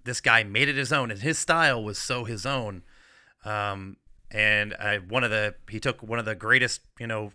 this 0.04 0.22
guy 0.22 0.44
made 0.44 0.70
it 0.70 0.76
his 0.76 0.94
own, 0.94 1.12
and 1.12 1.22
his 1.22 1.40
style 1.40 1.84
was 1.84 1.98
so 1.98 2.26
his 2.26 2.46
own. 2.46 2.84
Um, 3.46 3.98
and 4.32 4.74
I, 4.76 4.98
one 4.98 5.24
of 5.24 5.32
the 5.32 5.56
he 5.70 5.80
took 5.80 6.04
one 6.04 6.20
of 6.20 6.26
the 6.26 6.36
greatest 6.36 6.82
you 7.00 7.08
know 7.08 7.32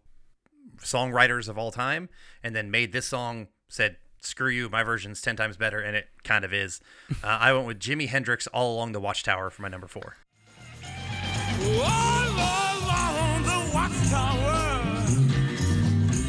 songwriters 0.78 1.48
of 1.48 1.58
all 1.58 1.70
time, 1.70 2.08
and 2.42 2.54
then 2.54 2.70
made 2.70 2.92
this 2.92 3.06
song. 3.06 3.48
Said 3.68 3.96
screw 4.20 4.48
you, 4.50 4.68
my 4.68 4.82
version's 4.82 5.20
ten 5.20 5.36
times 5.36 5.56
better, 5.56 5.80
and 5.80 5.96
it 5.96 6.08
kind 6.24 6.44
of 6.44 6.52
is. 6.52 6.80
uh, 7.22 7.26
I 7.26 7.52
went 7.52 7.66
with 7.66 7.78
Jimi 7.78 8.08
Hendrix 8.08 8.46
all 8.48 8.74
along 8.74 8.92
the 8.92 9.00
Watchtower 9.00 9.50
for 9.50 9.62
my 9.62 9.68
number 9.68 9.86
four. 9.86 10.16
All 11.60 12.28
along 12.30 13.42
the 13.42 13.70
watchtower, 13.74 14.82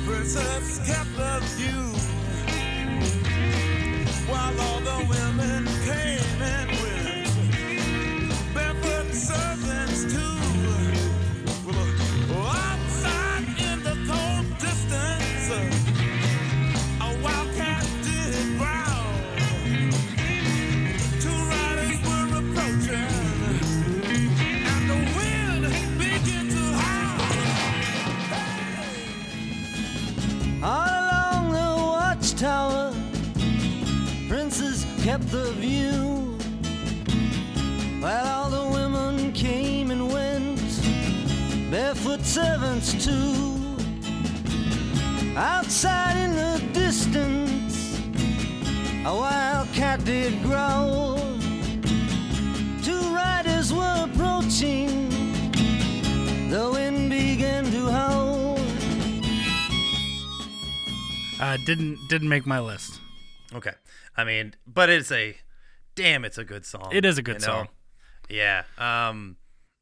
princess 0.06 0.80
kept 0.88 1.16
the 1.16 1.40
view. 1.56 1.86
While 4.28 4.60
all 4.62 4.80
the 4.80 5.06
women 5.10 5.49
kept 35.20 35.32
the 35.32 35.52
view. 35.54 36.38
While 38.02 38.28
all 38.28 38.50
the 38.50 38.72
women 38.72 39.34
came 39.34 39.92
and 39.92 40.12
went, 40.12 40.60
barefoot 41.72 42.22
servants 42.22 42.94
too. 43.04 43.56
Outside 45.36 46.18
in 46.18 46.36
the 46.36 46.62
distance, 46.74 48.00
a 49.06 49.14
wild 49.14 49.72
cat 49.74 50.04
did 50.06 50.42
growl. 50.44 51.18
Two 52.84 53.14
riders 53.14 53.74
were 53.74 54.08
approaching, 54.12 55.10
the 56.50 56.70
wind 56.74 57.10
began 57.10 57.66
to 57.66 57.90
howl. 57.90 58.60
Uh, 61.40 61.58
didn't 61.66 61.98
didn't 62.10 62.30
make 62.30 62.46
my 62.46 62.60
list. 62.60 63.00
Okay. 63.54 63.74
I 64.20 64.26
mean, 64.26 64.54
but 64.68 64.90
it's 64.90 65.12
a 65.12 65.38
damn, 65.96 66.26
it's 66.26 66.38
a 66.38 66.44
good 66.44 66.66
song. 66.66 66.90
It 66.92 67.06
is 67.06 67.18
a 67.18 67.22
good 67.22 67.42
you 67.42 67.48
know? 67.48 67.54
song. 67.54 67.68
Yeah. 68.30 68.64
Um, 68.78 69.38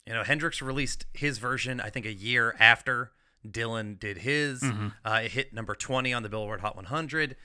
you 0.06 0.14
know, 0.14 0.24
Hendrix 0.24 0.62
released 0.62 1.06
his 1.14 1.40
version, 1.40 1.82
I 1.82 1.90
think, 1.90 2.06
a 2.06 2.14
year 2.14 2.56
after 2.60 3.12
Dylan 3.46 4.00
did 4.00 4.20
his. 4.20 4.62
Mm-hmm. 4.62 4.88
Uh, 5.04 5.22
it 5.24 5.32
hit 5.32 5.54
number 5.54 5.74
20 5.74 6.14
on 6.14 6.24
the 6.24 6.30
Billboard 6.30 6.62
Hot 6.62 6.76
100. 6.76 7.36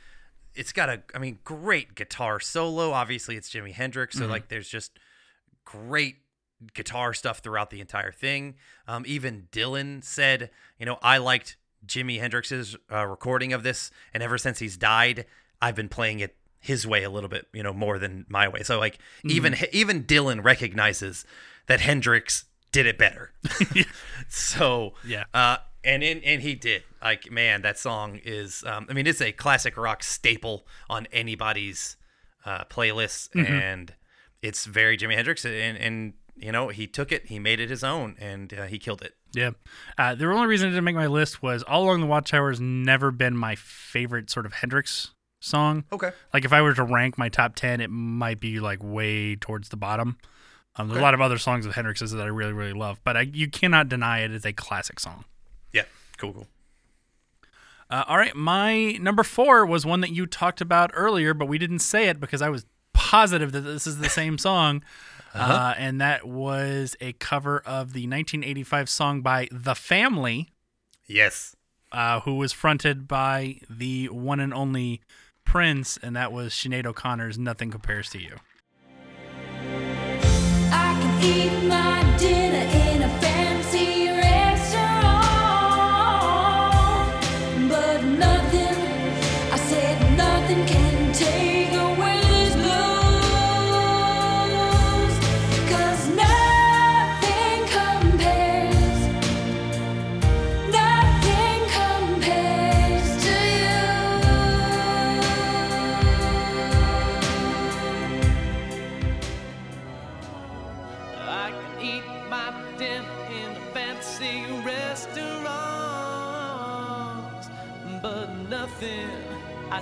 It's 0.54 0.72
got 0.72 0.90
a, 0.90 1.02
I 1.14 1.18
mean, 1.18 1.38
great 1.44 1.94
guitar 1.94 2.38
solo. 2.40 2.92
Obviously, 2.92 3.36
it's 3.36 3.50
Jimi 3.50 3.72
Hendrix. 3.72 4.14
Mm-hmm. 4.14 4.24
So, 4.26 4.30
like, 4.30 4.48
there's 4.48 4.68
just 4.68 4.98
great 5.64 6.16
guitar 6.74 7.14
stuff 7.14 7.38
throughout 7.38 7.70
the 7.70 7.80
entire 7.80 8.12
thing. 8.12 8.56
Um, 8.86 9.04
even 9.06 9.48
Dylan 9.50 10.04
said, 10.04 10.50
you 10.78 10.86
know, 10.86 10.98
I 11.02 11.18
liked 11.18 11.56
Jimi 11.86 12.20
Hendrix's 12.20 12.76
uh, 12.92 13.06
recording 13.06 13.52
of 13.52 13.62
this, 13.62 13.90
and 14.14 14.22
ever 14.22 14.38
since 14.38 14.58
he's 14.58 14.76
died, 14.76 15.24
I've 15.60 15.74
been 15.74 15.88
playing 15.88 16.20
it 16.20 16.36
his 16.62 16.86
way 16.86 17.02
a 17.02 17.10
little 17.10 17.28
bit, 17.28 17.46
you 17.52 17.62
know, 17.62 17.74
more 17.74 17.98
than 17.98 18.24
my 18.30 18.48
way. 18.48 18.62
So 18.62 18.78
like 18.78 18.98
even 19.24 19.54
even 19.72 20.04
Dylan 20.04 20.42
recognizes 20.42 21.26
that 21.66 21.80
Hendrix 21.80 22.44
did 22.72 22.86
it 22.86 22.96
better. 22.96 23.32
so 24.28 24.94
Yeah. 25.04 25.24
uh, 25.34 25.58
and 25.84 26.02
and 26.02 26.22
and 26.24 26.42
he 26.42 26.54
did. 26.54 26.84
Like 27.02 27.30
man, 27.30 27.62
that 27.62 27.78
song 27.78 28.20
is. 28.24 28.62
Um, 28.66 28.86
I 28.88 28.92
mean, 28.92 29.06
it's 29.06 29.20
a 29.20 29.32
classic 29.32 29.76
rock 29.76 30.02
staple 30.04 30.66
on 30.88 31.06
anybody's 31.12 31.96
uh, 32.46 32.64
playlist, 32.64 33.30
Mm-hmm. 33.32 33.52
and 33.52 33.94
it's 34.40 34.64
very 34.66 34.96
Jimi 34.96 35.14
Hendrix. 35.14 35.44
And 35.44 35.76
and 35.76 36.12
you 36.36 36.50
know, 36.52 36.68
he 36.68 36.86
took 36.86 37.12
it, 37.12 37.26
he 37.26 37.38
made 37.38 37.60
it 37.60 37.68
his 37.70 37.84
own, 37.84 38.16
and 38.18 38.54
uh, 38.54 38.62
he 38.66 38.78
killed 38.78 39.02
it. 39.02 39.14
Yeah. 39.34 39.50
Uh, 39.98 40.14
the 40.14 40.26
only 40.26 40.46
reason 40.46 40.68
it 40.68 40.70
didn't 40.72 40.84
make 40.84 40.94
my 40.94 41.06
list 41.06 41.42
was 41.42 41.62
All 41.64 41.84
Along 41.84 42.00
the 42.00 42.06
Watchtower 42.06 42.50
has 42.50 42.60
never 42.60 43.10
been 43.10 43.36
my 43.36 43.54
favorite 43.56 44.30
sort 44.30 44.46
of 44.46 44.54
Hendrix 44.54 45.12
song. 45.44 45.84
Okay. 45.92 46.10
Like 46.32 46.44
if 46.44 46.52
I 46.52 46.62
were 46.62 46.74
to 46.74 46.82
rank 46.84 47.18
my 47.18 47.28
top 47.28 47.54
10, 47.54 47.80
it 47.80 47.88
might 47.90 48.40
be 48.40 48.60
like 48.60 48.78
way 48.82 49.36
towards 49.36 49.68
the 49.70 49.76
bottom. 49.76 50.16
Um, 50.76 50.88
there's 50.88 50.96
Okay. 50.96 51.00
a 51.00 51.04
lot 51.04 51.14
of 51.14 51.20
other 51.20 51.38
songs 51.38 51.66
of 51.66 51.74
Hendrix's 51.74 52.12
that 52.12 52.22
I 52.22 52.26
really, 52.28 52.52
really 52.54 52.72
love, 52.72 53.00
but 53.04 53.16
I, 53.16 53.20
you 53.22 53.48
cannot 53.48 53.88
deny 53.88 54.20
it 54.20 54.30
is 54.30 54.44
a 54.46 54.52
classic 54.54 54.98
song. 55.00 55.24
Yeah. 55.72 55.82
Cool. 56.16 56.32
Cool. 56.32 56.46
Uh, 57.90 58.04
all 58.08 58.16
right. 58.16 58.34
My 58.34 58.92
number 58.92 59.22
four 59.22 59.66
was 59.66 59.84
one 59.84 60.00
that 60.00 60.10
you 60.12 60.26
talked 60.26 60.60
about 60.62 60.90
earlier, 60.94 61.34
but 61.34 61.46
we 61.46 61.58
didn't 61.58 61.80
say 61.80 62.08
it 62.08 62.18
because 62.20 62.40
I 62.40 62.48
was 62.48 62.64
positive 62.94 63.52
that 63.52 63.60
this 63.62 63.86
is 63.86 63.98
the 63.98 64.08
same 64.08 64.38
song. 64.48 64.82
uh 65.34 65.74
and 65.78 66.00
that 66.00 66.26
was 66.26 66.94
a 67.00 67.12
cover 67.14 67.58
of 67.60 67.92
the 67.94 68.06
1985 68.06 68.88
song 68.88 69.20
by 69.22 69.48
The 69.50 69.74
Family. 69.74 70.48
Yes. 71.06 71.54
uh, 71.90 72.20
who 72.20 72.36
was 72.36 72.52
fronted 72.52 73.06
by 73.06 73.58
the 73.68 74.08
one 74.08 74.40
and 74.40 74.54
only 74.54 75.02
Prince, 75.44 75.98
and 76.02 76.16
that 76.16 76.32
was 76.32 76.52
Sinead 76.52 76.86
O'Connor's 76.86 77.38
"Nothing 77.38 77.70
Compares 77.70 78.10
to 78.10 78.18
You." 78.18 78.36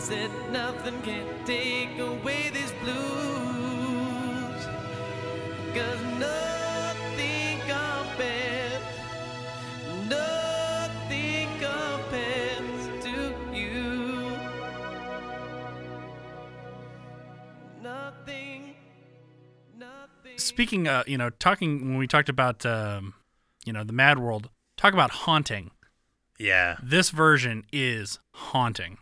Said 0.00 0.30
nothing 0.50 1.00
can 1.02 1.26
take 1.44 1.98
away 1.98 2.48
these 2.50 2.72
blues. 2.82 2.96
Cause 5.74 6.02
nothing 6.18 7.60
compares, 7.68 8.82
nothing 10.08 11.48
compares 11.60 13.04
to 13.04 13.34
you. 13.54 14.32
Nothing, 17.82 18.74
nothing. 19.78 20.38
Speaking, 20.38 20.88
uh, 20.88 21.04
you 21.06 21.18
know, 21.18 21.28
talking 21.28 21.90
when 21.90 21.98
we 21.98 22.06
talked 22.06 22.30
about, 22.30 22.64
um, 22.64 23.12
you 23.66 23.72
know, 23.74 23.84
the 23.84 23.92
Mad 23.92 24.18
World, 24.18 24.48
talk 24.78 24.94
about 24.94 25.10
haunting. 25.10 25.72
Yeah. 26.38 26.78
This 26.82 27.10
version 27.10 27.66
is 27.70 28.18
haunting. 28.32 28.96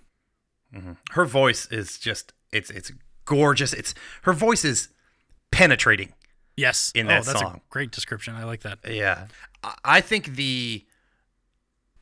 Her 1.12 1.24
voice 1.24 1.66
is 1.70 1.98
just 1.98 2.32
it's 2.52 2.70
it's 2.70 2.92
gorgeous. 3.24 3.72
It's 3.72 3.94
her 4.22 4.32
voice 4.32 4.64
is 4.64 4.88
penetrating. 5.50 6.12
Yes, 6.56 6.90
In 6.94 7.06
oh, 7.06 7.10
that 7.10 7.24
that's 7.24 7.40
song. 7.40 7.54
a 7.56 7.60
great 7.70 7.90
description. 7.92 8.34
I 8.34 8.44
like 8.44 8.62
that. 8.62 8.78
Yeah. 8.88 9.26
I- 9.62 9.74
I 9.84 10.00
think 10.00 10.34
the 10.36 10.84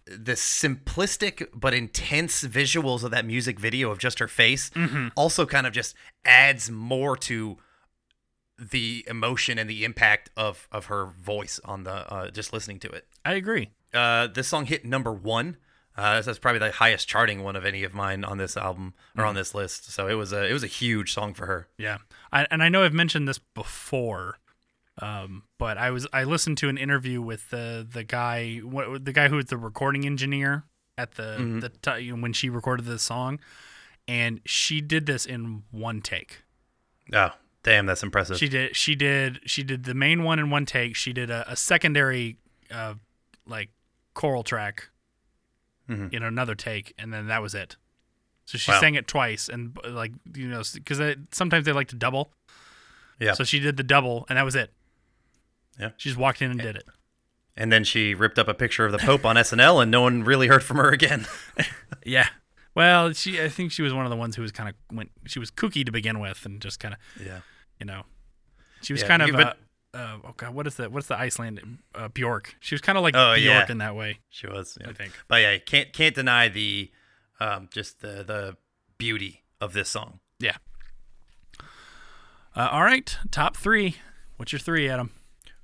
the 0.07 0.33
simplistic 0.35 1.49
but 1.53 1.75
intense 1.75 2.45
visuals 2.45 3.03
of 3.03 3.11
that 3.11 3.25
music 3.25 3.59
video 3.59 3.91
of 3.91 3.99
just 3.99 4.19
her 4.21 4.29
face 4.29 4.71
Mm-hmm. 4.71 5.09
also 5.17 5.47
kind 5.47 5.67
of 5.67 5.73
just 5.73 5.95
adds 6.25 6.71
more 6.71 7.17
to 7.19 7.59
the 8.59 9.05
emotion 9.09 9.59
and 9.59 9.69
the 9.69 9.85
impact 9.85 10.31
of 10.37 10.69
of 10.73 10.87
her 10.87 11.07
voice 11.07 11.61
on 11.65 11.85
the 11.85 11.93
uh, 12.13 12.31
just 12.31 12.53
listening 12.53 12.79
to 12.81 12.89
it. 12.91 13.07
I 13.25 13.33
agree. 13.35 13.71
Uh, 13.93 14.29
this 14.29 14.49
song 14.49 14.67
hit 14.67 14.85
number 14.85 15.13
one. 15.13 15.57
Uh, 15.97 16.21
that's 16.21 16.39
probably 16.39 16.59
the 16.59 16.73
highest 16.73 17.09
charting 17.09 17.43
one 17.43 17.57
of 17.57 17.65
any 17.65 17.83
of 17.83 17.95
mine 17.95 18.23
on 18.25 18.37
this 18.39 18.57
album 18.57 18.93
or 19.17 19.21
Mm-hmm. 19.21 19.29
on 19.31 19.35
this 19.35 19.55
list. 19.55 19.91
So 19.91 20.09
it 20.09 20.15
was 20.15 20.33
a 20.33 20.47
it 20.49 20.53
was 20.53 20.63
a 20.63 20.67
huge 20.69 21.13
song 21.13 21.33
for 21.35 21.47
her. 21.47 21.69
Yeah, 21.79 21.99
I, 22.33 22.47
and 22.51 22.63
I 22.63 22.69
know 22.69 22.83
I've 22.85 22.93
mentioned 22.93 23.27
this 23.27 23.39
before, 23.39 24.39
um, 25.01 25.45
but 25.59 25.79
I 25.79 25.91
was 25.91 26.07
I 26.13 26.25
listened 26.25 26.59
to 26.59 26.69
an 26.69 26.77
interview 26.79 27.21
with 27.23 27.49
the 27.51 27.87
the 27.91 28.05
guy 28.05 28.59
what, 28.59 29.05
the 29.05 29.13
guy 29.13 29.29
who 29.29 29.37
was 29.37 29.47
the 29.47 29.57
recording 29.57 30.05
engineer 30.05 30.65
at 30.99 31.15
the 31.15 31.37
Mm-hmm. 31.39 31.61
the 31.61 32.03
know, 32.13 32.21
when 32.23 32.33
she 32.33 32.49
recorded 32.51 32.85
this 32.87 33.03
song, 33.03 33.41
and 34.07 34.41
she 34.45 34.81
did 34.81 35.07
this 35.07 35.25
in 35.27 35.63
one 35.71 36.01
take. 36.03 36.43
Oh, 37.15 37.31
damn, 37.63 37.87
that's 37.87 38.03
impressive. 38.03 38.37
She 38.39 38.49
did 38.49 38.77
she 38.77 38.95
did 38.95 39.41
she 39.47 39.63
did 39.63 39.85
the 39.85 39.95
main 39.95 40.25
one 40.25 40.39
in 40.39 40.51
one 40.51 40.67
take. 40.67 40.95
She 40.97 41.13
did 41.13 41.31
a, 41.31 41.51
a 41.51 41.57
secondary 41.57 42.37
uh, 42.71 42.95
like 43.47 43.71
choral 44.15 44.43
track 44.43 44.89
Mm-hmm. 45.89 46.09
in 46.15 46.23
another 46.23 46.55
take, 46.55 46.95
and 46.99 47.13
then 47.13 47.29
that 47.29 47.41
was 47.43 47.55
it. 47.55 47.77
So 48.45 48.59
she 48.59 48.71
Wow. 48.71 48.81
sang 48.81 48.95
it 48.97 49.07
twice, 49.07 49.49
and 49.49 49.77
like 49.89 50.13
you 50.35 50.49
know, 50.49 50.63
because 50.75 51.01
sometimes 51.33 51.65
they 51.67 51.73
like 51.73 51.89
to 51.89 51.97
double. 51.97 52.33
yeah. 53.21 53.33
So 53.35 53.45
she 53.45 53.59
did 53.61 53.77
the 53.77 53.83
double, 53.83 54.27
and 54.29 54.37
that 54.39 54.45
was 54.45 54.55
it. 54.55 54.73
Yeah. 55.79 55.91
She 55.97 56.09
just 56.09 56.19
walked 56.19 56.43
in 56.43 56.51
and 56.51 56.61
did 56.61 56.77
it. 56.77 56.85
and 57.57 57.73
then 57.73 57.85
she 57.85 58.15
ripped 58.15 58.39
up 58.39 58.49
a 58.49 58.55
picture 58.55 58.85
of 58.85 58.93
the 58.93 58.99
Pope 58.99 59.25
on 59.25 59.37
SNL, 59.37 59.81
and 59.83 59.91
no 59.91 60.01
one 60.03 60.25
really 60.25 60.47
heard 60.49 60.63
from 60.65 60.77
her 60.79 60.91
again. 60.91 61.27
Yeah. 62.05 62.29
Well, 62.75 63.13
she 63.15 63.41
I 63.43 63.49
think 63.49 63.73
she 63.73 63.83
was 63.83 63.93
one 63.95 64.05
of 64.05 64.11
the 64.11 64.17
ones 64.17 64.37
who 64.37 64.43
was 64.43 64.53
kind 64.53 64.69
of 64.69 64.75
went. 64.97 65.11
She 65.27 65.39
was 65.39 65.51
kooky 65.51 65.85
to 65.85 65.91
begin 65.93 66.21
with, 66.21 66.45
and 66.47 66.61
just 66.61 66.79
kind 66.79 66.95
of 66.95 67.01
yeah. 67.27 67.41
you 67.81 67.87
know, 67.87 68.03
she 68.83 68.93
was 68.93 69.03
Yeah, 69.03 69.09
kind 69.09 69.23
of. 69.23 69.31
but- 69.33 69.47
uh, 69.47 69.53
uh, 69.95 70.19
oh 70.25 70.35
god, 70.37 70.55
what 70.55 70.67
is 70.67 70.75
the 70.77 70.89
what's 70.91 71.07
the 71.09 71.19
Iceland 71.19 71.79
uh, 71.95 72.09
Bjork? 72.09 72.55
She 72.61 72.75
was 72.75 72.81
kind 72.81 72.99
of 72.99 73.05
like 73.05 73.15
Oh, 73.17 73.35
Bjork 73.35 73.67
yeah. 73.69 73.73
in 73.73 73.79
that 73.79 73.95
way. 73.97 74.21
She 74.29 74.47
was, 74.47 74.77
yeah. 74.81 74.91
I 74.91 74.93
think. 74.93 75.13
But 75.29 75.41
yeah, 75.43 75.59
can't 75.59 75.93
can't 75.93 76.15
deny 76.15 76.49
the 76.49 76.91
um, 77.41 77.69
just 77.73 78.01
the 78.01 78.23
the 78.25 78.57
beauty 78.99 79.45
of 79.61 79.73
this 79.73 79.89
song. 79.89 80.21
Yeah. 80.39 80.57
Uh, 82.55 82.69
all 82.73 82.83
right, 82.83 83.17
top 83.31 83.57
three. 83.57 83.97
What's 84.37 84.53
your 84.53 84.59
three, 84.61 84.89
Adam? 84.89 85.11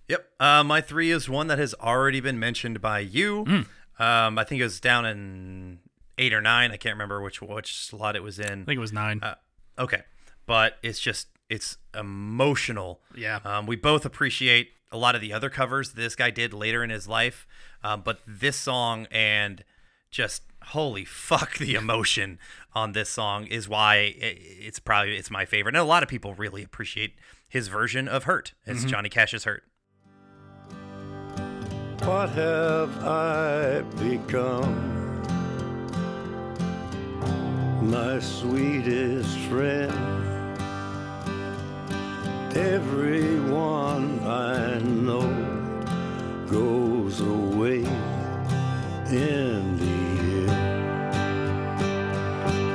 Yep. 0.09 0.27
Uh, 0.39 0.63
my 0.65 0.81
three 0.81 1.11
is 1.11 1.29
one 1.29 1.47
that 1.47 1.59
has 1.59 1.75
already 1.81 2.21
been 2.21 2.39
mentioned 2.39 2.81
by 2.81 2.99
you. 3.01 3.45
Hmm. 3.45 4.03
Um, 4.03 4.39
I 4.39 4.45
think 4.45 4.61
it 4.61 4.65
was 4.65 4.81
down 4.81 5.07
in 5.07 5.79
eight 6.19 6.33
or 6.35 6.41
nine. 6.43 6.71
I 6.71 6.77
can't 6.77 6.95
remember 6.95 7.23
which 7.23 7.41
which 7.41 7.77
slot 7.79 8.17
it 8.17 8.23
was 8.23 8.39
in. 8.39 8.63
I 8.63 8.65
think 8.65 8.77
it 8.77 8.81
was 8.81 8.93
nine. 8.93 9.21
Uh, 9.23 9.35
okay, 9.79 10.03
but 10.47 10.79
it's 10.83 11.01
just 11.01 11.29
it's 11.49 11.77
emotional. 11.99 13.01
Yeah. 13.17 13.41
Um, 13.45 13.67
we 13.67 13.77
both 13.77 14.05
appreciate 14.05 14.71
a 14.91 14.97
lot 14.99 15.15
of 15.15 15.21
the 15.21 15.33
other 15.33 15.49
covers 15.51 15.93
this 15.93 16.15
guy 16.15 16.31
did 16.31 16.53
later 16.53 16.83
in 16.85 16.91
his 16.91 17.09
life, 17.09 17.47
um, 17.83 18.03
but 18.03 18.21
this 18.27 18.57
song 18.57 19.07
and 19.11 19.65
just 20.11 20.43
holy 20.67 21.05
fuck 21.05 21.57
the 21.59 21.75
emotion 21.75 22.39
on 22.75 22.93
this 22.93 23.09
song 23.09 23.47
is 23.47 23.69
why 23.69 23.95
i- 23.97 24.15
it's 24.21 24.79
probably 24.79 25.17
it's 25.17 25.31
my 25.31 25.45
favorite. 25.45 25.75
And 25.75 25.81
a 25.81 25.85
lot 25.85 26.03
of 26.03 26.09
people 26.09 26.35
really 26.35 26.63
appreciate 26.63 27.15
his 27.49 27.69
version 27.69 28.07
of 28.09 28.25
"Hurt." 28.25 28.53
It's 28.67 28.85
Johnny 28.85 29.09
Cash's 29.09 29.45
"Hurt." 29.45 29.65
What 32.05 32.31
have 32.31 33.05
I 33.05 33.81
become? 33.99 34.91
My 37.91 38.19
sweetest 38.21 39.39
friend. 39.49 40.22
Everyone 42.55 44.21
I 44.27 44.79
know 44.79 45.27
goes 46.51 47.21
away 47.21 47.79
in 49.09 49.77
the 49.79 50.51
end. 50.51 50.69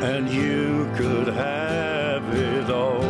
And 0.04 0.30
you 0.30 0.92
could 0.96 1.28
have 1.28 2.24
it 2.34 2.72
all. 2.72 3.07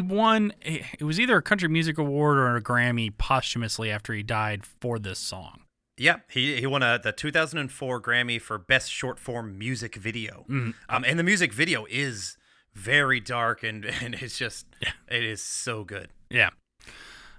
He 0.00 0.14
won. 0.14 0.52
It 0.62 1.04
was 1.04 1.20
either 1.20 1.36
a 1.36 1.42
country 1.42 1.68
music 1.68 1.98
award 1.98 2.38
or 2.38 2.56
a 2.56 2.62
Grammy 2.62 3.16
posthumously 3.16 3.90
after 3.90 4.14
he 4.14 4.22
died 4.22 4.64
for 4.64 4.98
this 4.98 5.18
song. 5.18 5.60
Yeah, 5.98 6.20
he 6.30 6.58
he 6.58 6.66
won 6.66 6.82
a 6.82 6.98
the 7.02 7.12
2004 7.12 8.00
Grammy 8.00 8.40
for 8.40 8.56
best 8.56 8.90
short 8.90 9.18
form 9.18 9.58
music 9.58 9.96
video. 9.96 10.46
Mhm. 10.48 10.74
Um, 10.88 11.04
and 11.06 11.18
the 11.18 11.22
music 11.22 11.52
video 11.52 11.84
is 11.90 12.38
very 12.74 13.20
dark 13.20 13.62
and 13.62 13.84
and 14.02 14.14
it's 14.14 14.38
just 14.38 14.66
it 15.10 15.22
is 15.22 15.42
so 15.42 15.84
good. 15.84 16.08
Yeah. 16.30 16.50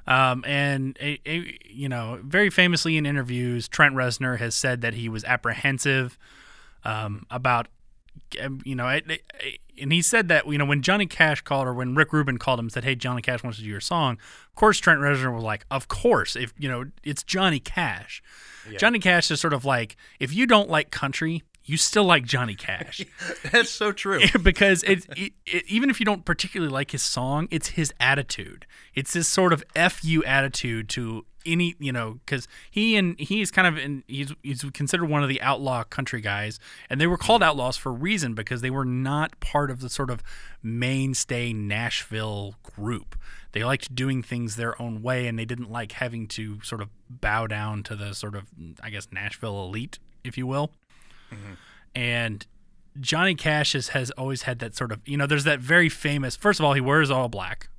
Um, 0.07 0.43
and 0.45 0.97
a, 0.99 1.19
a, 1.25 1.57
you 1.65 1.87
know, 1.87 2.19
very 2.23 2.49
famously 2.49 2.97
in 2.97 3.05
interviews, 3.05 3.67
Trent 3.67 3.95
Reznor 3.95 4.39
has 4.39 4.55
said 4.55 4.81
that 4.81 4.95
he 4.95 5.09
was 5.09 5.23
apprehensive 5.23 6.17
um, 6.83 7.25
about, 7.29 7.67
Um, 8.41 8.61
you 8.63 8.75
know, 8.75 8.87
it, 8.87 9.09
it- 9.09 9.59
and 9.79 9.91
he 9.91 10.01
said 10.03 10.27
that 10.27 10.45
you 10.47 10.57
know 10.59 10.65
when 10.65 10.81
Johnny 10.83 11.07
Cash 11.07 11.41
called 11.41 11.67
or 11.67 11.73
when 11.73 11.95
Rick 11.95 12.13
Rubin 12.13 12.37
called 12.37 12.59
him 12.59 12.65
and 12.65 12.71
said, 12.71 12.83
"Hey, 12.83 12.93
Johnny 12.93 13.21
Cash 13.21 13.41
wants 13.43 13.57
to 13.57 13.63
do 13.63 13.69
your 13.69 13.79
song," 13.81 14.17
of 14.47 14.55
course 14.55 14.77
Trent 14.79 14.99
Reznor 14.99 15.33
was 15.33 15.43
like, 15.43 15.65
"Of 15.71 15.87
course, 15.87 16.35
if 16.35 16.53
you 16.59 16.69
know 16.69 16.85
it's 17.03 17.23
Johnny 17.23 17.59
Cash." 17.59 18.21
Johnny 18.77 18.99
Cash 18.99 19.31
is 19.31 19.41
sort 19.41 19.53
of 19.53 19.65
like 19.65 19.95
if 20.19 20.33
you 20.35 20.45
don't 20.45 20.69
like 20.69 20.91
country, 20.91 21.41
you 21.65 21.77
still 21.77 22.03
like 22.03 22.25
Johnny 22.25 22.53
Cash. 22.53 23.03
That's 23.51 23.71
so 23.71 23.91
true. 23.91 24.19
because 24.43 24.83
it, 24.83 25.05
it, 25.17 25.33
it 25.47 25.63
even 25.67 25.89
if 25.89 25.99
you 25.99 26.05
don't 26.05 26.25
particularly 26.25 26.71
like 26.71 26.91
his 26.91 27.01
song, 27.01 27.47
it's 27.49 27.69
his 27.69 27.91
attitude. 27.99 28.67
It's 28.93 29.13
this 29.13 29.27
sort 29.27 29.51
of 29.51 29.63
fu 29.91 30.23
attitude 30.25 30.89
to 30.89 31.25
any 31.45 31.75
you 31.79 31.91
know 31.91 32.19
because 32.25 32.47
he 32.69 32.95
and 32.95 33.19
he's 33.19 33.51
kind 33.51 33.67
of 33.67 33.77
in 33.77 34.03
he's 34.07 34.33
he's 34.43 34.63
considered 34.73 35.09
one 35.09 35.23
of 35.23 35.29
the 35.29 35.41
outlaw 35.41 35.83
country 35.83 36.21
guys 36.21 36.59
and 36.89 36.99
they 36.99 37.07
were 37.07 37.17
called 37.17 37.43
outlaws 37.43 37.77
for 37.77 37.89
a 37.89 37.93
reason 37.93 38.33
because 38.33 38.61
they 38.61 38.69
were 38.69 38.85
not 38.85 39.39
part 39.39 39.71
of 39.71 39.79
the 39.81 39.89
sort 39.89 40.09
of 40.09 40.23
mainstay 40.63 41.53
Nashville 41.53 42.55
group. 42.63 43.15
They 43.53 43.63
liked 43.63 43.93
doing 43.93 44.23
things 44.23 44.55
their 44.55 44.81
own 44.81 45.01
way 45.01 45.27
and 45.27 45.37
they 45.37 45.45
didn't 45.45 45.71
like 45.71 45.93
having 45.93 46.27
to 46.29 46.61
sort 46.61 46.81
of 46.81 46.89
bow 47.09 47.47
down 47.47 47.83
to 47.83 47.95
the 47.95 48.13
sort 48.13 48.35
of 48.35 48.45
I 48.81 48.89
guess 48.89 49.07
Nashville 49.11 49.63
elite, 49.65 49.99
if 50.23 50.37
you 50.37 50.47
will. 50.47 50.71
Mm-hmm. 51.31 51.53
And 51.93 52.45
Johnny 52.99 53.35
Cash 53.35 53.73
has, 53.73 53.89
has 53.89 54.11
always 54.11 54.43
had 54.43 54.59
that 54.59 54.75
sort 54.75 54.91
of 54.91 54.99
you 55.05 55.17
know 55.17 55.25
there's 55.25 55.45
that 55.45 55.59
very 55.59 55.89
famous 55.89 56.35
first 56.35 56.59
of 56.59 56.65
all 56.65 56.73
he 56.73 56.81
wears 56.81 57.09
all 57.09 57.29
black 57.29 57.69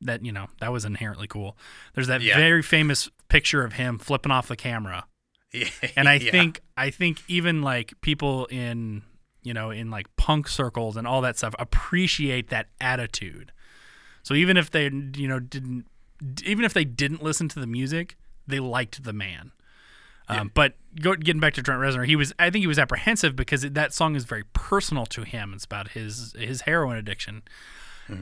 that 0.00 0.24
you 0.24 0.32
know 0.32 0.48
that 0.60 0.72
was 0.72 0.84
inherently 0.84 1.26
cool 1.26 1.56
there's 1.94 2.06
that 2.06 2.20
Yeah. 2.22 2.36
very 2.36 2.62
famous 2.62 3.08
picture 3.28 3.64
of 3.64 3.74
him 3.74 3.98
flipping 3.98 4.32
off 4.32 4.48
the 4.48 4.56
camera 4.56 5.04
Yeah, 5.52 5.68
and 5.96 6.08
I 6.08 6.14
yeah. 6.14 6.30
think 6.30 6.60
I 6.76 6.90
think 6.90 7.22
even 7.28 7.62
like 7.62 7.92
people 8.00 8.46
in 8.46 9.02
you 9.42 9.52
know 9.54 9.70
in 9.70 9.90
like 9.90 10.06
punk 10.16 10.48
circles 10.48 10.96
and 10.96 11.06
all 11.06 11.20
that 11.22 11.36
stuff 11.38 11.54
appreciate 11.58 12.50
that 12.50 12.68
attitude. 12.80 13.52
So 14.22 14.34
even 14.34 14.56
if 14.56 14.70
they 14.70 14.84
you 15.16 15.28
know 15.28 15.38
didn't 15.40 15.86
even 16.44 16.64
if 16.64 16.74
they 16.74 16.84
didn't 16.84 17.22
listen 17.22 17.48
to 17.48 17.60
the 17.60 17.66
music, 17.66 18.16
they 18.46 18.60
liked 18.60 19.02
the 19.04 19.12
man. 19.12 19.52
Um, 20.28 20.50
But 20.54 20.74
go, 21.00 21.16
getting 21.16 21.40
back 21.40 21.54
to 21.54 21.62
Trent 21.62 21.80
Reznor, 21.80 22.06
he 22.06 22.14
was 22.16 22.32
I 22.38 22.50
think 22.50 22.62
he 22.62 22.66
was 22.68 22.78
apprehensive 22.78 23.34
because 23.34 23.64
it, 23.64 23.74
that 23.74 23.92
song 23.94 24.14
is 24.14 24.24
very 24.24 24.44
personal 24.52 25.06
to 25.06 25.22
him. 25.24 25.52
It's 25.54 25.64
about 25.64 25.88
his 25.88 26.34
his 26.38 26.60
heroin 26.62 26.96
addiction, 26.98 27.42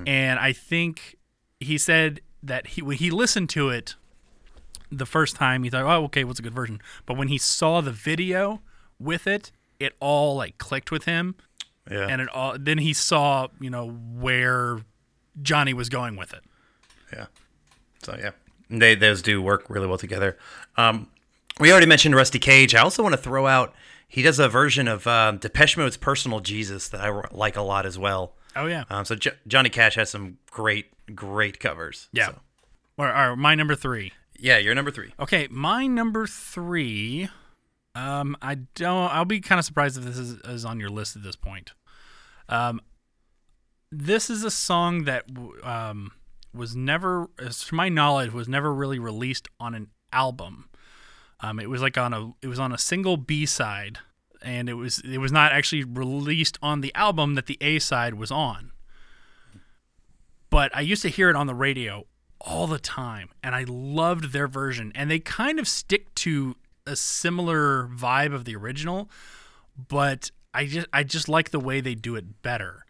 and 0.07 0.39
I 0.39 0.53
think 0.53 1.17
he 1.61 1.79
said 1.79 2.21
that 2.43 2.69
he 2.69 2.83
when 2.83 2.97
he 2.97 3.11
listened 3.11 3.49
to 3.51 3.69
it 3.71 3.97
the 4.91 5.07
first 5.07 5.37
time 5.37 5.65
he 5.65 5.71
thought, 5.71 5.85
oh, 5.85 6.05
okay, 6.05 6.25
what's 6.25 6.39
a 6.39 6.43
good 6.43 6.55
version? 6.55 6.81
But 7.05 7.17
when 7.17 7.29
he 7.29 7.37
saw 7.39 7.81
the 7.81 7.91
video 7.93 8.61
with 8.99 9.27
it, 9.27 9.53
it 9.79 9.95
all 10.01 10.37
like 10.37 10.57
clicked 10.59 10.91
with 10.91 11.05
him, 11.05 11.35
Yeah. 11.91 12.07
and 12.09 12.21
it 12.23 12.29
all. 12.31 12.57
Then 12.59 12.79
he 12.79 12.93
saw, 12.93 13.49
you 13.61 13.71
know, 13.71 13.89
where 13.91 14.79
Johnny 15.43 15.75
was 15.75 15.89
going 15.89 16.17
with 16.17 16.33
it. 16.33 16.43
Yeah. 17.13 17.27
So 18.03 18.17
yeah, 18.19 18.31
they 18.71 18.95
those 18.95 19.21
do 19.23 19.43
work 19.43 19.69
really 19.69 19.87
well 19.87 19.99
together. 19.99 20.39
Um, 20.77 21.09
we 21.61 21.71
already 21.71 21.87
mentioned 21.87 22.15
Rusty 22.15 22.39
Cage. 22.39 22.75
I 22.75 22.81
also 22.81 23.03
want 23.03 23.15
to 23.15 23.21
throw 23.21 23.47
out 23.47 23.75
he 24.11 24.23
does 24.23 24.39
a 24.39 24.49
version 24.49 24.89
of 24.89 25.07
um, 25.07 25.37
Depeche 25.37 25.77
Mode's 25.77 25.99
"Personal 25.99 26.41
Jesus" 26.41 26.89
that 26.89 27.01
I 27.03 27.11
like 27.31 27.57
a 27.57 27.63
lot 27.63 27.85
as 27.85 27.99
well. 27.99 28.33
Oh 28.57 28.67
yeah, 28.67 28.85
Um, 28.91 29.05
so 29.05 29.15
Jo- 29.15 29.33
Johnny 29.47 29.69
Cash 29.71 29.95
has 29.97 30.11
some 30.11 30.39
great, 30.51 30.87
great 31.15 31.61
covers. 31.61 32.09
yeah. 32.13 32.27
So, 32.29 32.41
Or, 32.97 33.15
or 33.15 33.37
my 33.37 33.55
number 33.55 33.75
three. 33.75 34.13
yeah, 34.39 34.59
you're 34.59 34.75
number 34.75 34.91
three. 34.91 35.13
Okay, 35.21 35.47
my 35.51 35.87
number 35.87 36.27
three. 36.27 37.29
Um, 37.95 38.37
I 38.43 38.57
don't. 38.75 39.13
I'll 39.13 39.25
be 39.25 39.41
kind 39.41 39.59
of 39.59 39.65
surprised 39.65 39.99
if 39.99 40.05
this 40.05 40.19
is, 40.19 40.35
is 40.45 40.65
on 40.65 40.79
your 40.81 40.91
list 40.91 41.17
at 41.17 41.23
this 41.23 41.37
point. 41.37 41.73
Um, 42.49 42.81
this 43.91 44.29
is 44.31 44.45
a 44.45 44.51
song 44.51 45.05
that 45.05 45.25
um 45.63 46.13
was 46.55 46.75
never, 46.75 47.29
as 47.39 47.65
to 47.67 47.75
my 47.75 47.89
knowledge, 47.89 48.33
was 48.33 48.49
never 48.49 48.73
really 48.75 48.99
released 48.99 49.49
on 49.61 49.75
an 49.75 49.89
album. 50.13 50.69
Um, 51.41 51.61
it 51.61 51.69
was 51.71 51.81
like 51.83 51.97
on 51.99 52.13
a, 52.15 52.33
it 52.43 52.49
was 52.49 52.59
on 52.59 52.73
a 52.73 52.79
single 52.79 53.17
B 53.17 53.47
side, 53.47 53.99
and 54.43 54.69
it 54.69 54.75
was 54.75 55.01
it 55.01 55.19
was 55.19 55.33
not 55.33 55.53
actually 55.53 55.85
released 55.85 56.59
on 56.63 56.81
the 56.81 56.95
album 56.95 57.35
that 57.35 57.47
the 57.47 57.59
A 57.61 57.79
side 57.79 58.15
was 58.15 58.31
on. 58.31 58.73
But 60.51 60.75
I 60.75 60.81
used 60.81 61.03
to 61.03 61.09
hear 61.09 61.29
it 61.29 61.37
on 61.37 61.47
the 61.47 61.55
radio 61.55 62.07
all 62.41 62.67
the 62.67 62.79
time 62.79 63.31
and 63.43 63.55
I 63.55 63.65
loved 63.67 64.33
their 64.33 64.47
version 64.47 64.93
and 64.95 65.11
they 65.11 65.19
kind 65.19 65.59
of 65.59 65.67
stick 65.67 66.15
to 66.17 66.57
a 66.87 66.97
similar 66.97 67.89
vibe 67.89 68.33
of 68.33 68.45
the 68.45 68.57
original 68.57 69.11
but 69.89 70.31
I 70.55 70.67
just 70.67 70.87
I 70.93 71.05
just 71.05 71.29
like 71.29 71.51
the 71.51 71.61
way 71.61 71.81
they 71.81 71.95
do 71.95 72.17
it 72.17 72.43
better. 72.43 72.85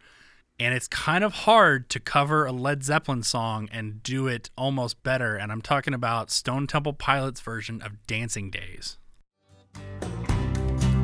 And 0.61 0.75
it's 0.75 0.89
kind 0.89 1.23
of 1.23 1.33
hard 1.33 1.89
to 1.91 2.01
cover 2.01 2.45
a 2.45 2.51
Led 2.51 2.83
Zeppelin 2.83 3.23
song 3.23 3.69
and 3.71 4.03
do 4.03 4.27
it 4.27 4.51
almost 4.57 5.03
better 5.03 5.37
and 5.37 5.53
I'm 5.53 5.63
talking 5.63 5.95
about 5.95 6.31
Stone 6.31 6.67
Temple 6.67 6.95
Pilots 6.95 7.41
version 7.41 7.81
of 7.83 8.07
Dancing 8.07 8.51
Days. 8.51 8.99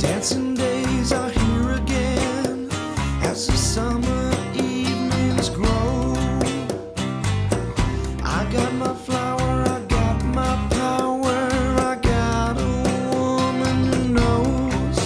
Dancing 0.04 0.54
days 0.54 1.12
are 1.12 1.30
here 1.30 1.72
again 1.72 2.68
as 3.22 3.46
the 3.46 3.56
summer 3.56 4.32
evenings 4.52 5.48
grow. 5.48 6.12
I 8.22 8.46
got 8.52 8.74
my 8.74 8.94
flower, 8.94 9.64
I 9.66 9.80
got 9.88 10.22
my 10.26 10.56
power, 10.72 11.48
I 11.90 11.98
got 12.02 12.58
a 12.58 12.72
woman 13.14 13.84
who 13.90 14.08
knows. 14.18 14.98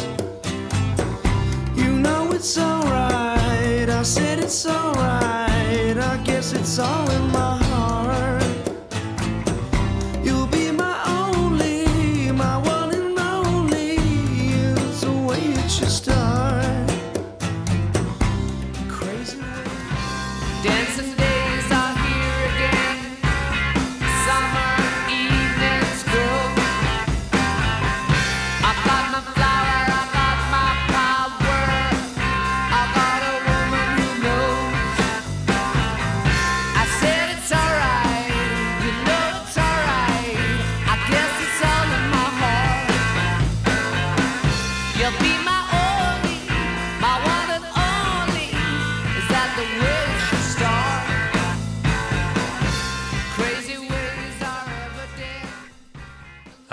You 1.77 1.93
know 1.93 2.33
it's 2.33 2.59
alright, 2.59 3.89
I 3.89 4.03
said 4.03 4.41
it's 4.41 4.67
alright, 4.67 5.97
I 5.97 6.21
guess 6.25 6.53
it's 6.53 6.77
all 6.81 7.09
in 7.09 7.31
my 7.31 7.57
heart. 7.57 7.68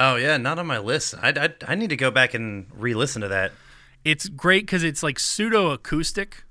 Oh 0.06 0.16
yeah, 0.18 0.38
not 0.38 0.60
on 0.60 0.68
my 0.68 0.78
list. 0.78 1.16
I, 1.20 1.30
I, 1.30 1.50
I 1.68 1.76
need 1.76 1.90
to 1.90 1.96
go 1.96 2.12
back 2.12 2.34
and 2.36 2.68
re-listen 2.74 3.22
to 3.24 3.28
that. 3.30 3.54
It's 4.04 4.30
great 4.30 4.64
because 4.64 4.84
it's 4.84 5.02
like 5.02 5.20
pseudo 5.20 5.72
acoustic. 5.72 6.44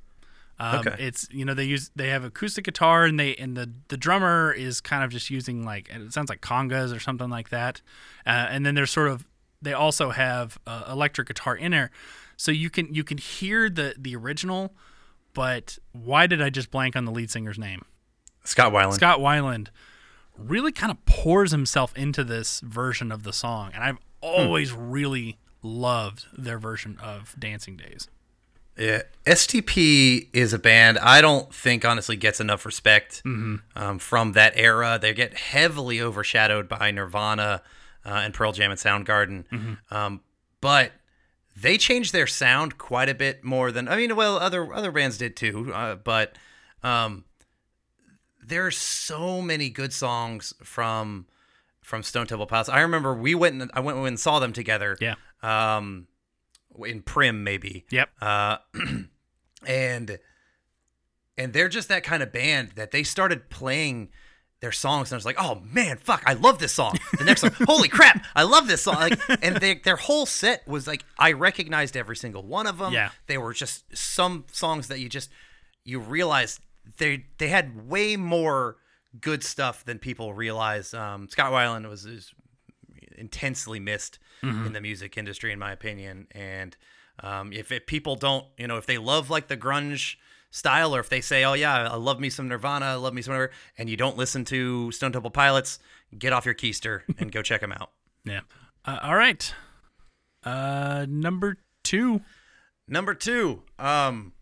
Um, 0.58 0.80
Okay. 0.80 0.96
It's 0.98 1.28
you 1.30 1.44
know 1.44 1.54
they 1.54 1.64
use 1.64 1.90
they 1.94 2.08
have 2.08 2.24
acoustic 2.24 2.64
guitar 2.64 3.04
and 3.04 3.18
they 3.18 3.36
and 3.36 3.56
the 3.56 3.70
the 3.88 3.96
drummer 3.96 4.52
is 4.52 4.80
kind 4.80 5.04
of 5.04 5.10
just 5.10 5.30
using 5.30 5.64
like 5.64 5.88
it 5.88 6.12
sounds 6.12 6.28
like 6.28 6.40
congas 6.40 6.94
or 6.94 6.98
something 6.98 7.30
like 7.30 7.50
that, 7.50 7.80
uh, 8.26 8.46
and 8.50 8.66
then 8.66 8.74
there's 8.74 8.90
sort 8.90 9.08
of 9.08 9.24
they 9.62 9.72
also 9.72 10.10
have 10.10 10.58
uh, 10.66 10.84
electric 10.90 11.28
guitar 11.28 11.56
in 11.56 11.70
there, 11.70 11.90
so 12.36 12.50
you 12.50 12.70
can 12.70 12.92
you 12.92 13.04
can 13.04 13.18
hear 13.18 13.70
the 13.70 13.94
the 13.96 14.16
original, 14.16 14.74
but 15.32 15.78
why 15.92 16.26
did 16.26 16.42
I 16.42 16.50
just 16.50 16.70
blank 16.70 16.96
on 16.96 17.04
the 17.04 17.12
lead 17.12 17.30
singer's 17.30 17.58
name? 17.58 17.84
Scott 18.44 18.72
Weiland. 18.72 18.94
Scott 18.94 19.20
Weiland 19.20 19.68
really 20.38 20.72
kind 20.72 20.90
of 20.90 21.04
pours 21.06 21.50
himself 21.52 21.96
into 21.96 22.24
this 22.24 22.60
version 22.60 23.12
of 23.12 23.22
the 23.22 23.32
song, 23.32 23.70
and 23.74 23.82
I've 23.84 23.98
always 24.20 24.72
really 24.72 25.38
loved 25.62 26.26
their 26.36 26.58
version 26.58 26.98
of 27.02 27.34
Dancing 27.38 27.76
Days. 27.76 28.08
Yeah, 28.76 29.02
STP 29.24 30.28
is 30.32 30.52
a 30.52 30.58
band 30.58 30.98
I 30.98 31.20
don't 31.20 31.54
think 31.54 31.84
honestly 31.84 32.16
gets 32.16 32.40
enough 32.40 32.66
respect 32.66 33.22
Mm-hmm. 33.24 33.56
um, 33.76 33.98
from 34.00 34.32
that 34.32 34.52
era. 34.56 34.98
They 35.00 35.14
get 35.14 35.34
heavily 35.34 36.00
overshadowed 36.00 36.68
by 36.68 36.90
Nirvana 36.90 37.62
uh, 38.04 38.08
and 38.08 38.34
Pearl 38.34 38.50
Jam 38.52 38.70
and 38.72 38.80
Soundgarden, 38.80 39.44
Mm-hmm. 39.48 39.94
um, 39.94 40.20
but 40.60 40.90
they 41.56 41.78
changed 41.78 42.12
their 42.12 42.26
sound 42.26 42.76
quite 42.78 43.08
a 43.08 43.14
bit 43.14 43.44
more 43.44 43.70
than 43.70 43.86
I 43.88 43.96
mean. 43.96 44.16
Well, 44.16 44.38
other 44.38 44.72
other 44.74 44.90
bands 44.90 45.18
did 45.18 45.36
too, 45.36 45.70
uh, 45.72 45.94
but 45.94 46.36
um, 46.82 47.24
there's 48.46 48.76
so 48.76 49.40
many 49.40 49.68
good 49.70 49.92
songs 49.92 50.54
from 50.62 51.26
from 51.82 52.02
Stone 52.02 52.26
Temple 52.26 52.46
Pilots. 52.46 52.68
I 52.68 52.80
remember 52.80 53.14
we 53.14 53.34
went 53.34 53.60
and 53.60 53.70
I 53.74 53.80
went 53.80 53.98
and 53.98 54.18
saw 54.18 54.38
them 54.38 54.52
together. 54.52 54.96
Yeah. 55.00 55.14
Um, 55.42 56.06
in 56.84 57.02
Prim 57.02 57.44
maybe. 57.44 57.84
Yep. 57.90 58.08
Uh, 58.20 58.56
and 59.66 60.18
and 61.36 61.52
they're 61.52 61.68
just 61.68 61.88
that 61.88 62.04
kind 62.04 62.22
of 62.22 62.32
band 62.32 62.72
that 62.76 62.90
they 62.90 63.02
started 63.02 63.50
playing 63.50 64.10
their 64.60 64.72
songs 64.72 65.10
and 65.10 65.16
I 65.16 65.18
was 65.18 65.26
like, 65.26 65.36
oh 65.38 65.60
man, 65.62 65.98
fuck, 65.98 66.22
I 66.24 66.32
love 66.32 66.58
this 66.58 66.72
song. 66.72 66.96
The 67.18 67.24
next 67.24 67.42
song, 67.42 67.50
holy 67.66 67.88
crap, 67.88 68.24
I 68.34 68.44
love 68.44 68.66
this 68.66 68.80
song. 68.82 68.94
Like, 68.94 69.20
and 69.42 69.56
they, 69.56 69.74
their 69.74 69.96
whole 69.96 70.24
set 70.24 70.66
was 70.66 70.86
like, 70.86 71.04
I 71.18 71.32
recognized 71.32 71.98
every 71.98 72.16
single 72.16 72.42
one 72.42 72.66
of 72.66 72.78
them. 72.78 72.92
Yeah. 72.92 73.10
they 73.26 73.36
were 73.36 73.52
just 73.52 73.84
some 73.94 74.46
songs 74.50 74.88
that 74.88 75.00
you 75.00 75.10
just 75.10 75.28
you 75.84 76.00
realize 76.00 76.60
they 76.98 77.26
they 77.38 77.48
had 77.48 77.88
way 77.88 78.16
more 78.16 78.76
good 79.20 79.42
stuff 79.44 79.84
than 79.84 79.98
people 79.98 80.34
realize. 80.34 80.92
Um, 80.94 81.28
Scott 81.28 81.52
Weiland 81.52 81.88
was, 81.88 82.04
is 82.04 82.34
intensely 83.16 83.78
missed 83.80 84.18
Mhm. 84.42 84.66
in 84.66 84.72
the 84.72 84.80
music 84.80 85.16
industry, 85.16 85.52
in 85.52 85.58
my 85.58 85.70
opinion. 85.72 86.26
And 86.32 86.76
um, 87.20 87.52
if, 87.52 87.70
if 87.70 87.86
people 87.86 88.16
don't, 88.16 88.44
you 88.58 88.66
know, 88.66 88.76
if 88.76 88.86
they 88.86 88.98
love 88.98 89.30
like 89.30 89.46
the 89.48 89.56
grunge 89.56 90.16
style, 90.50 90.94
or 90.94 91.00
if 91.00 91.08
they 91.08 91.20
say, 91.20 91.44
"Oh 91.44 91.52
yeah, 91.54 91.88
I 91.88 91.96
love 91.96 92.18
me 92.20 92.28
some 92.30 92.48
Nirvana, 92.48 92.86
I 92.86 92.94
love 92.94 93.14
me 93.14 93.22
some 93.22 93.34
whatever," 93.34 93.52
and 93.78 93.88
you 93.88 93.96
don't 93.96 94.16
listen 94.16 94.44
to 94.46 94.90
Stone 94.92 95.12
Temple 95.12 95.30
Pilots, 95.30 95.78
get 96.18 96.32
off 96.32 96.44
your 96.44 96.54
keister 96.54 97.02
and 97.18 97.30
go 97.32 97.40
check 97.42 97.60
them 97.60 97.72
out. 97.72 97.90
Yeah. 98.24 98.40
Uh, 98.84 98.98
all 99.02 99.14
right. 99.16 99.54
Uh, 100.42 101.06
number 101.08 101.58
two. 101.82 102.20
Number 102.88 103.14
two. 103.14 103.62
Um, 103.78 104.32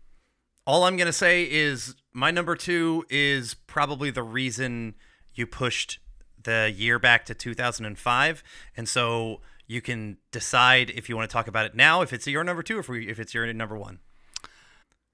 all 0.65 0.83
I'm 0.83 0.97
gonna 0.97 1.13
say 1.13 1.43
is 1.49 1.95
my 2.13 2.31
number 2.31 2.55
two 2.55 3.05
is 3.09 3.55
probably 3.67 4.11
the 4.11 4.23
reason 4.23 4.95
you 5.33 5.47
pushed 5.47 5.99
the 6.43 6.71
year 6.75 6.99
back 6.99 7.25
to 7.25 7.33
2005, 7.33 8.43
and 8.77 8.87
so 8.87 9.41
you 9.67 9.81
can 9.81 10.17
decide 10.31 10.89
if 10.91 11.09
you 11.09 11.15
want 11.15 11.29
to 11.29 11.33
talk 11.33 11.47
about 11.47 11.65
it 11.65 11.75
now, 11.75 12.01
if 12.01 12.13
it's 12.13 12.27
your 12.27 12.43
number 12.43 12.61
two, 12.61 12.77
or 12.77 12.79
if, 12.81 12.89
we, 12.89 13.09
if 13.09 13.19
it's 13.19 13.33
your 13.33 13.51
number 13.53 13.77
one. 13.77 13.99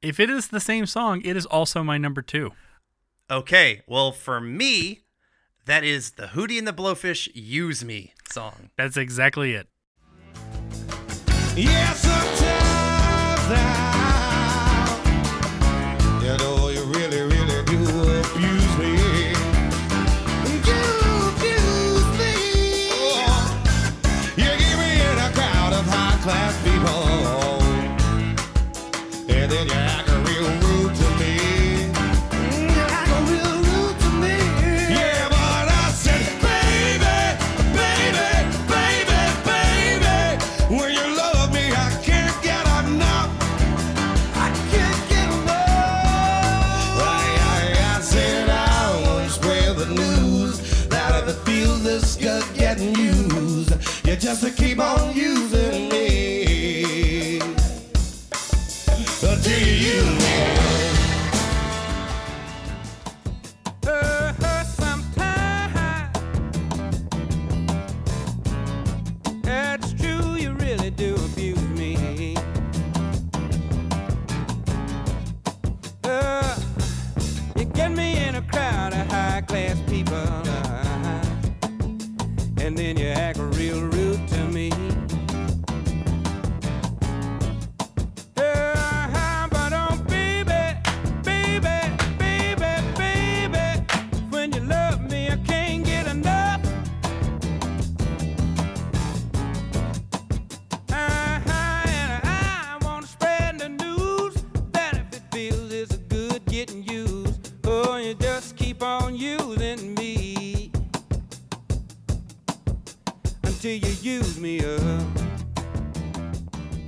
If 0.02 0.20
it 0.20 0.30
is 0.30 0.48
the 0.48 0.60
same 0.60 0.86
song, 0.86 1.22
it 1.24 1.38
is 1.38 1.46
also 1.46 1.84
my 1.84 1.98
number 1.98 2.22
two. 2.22 2.52
Okay, 3.30 3.82
well 3.88 4.12
for 4.12 4.42
me, 4.42 5.02
that 5.66 5.84
is 5.84 6.12
the 6.12 6.28
Hootie 6.28 6.58
and 6.58 6.68
the 6.68 6.74
Blowfish 6.74 7.30
"Use 7.34 7.86
Me" 7.86 8.14
song. 8.30 8.72
That's 8.76 8.98
exactly 8.98 9.54
it. 9.54 9.68
Yeah, 11.56 11.94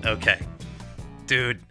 Okay. 0.06 0.40
Dude, 1.28 1.62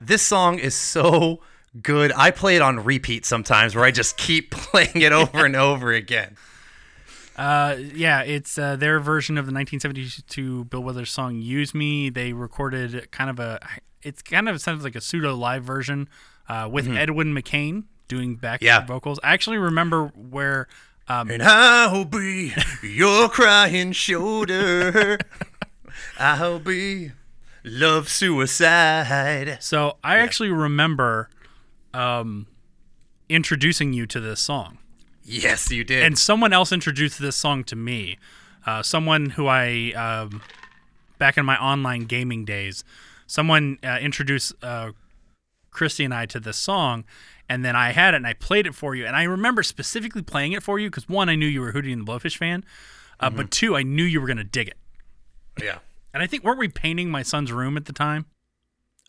this 0.00 0.22
song 0.22 0.58
is 0.58 0.74
so 0.74 1.40
good. 1.82 2.12
I 2.14 2.30
play 2.30 2.56
it 2.56 2.62
on 2.62 2.84
repeat 2.84 3.24
sometimes 3.24 3.74
where 3.74 3.84
I 3.84 3.90
just 3.90 4.16
keep 4.16 4.50
playing 4.52 5.00
it 5.02 5.12
over 5.12 5.44
and 5.44 5.56
over 5.56 5.92
again. 5.92 6.36
Uh, 7.36 7.76
yeah, 7.94 8.22
it's 8.22 8.58
uh, 8.58 8.76
their 8.76 8.98
version 9.00 9.38
of 9.38 9.46
the 9.46 9.52
1972 9.52 10.64
Bill 10.64 10.82
Withers 10.82 11.10
song 11.10 11.36
"Use 11.36 11.72
Me." 11.74 12.10
They 12.10 12.32
recorded 12.32 13.10
kind 13.12 13.30
of 13.30 13.38
a, 13.38 13.60
it's 14.02 14.22
kind 14.22 14.48
of 14.48 14.60
sounds 14.60 14.82
like 14.82 14.96
a 14.96 15.00
pseudo 15.00 15.34
live 15.36 15.62
version 15.64 16.08
uh, 16.48 16.68
with 16.70 16.86
Mhm. 16.88 16.96
Edwin 16.96 17.34
McCain 17.34 17.84
doing 18.08 18.34
back 18.36 18.60
Yeah. 18.60 18.84
vocals. 18.84 19.20
I 19.22 19.32
actually 19.32 19.58
remember 19.58 20.06
where. 20.08 20.66
Um, 21.08 21.30
And 21.30 21.42
I'll 21.42 22.04
be 22.04 22.52
your 22.82 23.28
crying 23.28 23.92
shoulder. 23.92 25.18
I'll 26.18 26.58
be 26.58 27.12
love 27.64 28.08
suicide. 28.08 29.58
So 29.60 29.96
I 30.04 30.18
actually 30.18 30.50
remember 30.50 31.30
um, 31.94 32.46
introducing 33.28 33.92
you 33.92 34.06
to 34.06 34.20
this 34.20 34.40
song. 34.40 34.78
Yes, 35.24 35.70
you 35.70 35.84
did. 35.84 36.04
And 36.04 36.18
someone 36.18 36.52
else 36.52 36.72
introduced 36.72 37.18
this 37.20 37.36
song 37.36 37.64
to 37.64 37.76
me. 37.76 38.18
Uh, 38.66 38.82
someone 38.82 39.30
who 39.30 39.46
I, 39.46 39.92
um, 39.92 40.42
back 41.18 41.38
in 41.38 41.46
my 41.46 41.56
online 41.56 42.04
gaming 42.04 42.44
days, 42.44 42.84
someone 43.26 43.78
uh, 43.82 43.98
introduced 44.00 44.52
uh, 44.62 44.92
Christy 45.70 46.04
and 46.04 46.12
I 46.12 46.26
to 46.26 46.40
this 46.40 46.56
song. 46.56 47.04
And 47.48 47.64
then 47.64 47.74
I 47.76 47.92
had 47.92 48.12
it 48.14 48.18
and 48.18 48.26
I 48.26 48.34
played 48.34 48.66
it 48.66 48.74
for 48.74 48.94
you. 48.94 49.06
And 49.06 49.16
I 49.16 49.22
remember 49.22 49.62
specifically 49.62 50.22
playing 50.22 50.52
it 50.52 50.62
for 50.62 50.78
you 50.78 50.90
because 50.90 51.08
one, 51.08 51.28
I 51.28 51.34
knew 51.34 51.46
you 51.46 51.60
were 51.62 51.70
a 51.70 51.72
Hootie 51.72 51.92
and 51.92 52.06
the 52.06 52.12
Blowfish 52.12 52.36
fan. 52.36 52.64
Uh, 53.20 53.30
But 53.30 53.50
two, 53.50 53.74
I 53.76 53.82
knew 53.82 54.04
you 54.04 54.20
were 54.20 54.26
going 54.26 54.36
to 54.36 54.44
dig 54.44 54.68
it. 54.68 54.76
Yeah. 55.60 55.78
And 56.12 56.22
I 56.22 56.26
think, 56.26 56.44
weren't 56.44 56.58
we 56.58 56.68
painting 56.68 57.10
my 57.10 57.22
son's 57.22 57.50
room 57.52 57.76
at 57.76 57.86
the 57.86 57.92
time? 57.92 58.26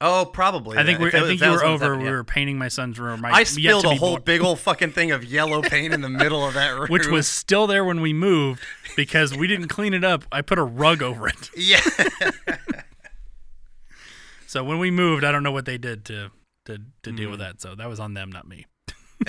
Oh, 0.02 0.26
probably. 0.32 0.78
I 0.78 0.86
think 0.86 1.00
we, 1.00 1.08
I 1.08 1.12
think 1.12 1.42
you 1.42 1.52
were 1.52 1.66
over. 1.66 1.98
We 1.98 2.10
were 2.10 2.24
painting 2.24 2.58
my 2.58 2.70
son's 2.70 2.98
room. 2.98 3.20
My, 3.20 3.32
I 3.32 3.44
spilled 3.44 3.84
a 3.84 3.96
whole 3.96 4.12
born- 4.12 4.22
big 4.24 4.40
old 4.42 4.60
fucking 4.60 4.92
thing 4.92 5.12
of 5.12 5.26
yellow 5.26 5.62
paint 5.62 5.94
in 5.94 6.00
the 6.00 6.08
middle 6.08 6.48
of 6.48 6.54
that 6.54 6.70
room. 6.80 6.88
which 6.88 7.08
was 7.08 7.28
still 7.28 7.68
there 7.68 7.84
when 7.84 8.00
we 8.00 8.14
moved 8.14 8.62
because 8.96 9.36
we 9.36 9.46
didn't 9.48 9.68
clean 9.68 9.94
it 9.94 10.06
up. 10.06 10.24
I 10.32 10.42
put 10.42 10.58
a 10.58 10.64
rug 10.64 11.04
over 11.04 11.28
it. 11.28 11.50
Yeah. 11.58 11.82
so 14.48 14.64
when 14.64 14.80
we 14.80 14.90
moved, 14.90 15.24
I 15.26 15.32
don't 15.34 15.44
know 15.44 15.52
what 15.52 15.66
they 15.66 15.78
did 15.78 16.06
to 16.06 16.32
to, 16.70 16.80
to 17.04 17.12
deal 17.12 17.28
Mm. 17.28 17.32
with 17.32 17.40
that. 17.42 17.62
So 17.62 17.76
that 17.76 17.88
was 17.90 18.00
on 18.00 18.14
them, 18.14 18.32
not 18.32 18.48
me. 18.48 18.66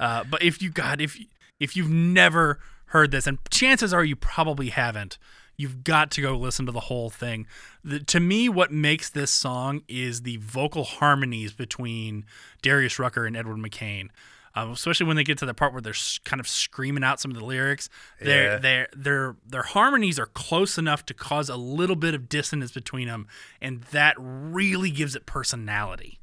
uh, 0.00 0.24
but 0.24 0.42
if 0.42 0.62
you 0.62 0.70
got 0.70 1.00
if 1.00 1.18
if 1.58 1.76
you've 1.76 1.90
never 1.90 2.58
heard 2.86 3.10
this, 3.10 3.26
and 3.26 3.38
chances 3.50 3.92
are 3.92 4.04
you 4.04 4.16
probably 4.16 4.70
haven't, 4.70 5.18
You've 5.56 5.84
got 5.84 6.10
to 6.12 6.22
go 6.22 6.38
listen 6.38 6.64
to 6.64 6.72
the 6.72 6.80
whole 6.80 7.10
thing. 7.10 7.46
The, 7.84 8.00
to 8.00 8.18
me, 8.18 8.48
what 8.48 8.72
makes 8.72 9.10
this 9.10 9.30
song 9.30 9.82
is 9.88 10.22
the 10.22 10.38
vocal 10.38 10.84
harmonies 10.84 11.52
between 11.52 12.24
Darius 12.62 12.98
Rucker 12.98 13.26
and 13.26 13.36
Edward 13.36 13.58
McCain. 13.58 14.08
Um, 14.54 14.70
especially 14.70 15.04
when 15.04 15.16
they 15.16 15.22
get 15.22 15.36
to 15.38 15.44
the 15.46 15.52
part 15.52 15.74
where 15.74 15.82
they're 15.82 15.92
s- 15.92 16.18
kind 16.24 16.40
of 16.40 16.48
screaming 16.48 17.04
out 17.04 17.20
some 17.20 17.30
of 17.30 17.36
the 17.36 17.44
lyrics, 17.44 17.90
their 18.22 18.52
Yeah. 18.54 18.58
their 18.58 18.88
their 18.96 19.36
their 19.46 19.62
harmonies 19.62 20.18
are 20.18 20.26
close 20.26 20.78
enough 20.78 21.04
to 21.06 21.12
cause 21.14 21.50
a 21.50 21.56
little 21.56 21.94
bit 21.94 22.14
of 22.14 22.28
dissonance 22.30 22.72
between 22.72 23.06
them, 23.08 23.26
and 23.60 23.82
that 23.92 24.14
really 24.18 24.90
gives 24.90 25.14
it 25.14 25.26
personality. 25.26 26.19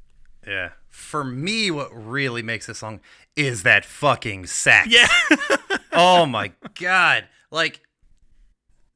Yeah. 0.48 0.70
For 0.88 1.22
me, 1.24 1.70
what 1.70 1.90
really 1.92 2.42
makes 2.42 2.66
this 2.66 2.78
song 2.78 3.00
is 3.36 3.62
that 3.62 3.84
fucking 3.84 4.46
sax. 4.46 4.88
Yeah. 4.90 5.08
oh 5.92 6.26
my 6.26 6.52
god. 6.78 7.26
Like 7.50 7.80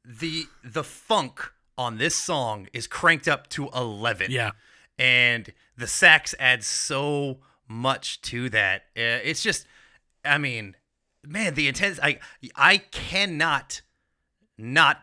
the 0.04 0.46
the 0.64 0.82
funk 0.84 1.52
on 1.78 1.98
this 1.98 2.14
song 2.14 2.68
is 2.72 2.86
cranked 2.86 3.28
up 3.28 3.48
to 3.50 3.68
11. 3.74 4.30
Yeah. 4.30 4.50
And 4.98 5.52
the 5.76 5.86
sax 5.86 6.34
adds 6.38 6.66
so 6.66 7.38
much 7.68 8.20
to 8.22 8.48
that. 8.50 8.82
Uh, 8.96 9.20
It's 9.22 9.42
just 9.42 9.66
I 10.24 10.38
mean, 10.38 10.76
man, 11.26 11.54
the 11.54 11.68
intense 11.68 11.98
I 12.02 12.18
I 12.56 12.78
cannot 12.78 13.82
not 14.58 15.02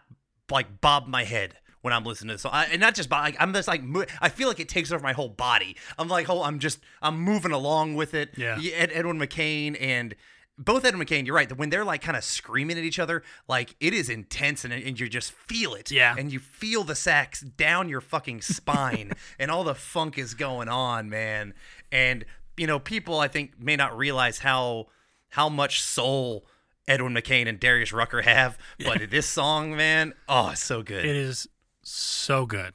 like 0.52 0.82
bob 0.82 1.08
my 1.08 1.24
head 1.24 1.56
when 1.82 1.94
I'm 1.94 2.04
listening 2.04 2.30
to 2.30 2.34
this 2.36 2.42
song. 2.42 2.52
I, 2.54 2.66
and 2.66 2.80
not 2.82 2.96
just 2.96 3.10
bob, 3.10 3.24
like, 3.24 3.38
I'm 3.40 3.54
just 3.54 3.68
like 3.68 3.84
mo- 3.84 4.06
I 4.22 4.30
feel 4.30 4.48
like 4.48 4.60
it 4.60 4.70
takes 4.70 4.92
over 4.92 5.02
my 5.02 5.14
whole 5.14 5.30
body. 5.30 5.78
I'm 5.98 6.08
like, 6.08 6.30
oh, 6.30 6.44
I'm 6.44 6.60
just 6.60 6.80
I'm 7.02 7.20
moving 7.20 7.52
along 7.52 7.96
with 7.96 8.14
it. 8.14 8.38
Yeah. 8.38 8.60
Ed, 8.76 8.92
Edwin 8.94 9.18
McCain 9.18 9.78
and 9.80 10.16
both 10.58 10.84
Ed 10.84 10.94
and 10.94 11.02
McCain, 11.02 11.26
you're 11.26 11.36
right. 11.36 11.58
When 11.58 11.70
they're 11.70 11.86
like 11.86 12.02
kind 12.02 12.18
of 12.18 12.24
screaming 12.24 12.78
at 12.78 12.84
each 12.84 13.00
other, 13.00 13.24
like 13.48 13.76
it 13.80 13.94
is 13.94 14.10
intense 14.10 14.66
and, 14.66 14.74
and 14.74 15.00
you 15.00 15.08
just 15.08 15.32
feel 15.32 15.74
it. 15.74 15.90
Yeah. 15.90 16.16
And 16.18 16.32
you 16.34 16.40
feel 16.40 16.84
the 16.84 16.96
sax 16.96 17.40
down 17.40 17.88
your 17.88 18.02
fucking 18.02 18.42
spine 18.42 19.14
and 19.40 19.50
all 19.50 19.64
the 19.64 19.76
funk 19.76 20.18
is 20.18 20.34
going 20.34 20.68
on, 20.68 21.10
man. 21.10 21.54
And, 21.92 22.26
you 22.58 22.68
know, 22.68 22.78
people 22.78 23.20
I 23.20 23.30
think 23.30 23.60
may 23.60 23.78
not 23.78 23.98
realize 23.98 24.40
how 24.40 24.88
how 25.30 25.48
much 25.48 25.82
soul 25.82 26.46
Edwin 26.90 27.14
McCain 27.14 27.48
and 27.48 27.60
Darius 27.60 27.94
Rucker 27.94 28.24
have. 28.24 28.58
But 28.84 29.10
this 29.10 29.28
song, 29.28 29.78
man, 29.78 30.14
oh, 30.28 30.50
it's 30.50 30.64
so 30.64 30.82
good. 30.82 31.06
It 31.06 31.16
is 31.16 31.48
so 31.92 32.46
good. 32.46 32.74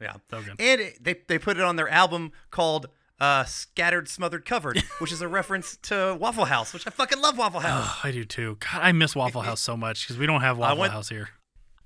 Yeah. 0.00 0.14
So 0.30 0.42
good. 0.42 0.56
And 0.60 0.80
it, 0.80 1.02
they, 1.02 1.16
they 1.26 1.38
put 1.38 1.56
it 1.56 1.62
on 1.62 1.76
their 1.76 1.88
album 1.88 2.32
called 2.50 2.88
uh, 3.20 3.44
Scattered, 3.44 4.08
Smothered, 4.08 4.44
Covered, 4.44 4.78
which 4.98 5.10
is 5.12 5.20
a 5.20 5.28
reference 5.28 5.76
to 5.82 6.16
Waffle 6.20 6.44
House, 6.44 6.72
which 6.72 6.86
I 6.86 6.90
fucking 6.90 7.20
love 7.20 7.36
Waffle 7.36 7.60
House. 7.60 7.84
Oh, 7.88 8.00
I 8.04 8.12
do 8.12 8.24
too. 8.24 8.58
God, 8.60 8.80
I 8.82 8.92
miss 8.92 9.16
Waffle 9.16 9.42
House 9.42 9.60
so 9.60 9.76
much 9.76 10.04
because 10.06 10.18
we 10.18 10.26
don't 10.26 10.40
have 10.42 10.56
Waffle 10.58 10.78
went- 10.78 10.92
House 10.92 11.08
here. 11.08 11.30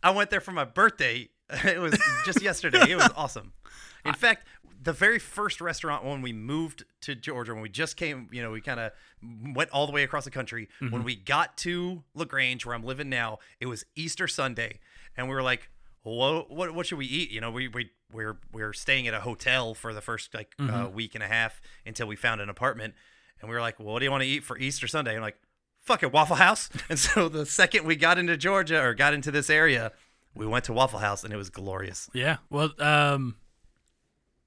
I 0.03 0.11
went 0.11 0.31
there 0.31 0.41
for 0.41 0.53
my 0.53 0.65
birthday. 0.65 1.29
It 1.65 1.79
was 1.81 1.99
just 2.25 2.41
yesterday. 2.43 2.91
It 2.91 2.97
was 2.97 3.11
awesome. 3.15 3.53
In 4.07 4.15
fact, 4.25 4.47
the 4.83 4.93
very 4.95 5.19
first 5.19 5.61
restaurant 5.61 6.03
when 6.03 6.23
we 6.23 6.33
moved 6.33 6.85
to 7.03 7.15
Georgia, 7.15 7.53
when 7.53 7.63
we 7.63 7.69
just 7.69 7.97
came, 7.99 8.29
you 8.33 8.43
know, 8.43 8.51
we 8.51 8.63
kind 8.63 8.81
of 8.81 8.93
went 9.55 9.69
all 9.71 9.87
the 9.87 9.93
way 9.93 10.03
across 10.03 10.25
the 10.25 10.31
country. 10.31 10.69
When 10.81 10.91
Mhm. 10.91 11.05
we 11.05 11.15
got 11.15 11.57
to 11.59 12.03
LaGrange, 12.15 12.65
where 12.65 12.75
I'm 12.75 12.83
living 12.85 13.11
now, 13.11 13.39
it 13.61 13.67
was 13.67 13.85
Easter 13.95 14.27
Sunday, 14.27 14.81
and 15.17 15.29
we 15.29 15.35
were 15.35 15.43
like, 15.43 15.69
"What? 16.03 16.51
What? 16.51 16.75
What 16.75 16.87
should 16.87 16.99
we 16.99 17.07
eat?" 17.07 17.31
You 17.31 17.41
know, 17.41 17.51
we 17.51 17.69
we 17.69 17.91
we're 18.13 18.39
we're 18.53 18.73
staying 18.73 19.07
at 19.09 19.15
a 19.15 19.21
hotel 19.21 19.75
for 19.75 19.93
the 19.95 20.01
first 20.01 20.35
like 20.35 20.55
uh, 20.59 20.63
Mhm. 20.63 20.93
week 20.93 21.15
and 21.15 21.23
a 21.25 21.29
half 21.29 21.61
until 21.87 22.07
we 22.07 22.17
found 22.17 22.41
an 22.41 22.49
apartment, 22.49 22.95
and 23.41 23.49
we 23.49 23.55
were 23.55 23.61
like, 23.61 23.79
well, 23.79 23.93
"What 23.93 23.99
do 24.01 24.05
you 24.05 24.11
want 24.11 24.23
to 24.23 24.29
eat 24.29 24.45
for 24.45 24.59
Easter 24.59 24.87
Sunday?" 24.87 25.11
And 25.13 25.19
I'm 25.19 25.23
like, 25.23 25.39
"Fuck 25.81 26.03
it, 26.03 26.13
Waffle 26.13 26.37
House." 26.37 26.69
And 26.89 26.99
so 26.99 27.29
the 27.29 27.47
second 27.47 27.85
we 27.87 27.97
got 27.97 28.19
into 28.19 28.37
Georgia 28.37 28.81
or 28.83 28.95
got 28.95 29.15
into 29.15 29.31
this 29.31 29.49
area, 29.51 29.93
we 30.35 30.47
went 30.47 30.65
to 30.67 30.73
Waffle 30.73 30.99
House, 31.01 31.25
and 31.25 31.33
it 31.33 31.37
was 31.37 31.51
glorious. 31.51 32.11
Yeah. 32.13 32.39
Well, 32.51 32.73
um, 32.81 33.37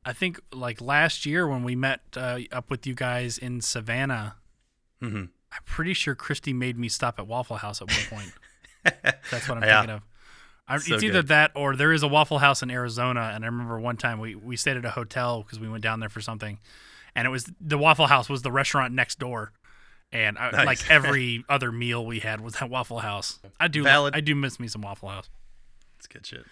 I 0.03 0.13
think 0.13 0.39
like 0.53 0.81
last 0.81 1.25
year 1.25 1.47
when 1.47 1.63
we 1.63 1.75
met 1.75 2.01
uh, 2.15 2.39
up 2.51 2.69
with 2.69 2.85
you 2.85 2.93
guys 2.93 3.37
in 3.37 3.61
Savannah, 3.61 4.35
Mhm. 5.01 5.29
I'm 5.51 5.61
pretty 5.65 5.93
sure 5.93 6.15
Christy 6.15 6.53
made 6.53 6.77
me 6.77 6.89
stop 6.89 7.17
at 7.19 7.27
Waffle 7.27 7.57
House 7.57 7.81
at 7.81 7.87
one 7.89 8.05
point. 8.09 8.33
That's 9.31 9.47
what 9.47 9.57
I'm 9.57 9.63
Yeah. 9.63 9.81
thinking 9.81 9.95
of. 9.95 10.01
I, 10.67 10.77
So 10.77 10.95
it's 10.95 11.03
either 11.03 11.19
good. 11.19 11.27
that 11.29 11.51
or 11.55 11.75
there 11.75 11.91
is 11.93 12.01
a 12.03 12.07
Waffle 12.07 12.39
House 12.39 12.63
in 12.63 12.71
Arizona, 12.71 13.31
and 13.33 13.43
I 13.43 13.47
remember 13.47 13.79
one 13.79 13.97
time 13.97 14.19
we 14.19 14.35
we 14.35 14.55
stayed 14.57 14.77
at 14.77 14.85
a 14.85 14.89
hotel 14.91 15.43
because 15.43 15.59
we 15.59 15.69
went 15.69 15.83
down 15.83 15.99
there 15.99 16.09
for 16.09 16.21
something, 16.21 16.59
and 17.15 17.27
it 17.27 17.29
was 17.29 17.51
the 17.61 17.77
Waffle 17.77 18.07
House 18.07 18.29
was 18.29 18.41
the 18.41 18.51
restaurant 18.51 18.93
next 18.93 19.19
door. 19.19 19.51
And 20.11 20.37
I, 20.37 20.51
Nice. 20.51 20.65
like 20.65 20.89
every 20.91 21.43
other 21.49 21.71
meal 21.71 22.05
we 22.05 22.19
had 22.19 22.39
was 22.41 22.55
at 22.61 22.69
Waffle 22.69 22.99
House. 22.99 23.39
I 23.59 23.67
do, 23.67 23.83
Valid. 23.83 24.15
I 24.15 24.21
do 24.21 24.33
miss 24.35 24.59
me 24.59 24.67
some 24.67 24.81
Waffle 24.81 25.09
House. 25.09 25.29
It's 25.97 26.07
good 26.07 26.25
shit. 26.25 26.45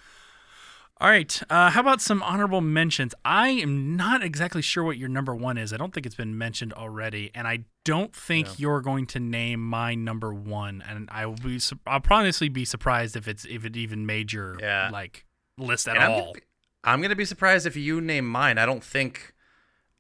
All 1.02 1.10
right. 1.10 1.41
Uh, 1.50 1.70
how 1.72 1.82
about 1.82 2.02
some 2.02 2.22
honorable 2.24 2.62
mentions? 2.62 3.14
I 3.26 3.50
am 3.50 3.98
not 3.98 4.24
exactly 4.24 4.62
sure 4.62 4.84
what 4.84 4.98
your 4.98 5.10
number 5.10 5.36
one 5.36 5.58
is. 5.58 5.74
I 5.74 5.78
don't 5.78 5.94
think 5.94 6.06
it's 6.06 6.16
been 6.16 6.38
mentioned 6.38 6.72
already, 6.74 7.32
and 7.34 7.48
I 7.48 7.66
don't 7.84 8.16
think 8.16 8.60
you're 8.60 8.80
going 8.80 9.08
to 9.08 9.20
name 9.20 9.60
my 9.60 9.96
number 9.96 10.34
one. 10.34 10.84
And 10.88 11.10
I 11.12 11.26
will 11.26 11.36
be. 11.36 11.60
I'll 11.88 12.00
probably 12.00 12.48
be 12.50 12.64
surprised 12.64 13.16
if 13.16 13.28
it's 13.28 13.44
if 13.46 13.66
it 13.66 13.76
even 13.76 14.06
made 14.06 14.32
your 14.32 14.58
Yeah. 14.62 14.89
like 14.94 15.26
list 15.58 15.88
at 15.88 15.96
And 15.96 16.04
I'm 16.06 16.12
all. 16.12 16.20
gonna, 16.22 16.32
be, 16.34 16.41
I'm 16.84 17.02
gonna 17.02 17.16
be 17.16 17.26
surprised 17.26 17.66
if 17.66 17.76
you 17.76 18.00
name 18.00 18.28
mine. 18.30 18.58
I 18.58 18.66
don't 18.66 18.84
think. 18.84 19.34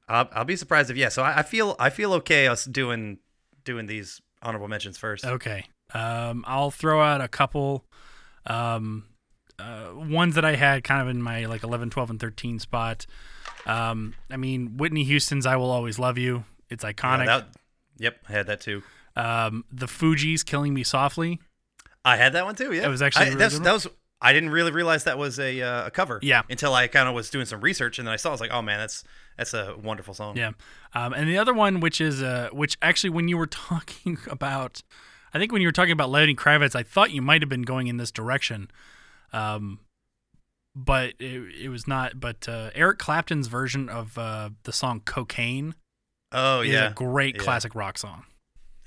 I'll, 0.07 0.29
I'll 0.31 0.45
be 0.45 0.55
surprised 0.55 0.89
if 0.89 0.95
yeah. 0.95 1.09
So 1.09 1.23
I, 1.23 1.39
I 1.39 1.43
feel 1.43 1.75
I 1.79 1.89
feel 1.89 2.13
okay 2.15 2.47
us 2.47 2.65
doing 2.65 3.17
doing 3.65 3.87
these 3.87 4.21
honorable 4.41 4.67
mentions 4.67 4.97
first. 4.97 5.25
Okay. 5.25 5.65
Um, 5.93 6.45
I'll 6.47 6.71
throw 6.71 7.01
out 7.01 7.19
a 7.19 7.27
couple 7.27 7.85
um, 8.45 9.05
uh, 9.63 9.93
ones 9.95 10.35
that 10.35 10.45
I 10.45 10.55
had 10.55 10.83
kind 10.83 11.01
of 11.01 11.07
in 11.07 11.21
my 11.21 11.45
like 11.45 11.63
11, 11.63 11.89
12, 11.89 12.09
and 12.11 12.19
13 12.19 12.59
spot. 12.59 13.05
Um, 13.65 14.13
I 14.29 14.37
mean, 14.37 14.77
Whitney 14.77 15.03
Houston's 15.05 15.45
I 15.45 15.55
Will 15.55 15.71
Always 15.71 15.97
Love 15.99 16.17
You. 16.17 16.43
It's 16.69 16.83
Yeah, 16.83 16.91
iconic. 16.93 17.25
that- 17.27 17.47
yep, 17.97 18.17
I 18.27 18.31
had 18.33 18.47
that 18.47 18.61
too. 18.61 18.83
um, 19.15 19.63
the 19.71 19.85
Fugees 19.85 20.43
Killing 20.45 20.73
Me 20.73 20.83
Softly. 20.83 21.39
I 22.03 22.17
had 22.17 22.33
that 22.33 22.45
one 22.45 22.55
too. 22.55 22.73
Yeah, 22.73 22.83
It 22.85 22.89
was 22.89 23.01
actually 23.01 23.27
I, 23.27 23.29
really 23.35 23.59
that 23.59 23.73
was. 23.73 23.87
I 24.21 24.31
didn't 24.33 24.49
really 24.51 24.71
realize 24.71 25.03
that 25.03 25.17
was 25.17 25.37
a 25.39 25.61
uh, 25.61 25.87
a 25.87 25.91
cover. 25.91 26.19
Yeah. 26.21 26.43
Until 26.49 26.73
I 26.73 26.87
kind 26.87 27.07
of 27.09 27.15
was 27.15 27.29
doing 27.29 27.45
some 27.45 27.61
research 27.61 27.99
and 27.99 28.07
then 28.07 28.13
I 28.13 28.15
saw. 28.17 28.29
I 28.29 28.31
was 28.31 28.41
like, 28.41 28.51
oh 28.51 28.61
man, 28.61 28.79
that's 28.79 29.03
that's 29.37 29.53
a 29.53 29.75
wonderful 29.81 30.13
song. 30.13 30.35
Yeah. 30.37 30.51
Um, 30.93 31.13
and 31.13 31.29
the 31.29 31.37
other 31.37 31.53
one, 31.53 31.79
which 31.79 31.99
is, 32.01 32.21
uh, 32.23 32.49
which 32.51 32.77
actually, 32.81 33.09
when 33.11 33.27
you 33.27 33.37
were 33.37 33.47
talking 33.69 34.17
about, 34.29 34.81
I 35.33 35.39
think 35.39 35.51
when 35.51 35.61
you 35.61 35.67
were 35.67 35.73
talking 35.73 35.91
about 35.91 36.09
Lenny 36.09 36.35
Kravitz, 36.35 36.75
I 36.75 36.83
thought 36.83 37.11
you 37.11 37.21
might 37.21 37.41
have 37.41 37.49
been 37.49 37.61
going 37.63 37.87
in 37.87 37.97
this 37.97 38.11
direction. 38.11 38.69
Um, 39.33 39.79
but 40.75 41.13
it, 41.19 41.63
it 41.65 41.69
was 41.69 41.87
not. 41.87 42.19
But 42.19 42.47
uh, 42.47 42.69
Eric 42.73 42.99
Clapton's 42.99 43.47
version 43.47 43.89
of 43.89 44.17
uh, 44.17 44.49
the 44.63 44.71
song 44.73 45.01
Cocaine 45.05 45.75
Oh 46.31 46.61
is 46.61 46.69
yeah. 46.71 46.89
a 46.89 46.93
great 46.93 47.35
Yeah. 47.35 47.41
classic 47.43 47.75
rock 47.75 47.97
song. 47.97 48.23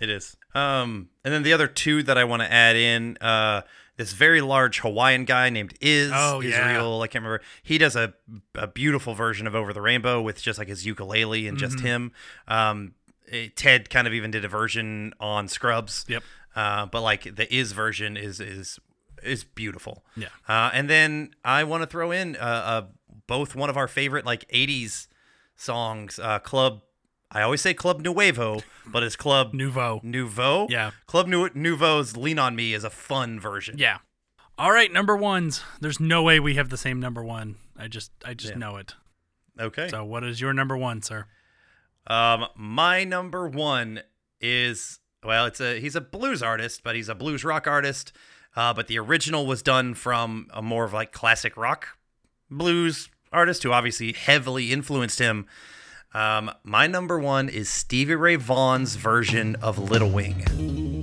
It 0.01 0.11
is. 0.11 0.37
Um, 0.55 1.09
and 1.25 1.33
then 1.33 1.43
the 1.43 1.53
other 1.53 1.67
two 1.69 2.03
that 2.03 2.19
I 2.19 2.25
want 2.25 2.43
to 2.43 2.53
add 2.53 2.77
in, 2.77 3.17
uh, 3.21 3.63
this 3.97 4.13
very 4.13 4.43
large 4.43 4.81
Hawaiian 4.81 5.25
guy 5.25 5.49
named 5.49 5.73
Iz 5.81 6.11
Oh, 6.13 6.41
yeah. 6.41 6.51
Israel. 6.51 7.01
I 7.01 7.07
can't 7.07 7.25
remember. 7.25 7.43
He 7.63 7.79
does 7.79 7.97
a 7.97 8.13
a 8.55 8.67
beautiful 8.67 9.15
version 9.15 9.47
of 9.47 9.55
Over 9.55 9.73
the 9.73 9.81
Rainbow 9.81 10.21
with 10.21 10.43
just 10.43 10.59
like 10.59 10.69
his 10.69 10.85
ukulele 10.85 11.47
and 11.49 11.57
just 11.57 11.77
Mhm. 11.79 11.83
him. 11.83 12.13
Um, 12.47 12.95
eh, 13.31 13.49
Ted 13.57 13.89
kind 13.89 14.07
of 14.07 14.13
even 14.13 14.31
did 14.31 14.45
a 14.45 14.49
version 14.49 15.15
on 15.19 15.49
Scrubs. 15.49 16.05
Yep. 16.09 16.23
Uh, 16.55 16.87
but 16.87 17.01
like 17.01 17.37
the 17.37 17.53
Iz 17.55 17.73
version 17.73 18.17
is 18.19 18.39
is 18.41 18.79
is 19.23 19.45
beautiful. 19.45 20.05
Yeah. 20.17 20.29
Uh, 20.49 20.71
and 20.73 20.89
then 20.91 21.31
I 21.45 21.65
want 21.65 21.83
to 21.83 21.87
throw 21.87 22.11
in 22.11 22.37
uh, 22.37 22.39
uh, 22.41 22.83
both 23.27 23.55
one 23.55 23.71
of 23.71 23.77
our 23.77 23.89
favorite 23.89 24.25
like 24.27 24.49
'80s 24.49 25.09
songs, 25.57 26.19
uh, 26.19 26.39
Club. 26.39 26.83
I 27.31 27.43
always 27.43 27.61
say 27.61 27.75
Club 27.75 28.01
Nuevo, 28.01 28.61
but 28.87 29.03
it's 29.03 29.17
Club 29.17 29.53
Nouveau. 29.53 30.01
Nouveau. 30.03 30.69
Yeah. 30.71 30.93
Club 31.07 31.27
Nu- 31.27 31.51
Nouveau's 31.55 32.17
"Lean 32.17 32.39
on 32.39 32.55
Me" 32.55 32.73
is 32.73 32.85
a 32.85 32.91
fun 32.91 33.41
version. 33.41 33.77
Yeah. 33.79 33.99
All 34.59 34.71
right, 34.73 34.91
number 34.93 35.17
ones. 35.17 35.63
There's 35.81 36.01
no 36.01 36.23
way 36.23 36.41
we 36.41 36.55
have 36.55 36.71
the 36.71 36.79
same 36.79 36.99
number 36.99 37.23
one. 37.23 37.57
I 37.79 37.89
just, 37.89 38.11
I 38.25 38.33
just 38.33 38.53
Yeah. 38.55 38.59
know 38.59 38.77
it. 38.77 38.95
Okay. 39.61 39.89
So, 39.89 40.03
what 40.05 40.25
is 40.25 40.41
your 40.41 40.55
number 40.55 40.77
one, 40.77 41.03
sir? 41.03 41.27
Um, 42.07 42.47
my 42.57 43.05
number 43.05 43.49
one 43.49 44.01
is 44.41 45.01
well, 45.25 45.47
it's 45.47 45.61
a 45.61 45.81
he's 45.81 45.97
a 45.97 46.01
blues 46.01 46.43
artist, 46.43 46.83
but 46.85 46.95
he's 46.95 47.09
a 47.09 47.15
blues 47.15 47.45
rock 47.45 47.67
artist. 47.67 48.13
Uh, 48.57 48.73
but 48.73 48.89
the 48.89 48.99
original 48.99 49.47
was 49.47 49.63
done 49.63 49.95
from 49.95 50.49
a 50.53 50.63
more 50.63 50.85
of 50.85 50.93
like 50.93 51.13
classic 51.13 51.57
rock 51.57 51.89
blues 52.51 53.11
artist 53.33 53.63
who 53.63 53.73
obviously 53.73 54.13
heavily 54.13 54.73
influenced 54.73 55.19
him. 55.19 55.47
Um, 56.15 56.51
my 56.65 56.87
number 56.87 57.19
one 57.19 57.51
is 57.51 57.69
Stevie 57.69 58.15
Ray 58.15 58.37
Vaughan's 58.37 58.97
version 58.97 59.57
of 59.57 59.79
Little 59.79 60.11
Wing. 60.11 60.96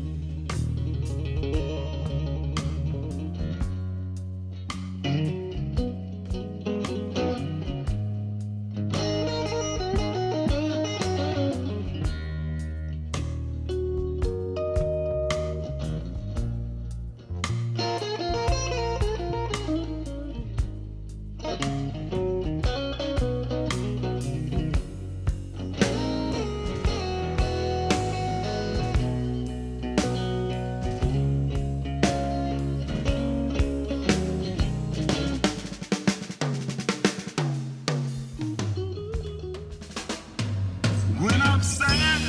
When 41.23 41.41
I'm 41.41 41.61
sad, 41.63 42.21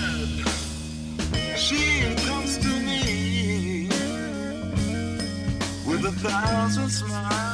she 1.59 2.14
comes 2.26 2.59
to 2.59 2.68
me 2.68 3.88
with 5.84 6.05
a 6.05 6.12
thousand 6.12 6.88
smiles. 6.90 7.54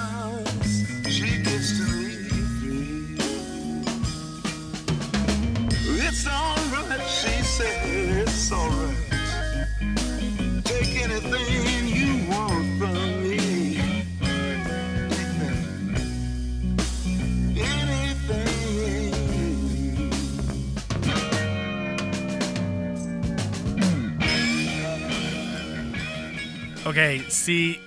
Okay, 26.90 27.20
see, 27.28 27.80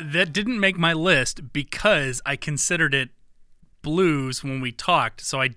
that 0.00 0.32
didn't 0.32 0.58
make 0.58 0.78
my 0.78 0.92
list 0.94 1.52
because 1.52 2.22
I 2.24 2.36
considered 2.36 2.94
it 2.94 3.10
blues 3.82 4.42
when 4.42 4.60
we 4.60 4.72
talked, 4.72 5.20
so 5.20 5.40
I 5.42 5.50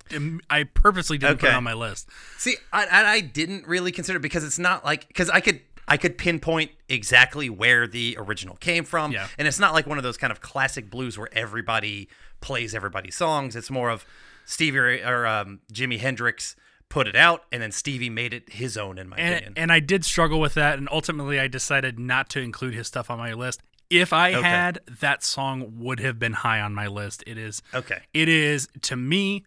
I 0.50 0.64
purposely 0.66 1.18
didn't 1.18 1.40
put 1.40 1.50
it 1.50 1.56
on 1.56 1.64
my 1.64 1.74
list. 1.74 2.10
See, 2.38 2.58
I, 2.74 2.86
I 2.86 3.06
I 3.14 3.20
didn't 3.22 3.66
really 3.68 3.92
consider 3.92 4.18
it 4.18 4.22
because 4.22 4.44
it's 4.44 4.60
not 4.60 4.84
like 4.84 5.08
because 5.08 5.30
I 5.30 5.40
could 5.40 5.62
I 5.88 5.98
could 5.98 6.18
pinpoint 6.18 6.72
exactly 6.90 7.50
where 7.50 7.88
the 7.88 8.16
original 8.20 8.56
came 8.58 8.84
from, 8.84 9.12
Yeah. 9.12 9.28
and 9.38 9.48
it's 9.48 9.60
not 9.60 9.74
like 9.74 9.88
one 9.88 9.98
of 9.98 10.04
those 10.04 10.18
kind 10.18 10.32
of 10.32 10.42
classic 10.42 10.90
blues 10.92 11.18
where 11.18 11.30
everybody 11.32 12.10
plays 12.42 12.76
everybody's 12.76 13.16
songs. 13.16 13.56
It's 13.56 13.72
more 13.72 13.90
of 13.90 14.06
Stevie 14.46 14.78
or 15.04 15.26
um, 15.26 15.62
Jimi 15.74 16.00
Hendrix 16.00 16.56
put 16.90 17.08
it 17.08 17.16
out, 17.16 17.44
and 17.52 17.62
then 17.62 17.72
Stevie 17.72 18.10
made 18.10 18.34
it 18.34 18.50
his 18.54 18.76
own. 18.78 18.98
In 18.98 19.10
my 19.10 19.18
opinion, 19.18 19.44
And, 19.48 19.58
and 19.58 19.72
I 19.72 19.80
did 19.80 20.04
struggle 20.04 20.40
with 20.40 20.56
that, 20.56 20.78
and 20.78 20.88
ultimately 20.92 21.40
I 21.40 21.48
decided 21.48 22.00
not 22.00 22.30
to 22.32 22.40
include 22.42 22.74
his 22.74 22.88
stuff 22.88 23.10
on 23.10 23.18
my 23.20 23.34
list. 23.34 23.62
If 23.90 24.14
I 24.14 24.34
Okay. 24.36 24.48
had, 24.48 24.80
that 25.02 25.24
song 25.24 25.74
would 25.80 26.00
have 26.00 26.20
been 26.20 26.34
high 26.34 26.60
on 26.62 26.74
my 26.76 26.88
list. 26.88 27.24
It 27.26 27.38
is 27.38 27.62
okay. 27.74 28.02
It 28.14 28.28
is 28.30 28.68
to 28.82 28.96
me 28.96 29.46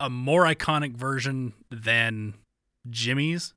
a 0.00 0.10
more 0.10 0.44
iconic 0.44 0.94
version 0.96 1.54
than 1.70 2.34
Jimi's. 2.90 3.54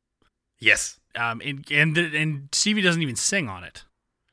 Yes. 0.59 0.99
Um, 1.15 1.41
and 1.43 1.65
and 1.72 1.97
and 1.97 2.49
Stevie 2.53 2.82
doesn't 2.82 3.01
even 3.01 3.15
sing 3.18 3.49
on 3.49 3.63
it. 3.63 3.84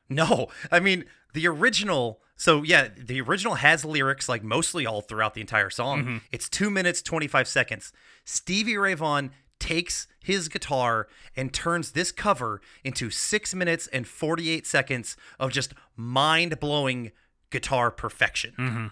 No, 0.07 0.47
I 0.71 0.79
mean 0.79 1.05
the 1.33 1.47
original. 1.47 2.21
So 2.37 2.63
yeah, 2.63 2.89
the 2.97 3.21
original 3.21 3.55
has 3.55 3.85
lyrics 3.85 4.27
like 4.27 4.43
mostly 4.43 4.85
all 4.85 5.01
throughout 5.01 5.33
the 5.35 5.41
entire 5.41 5.69
song. 5.69 6.03
Mhm. 6.05 6.21
It's 6.31 6.49
two 6.49 6.69
minutes 6.69 7.01
twenty 7.01 7.27
five 7.27 7.47
seconds. 7.47 7.93
Stevie 8.25 8.77
Ray 8.77 8.93
Vaughan 8.93 9.31
takes 9.59 10.07
his 10.19 10.49
guitar 10.49 11.07
and 11.35 11.53
turns 11.53 11.91
this 11.93 12.11
cover 12.11 12.61
into 12.83 13.09
six 13.09 13.55
minutes 13.55 13.87
and 13.87 14.05
forty 14.07 14.49
eight 14.49 14.67
seconds 14.67 15.15
of 15.39 15.51
just 15.51 15.73
mind 15.95 16.59
blowing 16.59 17.11
guitar 17.51 17.89
perfection. 17.89 18.53
Mhm. 18.57 18.91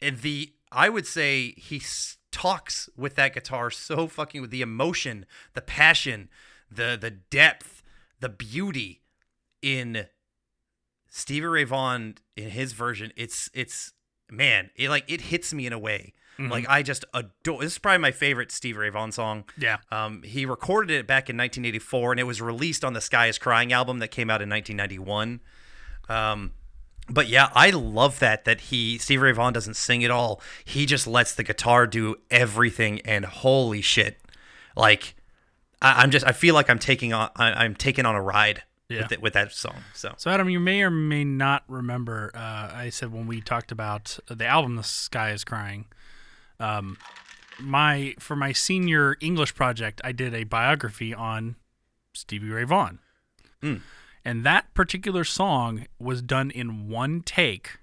And 0.00 0.20
the 0.22 0.54
I 0.70 0.88
would 0.88 1.06
say 1.06 1.52
he 1.58 1.76
s- 1.76 2.16
talks 2.30 2.88
with 2.96 3.14
that 3.16 3.34
guitar 3.34 3.70
so 3.70 4.08
fucking 4.08 4.40
with 4.40 4.50
the 4.50 4.62
emotion, 4.62 5.26
the 5.52 5.60
passion, 5.60 6.30
the 6.70 6.96
the 6.98 7.10
depth, 7.10 7.82
the 8.20 8.30
beauty 8.30 9.02
in 9.60 10.06
Stevie 11.14 11.46
Ray 11.46 11.64
Vaughan 11.64 12.14
in 12.38 12.48
his 12.48 12.72
version. 12.72 13.12
It's 13.16 13.50
it's 13.52 13.92
man, 14.30 14.70
it 14.76 14.88
like 14.88 15.04
it 15.08 15.20
hits 15.20 15.52
me 15.52 15.66
in 15.66 15.72
a 15.74 15.78
way. 15.78 16.14
Mhm. 16.38 16.50
Like 16.50 16.66
I 16.70 16.82
just 16.82 17.04
adore. 17.12 17.60
This 17.60 17.72
is 17.72 17.78
probably 17.78 17.98
my 17.98 18.12
favorite 18.12 18.50
Stevie 18.50 18.78
Ray 18.78 18.88
Vaughan 18.88 19.12
song. 19.12 19.44
Yeah. 19.58 19.76
Um, 19.90 20.22
he 20.22 20.46
recorded 20.46 20.90
it 20.94 21.06
back 21.06 21.28
in 21.28 21.36
1984, 21.36 22.12
and 22.12 22.20
it 22.20 22.24
was 22.24 22.40
released 22.40 22.82
on 22.82 22.94
the 22.94 23.02
Sky 23.02 23.26
Is 23.26 23.38
Crying 23.38 23.74
album 23.74 23.98
that 23.98 24.08
came 24.08 24.30
out 24.30 24.40
in 24.40 24.48
1991. 24.48 25.40
Um, 26.08 26.52
but 27.10 27.28
yeah, 27.28 27.50
I 27.54 27.68
love 27.68 28.18
that 28.20 28.46
that 28.46 28.62
he 28.62 28.96
Stevie 28.96 29.24
Ray 29.24 29.32
Vaughan 29.32 29.52
doesn't 29.52 29.74
sing 29.76 30.02
at 30.04 30.10
all. 30.10 30.40
He 30.64 30.86
just 30.86 31.06
lets 31.06 31.34
the 31.34 31.44
guitar 31.44 31.86
do 31.86 32.16
everything, 32.30 33.00
and 33.02 33.26
holy 33.26 33.82
shit, 33.82 34.18
like 34.74 35.14
I, 35.82 36.02
I'm 36.02 36.10
just 36.10 36.26
I 36.26 36.32
feel 36.32 36.54
like 36.54 36.70
I'm 36.70 36.78
taking 36.78 37.12
on 37.12 37.28
I, 37.36 37.52
I'm 37.64 37.74
taking 37.74 38.06
on 38.06 38.14
a 38.14 38.22
ride 38.22 38.62
Yeah. 38.92 39.02
with, 39.02 39.12
it, 39.12 39.22
with 39.22 39.32
that 39.34 39.52
song. 39.52 39.76
So 39.94 40.14
So 40.16 40.30
Adam, 40.30 40.48
you 40.50 40.60
may 40.60 40.82
or 40.82 40.90
may 40.90 41.24
not 41.24 41.64
remember. 41.68 42.30
Uh, 42.34 42.70
I 42.74 42.90
said 42.90 43.12
when 43.12 43.26
we 43.26 43.40
talked 43.40 43.72
about 43.72 44.18
the 44.28 44.46
album 44.46 44.76
"The 44.76 44.82
Sky 44.84 45.30
Is 45.32 45.44
Crying," 45.44 45.86
um, 46.60 46.96
my 47.60 48.14
for 48.18 48.36
my 48.36 48.52
senior 48.52 49.16
English 49.20 49.54
project, 49.54 50.00
I 50.04 50.12
did 50.12 50.34
a 50.34 50.44
biography 50.44 51.12
on 51.14 51.56
Stevie 52.14 52.50
Ray 52.50 52.64
Vaughan, 52.64 52.98
Mm. 53.62 53.80
and 54.24 54.44
that 54.44 54.72
particular 54.74 55.24
song 55.24 55.86
was 55.98 56.22
done 56.22 56.50
in 56.50 56.88
one 56.88 57.22
take. 57.22 57.78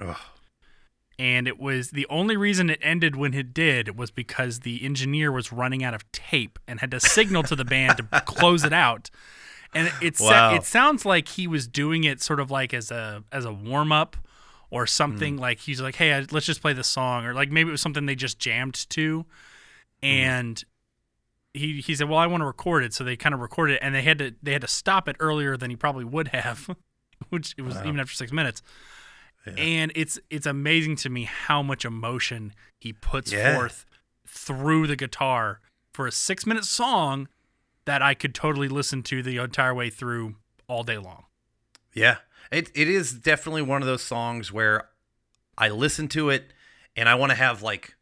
Ugh. 0.00 0.16
And 1.18 1.46
it 1.46 1.60
was 1.60 1.90
the 1.90 2.06
only 2.10 2.36
reason 2.36 2.68
it 2.70 2.80
ended 2.82 3.14
when 3.14 3.32
it 3.34 3.54
did 3.54 3.96
was 3.96 4.10
because 4.10 4.60
the 4.60 4.82
engineer 4.84 5.30
was 5.30 5.52
running 5.52 5.84
out 5.84 5.94
of 5.94 6.10
tape 6.10 6.58
and 6.66 6.80
had 6.80 6.90
to 6.90 6.98
signal 7.00 7.42
to 7.44 7.54
the 7.54 7.64
band 7.66 7.98
to 7.98 8.20
close 8.26 8.64
it 8.64 8.72
out. 8.72 9.10
And 9.74 9.90
it 10.02 10.16
sa- 10.16 10.30
Wow. 10.50 10.54
it 10.54 10.64
sounds 10.64 11.04
like 11.06 11.28
he 11.28 11.46
was 11.46 11.66
doing 11.66 12.04
it 12.04 12.20
sort 12.20 12.40
of 12.40 12.50
like 12.50 12.74
as 12.74 12.90
a 12.90 13.24
as 13.32 13.44
a 13.44 13.52
warm 13.52 13.90
up 13.92 14.16
or 14.70 14.86
something. 14.86 15.36
Mm. 15.36 15.40
Like 15.40 15.60
he's 15.60 15.80
like, 15.80 15.94
"Hey, 15.96 16.12
I, 16.14 16.26
let's 16.30 16.46
just 16.46 16.60
play 16.60 16.72
this 16.72 16.88
song," 16.88 17.24
or 17.24 17.32
like 17.34 17.50
maybe 17.50 17.68
it 17.68 17.72
was 17.72 17.80
something 17.80 18.04
they 18.06 18.14
just 18.14 18.38
jammed 18.38 18.74
to, 18.90 19.20
mm-hmm. 19.20 20.06
and 20.06 20.64
he 21.54 21.80
he 21.80 21.94
said, 21.94 22.08
"Well, 22.08 22.18
I 22.18 22.26
want 22.26 22.42
to 22.42 22.46
record 22.46 22.84
it," 22.84 22.92
so 22.92 23.02
they 23.04 23.16
kind 23.16 23.34
of 23.34 23.40
recorded 23.40 23.74
it, 23.74 23.78
and 23.82 23.94
they 23.94 24.02
had 24.02 24.18
to 24.18 24.34
they 24.42 24.52
had 24.52 24.60
to 24.62 24.68
stop 24.68 25.08
it 25.08 25.16
earlier 25.20 25.56
than 25.56 25.70
he 25.70 25.76
probably 25.76 26.04
would 26.04 26.28
have, 26.28 26.74
which 27.30 27.54
it 27.56 27.62
was 27.62 27.74
Wow. 27.76 27.84
even 27.86 28.00
after 28.00 28.14
six 28.14 28.30
minutes. 28.32 28.62
And 29.56 29.90
it's 29.96 30.20
it's 30.30 30.46
amazing 30.46 30.96
to 30.96 31.08
me 31.10 31.24
how 31.24 31.62
much 31.62 31.84
emotion 31.84 32.52
he 32.80 32.92
puts 32.92 33.32
Yeah. 33.32 33.56
forth 33.56 33.84
through 34.26 34.86
the 34.86 34.94
guitar 34.96 35.60
for 35.92 36.06
a 36.06 36.12
six 36.12 36.46
minute 36.46 36.64
song 36.64 37.26
that 37.84 38.02
I 38.02 38.14
could 38.14 38.34
totally 38.34 38.68
listen 38.68 39.02
to 39.04 39.22
the 39.22 39.38
entire 39.38 39.74
way 39.74 39.90
through 39.90 40.36
all 40.68 40.82
day 40.84 40.98
long. 40.98 41.24
Yeah. 41.94 42.18
It 42.50 42.70
it 42.74 42.88
is 42.88 43.12
definitely 43.12 43.62
one 43.62 43.82
of 43.82 43.86
those 43.86 44.02
songs 44.02 44.52
where 44.52 44.88
I 45.58 45.68
listen 45.68 46.08
to 46.08 46.30
it 46.30 46.52
and 46.96 47.08
I 47.08 47.14
want 47.14 47.30
to 47.30 47.36
have 47.36 47.62
like 47.62 47.94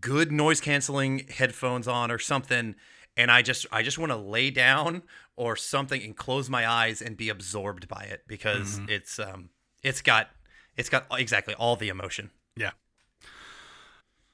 good 0.00 0.30
noise 0.32 0.60
canceling 0.60 1.26
headphones 1.28 1.88
on 1.88 2.10
or 2.10 2.18
something 2.18 2.74
and 3.16 3.30
I 3.30 3.42
just 3.42 3.66
I 3.72 3.82
just 3.82 3.98
want 3.98 4.12
to 4.12 4.16
lay 4.16 4.50
down 4.50 5.02
or 5.36 5.56
something 5.56 6.02
and 6.02 6.16
close 6.16 6.48
my 6.50 6.68
eyes 6.68 7.00
and 7.00 7.16
be 7.16 7.28
absorbed 7.28 7.88
by 7.88 8.02
it 8.02 8.22
because 8.26 8.78
Mhm. 8.80 8.90
it's 8.90 9.18
um 9.18 9.50
it's 9.82 10.02
got 10.02 10.30
it's 10.76 10.88
got 10.88 11.06
exactly 11.12 11.54
all 11.54 11.74
the 11.76 11.88
emotion. 11.88 12.30
Yeah. 12.56 12.72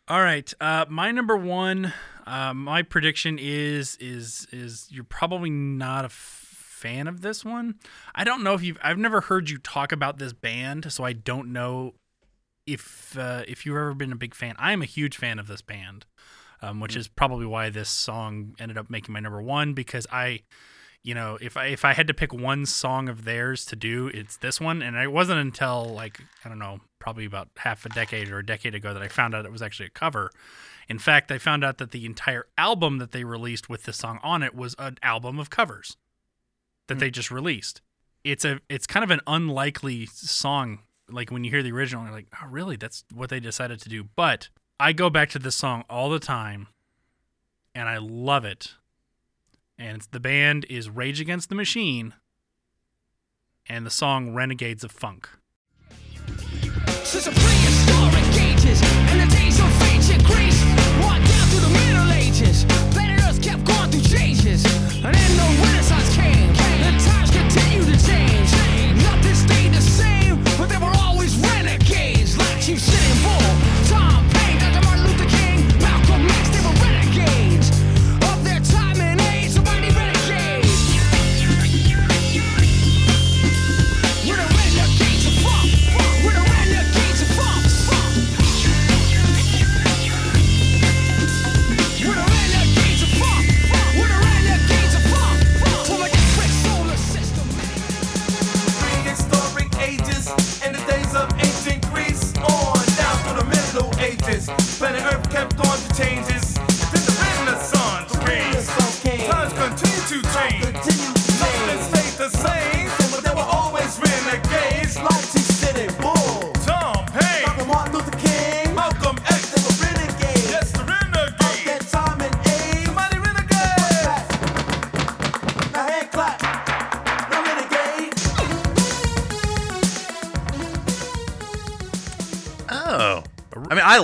All 0.06 0.20
right. 0.20 0.52
Uh, 0.60 0.84
my 0.86 1.10
number 1.10 1.34
one, 1.34 1.94
uh, 2.26 2.52
my 2.52 2.82
prediction 2.82 3.38
is 3.40 3.96
is 3.96 4.46
is 4.52 4.86
you're 4.90 5.02
probably 5.02 5.48
not 5.48 6.04
a 6.04 6.10
fan 6.10 7.06
of 7.06 7.22
this 7.22 7.42
one. 7.42 7.76
I 8.14 8.22
don't 8.24 8.42
know 8.42 8.52
if 8.52 8.62
you've. 8.62 8.76
I've 8.82 8.98
never 8.98 9.22
heard 9.22 9.48
you 9.48 9.56
talk 9.56 9.92
about 9.92 10.18
this 10.18 10.34
band, 10.34 10.92
so 10.92 11.04
I 11.04 11.14
don't 11.14 11.54
know 11.54 11.94
if 12.66 13.16
uh, 13.16 13.44
if 13.48 13.64
you've 13.64 13.76
ever 13.76 13.94
been 13.94 14.12
a 14.12 14.16
big 14.16 14.34
fan. 14.34 14.54
I 14.58 14.72
am 14.72 14.82
a 14.82 14.86
huge 14.86 15.16
fan 15.16 15.38
of 15.38 15.46
this 15.46 15.62
band, 15.62 16.04
um, 16.60 16.80
which 16.80 16.96
is 16.96 17.08
probably 17.08 17.46
why 17.46 17.70
this 17.70 17.88
song 17.88 18.54
ended 18.58 18.76
up 18.76 18.90
making 18.90 19.14
my 19.14 19.20
number 19.20 19.40
one 19.40 19.72
because 19.72 20.06
I. 20.12 20.40
You 21.04 21.14
know, 21.14 21.36
if 21.40 21.56
I 21.58 21.66
if 21.66 21.84
I 21.84 21.92
had 21.92 22.06
to 22.08 22.14
pick 22.14 22.32
one 22.32 22.64
song 22.64 23.10
of 23.10 23.24
theirs 23.24 23.66
to 23.66 23.76
do, 23.76 24.08
it's 24.08 24.38
this 24.38 24.58
one. 24.58 24.82
And 24.82 24.96
it 24.96 25.12
wasn't 25.12 25.38
until 25.38 25.84
like 25.84 26.20
I 26.44 26.48
don't 26.48 26.58
know, 26.58 26.80
probably 26.98 27.26
about 27.26 27.48
half 27.58 27.84
a 27.84 27.90
decade 27.90 28.30
or 28.30 28.38
a 28.38 28.46
decade 28.46 28.74
ago 28.74 28.94
that 28.94 29.02
I 29.02 29.08
found 29.08 29.34
out 29.34 29.44
it 29.44 29.52
was 29.52 29.62
actually 29.62 29.86
a 29.86 29.90
cover. 29.90 30.30
In 30.88 30.98
fact, 30.98 31.30
I 31.30 31.38
found 31.38 31.62
out 31.62 31.78
that 31.78 31.90
the 31.90 32.06
entire 32.06 32.46
album 32.56 32.98
that 32.98 33.12
they 33.12 33.24
released 33.24 33.68
with 33.68 33.84
this 33.84 33.98
song 33.98 34.18
on 34.22 34.42
it 34.42 34.54
was 34.54 34.74
an 34.78 34.96
album 35.02 35.38
of 35.38 35.50
covers 35.50 35.98
that 36.88 36.94
hmm. 36.94 37.00
they 37.00 37.10
just 37.10 37.30
released. 37.30 37.82
It's 38.24 38.44
a 38.44 38.60
it's 38.70 38.86
kind 38.86 39.04
of 39.04 39.10
an 39.10 39.20
unlikely 39.26 40.06
song. 40.06 40.80
Like 41.10 41.30
when 41.30 41.44
you 41.44 41.50
hear 41.50 41.62
the 41.62 41.72
original, 41.72 42.04
you're 42.04 42.14
like, 42.14 42.28
oh 42.42 42.46
really? 42.48 42.76
That's 42.76 43.04
what 43.12 43.28
they 43.28 43.40
decided 43.40 43.78
to 43.82 43.90
do. 43.90 44.04
But 44.16 44.48
I 44.80 44.94
go 44.94 45.10
back 45.10 45.28
to 45.30 45.38
this 45.38 45.54
song 45.54 45.84
all 45.90 46.08
the 46.08 46.18
time, 46.18 46.68
and 47.74 47.88
I 47.90 47.98
love 47.98 48.46
it. 48.46 48.72
And 49.78 49.96
it's, 49.96 50.06
the 50.06 50.20
band 50.20 50.66
is 50.70 50.88
Rage 50.88 51.20
Against 51.20 51.48
the 51.48 51.54
Machine, 51.54 52.14
and 53.68 53.84
the 53.84 53.90
song 53.90 54.34
Renegades 54.34 54.84
of 54.84 54.92
Funk. 54.92 55.28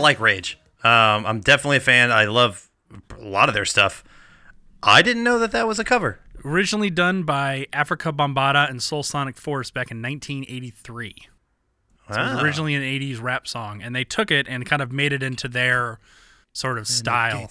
Like 0.01 0.21
Rage. 0.21 0.59
Um, 0.83 1.27
I'm 1.27 1.41
definitely 1.41 1.77
a 1.79 1.81
fan. 1.81 2.11
I 2.11 2.25
love 2.25 2.71
a 3.19 3.23
lot 3.23 3.49
of 3.49 3.55
their 3.55 3.65
stuff. 3.65 4.03
I 4.83 5.03
didn't 5.03 5.23
know 5.25 5.39
that 5.39 5.53
that 5.53 5.67
was 5.67 5.79
a 5.79 5.85
cover. 5.85 6.19
Originally 6.45 6.89
done 6.89 7.23
by 7.25 7.67
Afrika 7.73 8.13
Bambaataa 8.17 8.71
and 8.71 8.81
Soulsonic 8.81 9.37
Force 9.37 9.71
back 9.71 9.91
in 9.91 10.01
1983. 10.01 11.15
So 12.13 12.15
it 12.15 12.23
was 12.25 12.33
Ah. 12.39 12.43
originally 12.43 12.75
an 12.75 12.83
80s 12.83 13.21
rap 13.21 13.47
song, 13.47 13.83
and 13.83 13.95
they 13.95 14.05
took 14.05 14.31
it 14.31 14.49
and 14.49 14.65
kind 14.67 14.81
of 14.83 14.91
made 14.91 15.13
it 15.13 15.23
into 15.23 15.49
their 15.49 16.01
sort 16.53 16.79
of 16.79 16.89
style. 16.89 17.49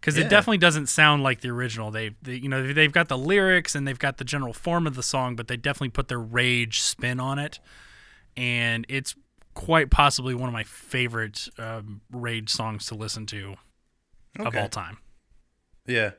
Because 0.00 0.16
Yeah. 0.16 0.24
it 0.26 0.28
definitely 0.28 0.58
doesn't 0.58 0.86
sound 0.88 1.22
like 1.22 1.40
the 1.40 1.48
original. 1.48 1.90
They, 1.90 2.10
they, 2.22 2.34
you 2.34 2.48
know, 2.48 2.72
they've 2.72 2.92
got 2.92 3.08
the 3.08 3.18
lyrics 3.18 3.74
and 3.74 3.88
they've 3.88 3.98
got 3.98 4.18
the 4.18 4.24
general 4.24 4.52
form 4.52 4.86
of 4.86 4.94
the 4.94 5.02
song, 5.02 5.34
but 5.34 5.48
they 5.48 5.56
definitely 5.56 5.88
put 5.88 6.06
their 6.08 6.20
rage 6.20 6.80
spin 6.82 7.18
on 7.18 7.38
it, 7.38 7.58
and 8.36 8.84
it's 8.88 9.14
quite 9.58 9.90
possibly 9.90 10.34
one 10.34 10.48
of 10.48 10.52
my 10.52 10.62
favorite 10.62 11.48
um, 11.58 12.00
rage 12.12 12.48
songs 12.48 12.86
to 12.86 12.94
listen 12.94 13.26
to 13.26 13.56
of 14.38 14.46
Okay. 14.46 14.60
all 14.60 14.68
time. 14.68 14.98
Yeah, 15.86 16.12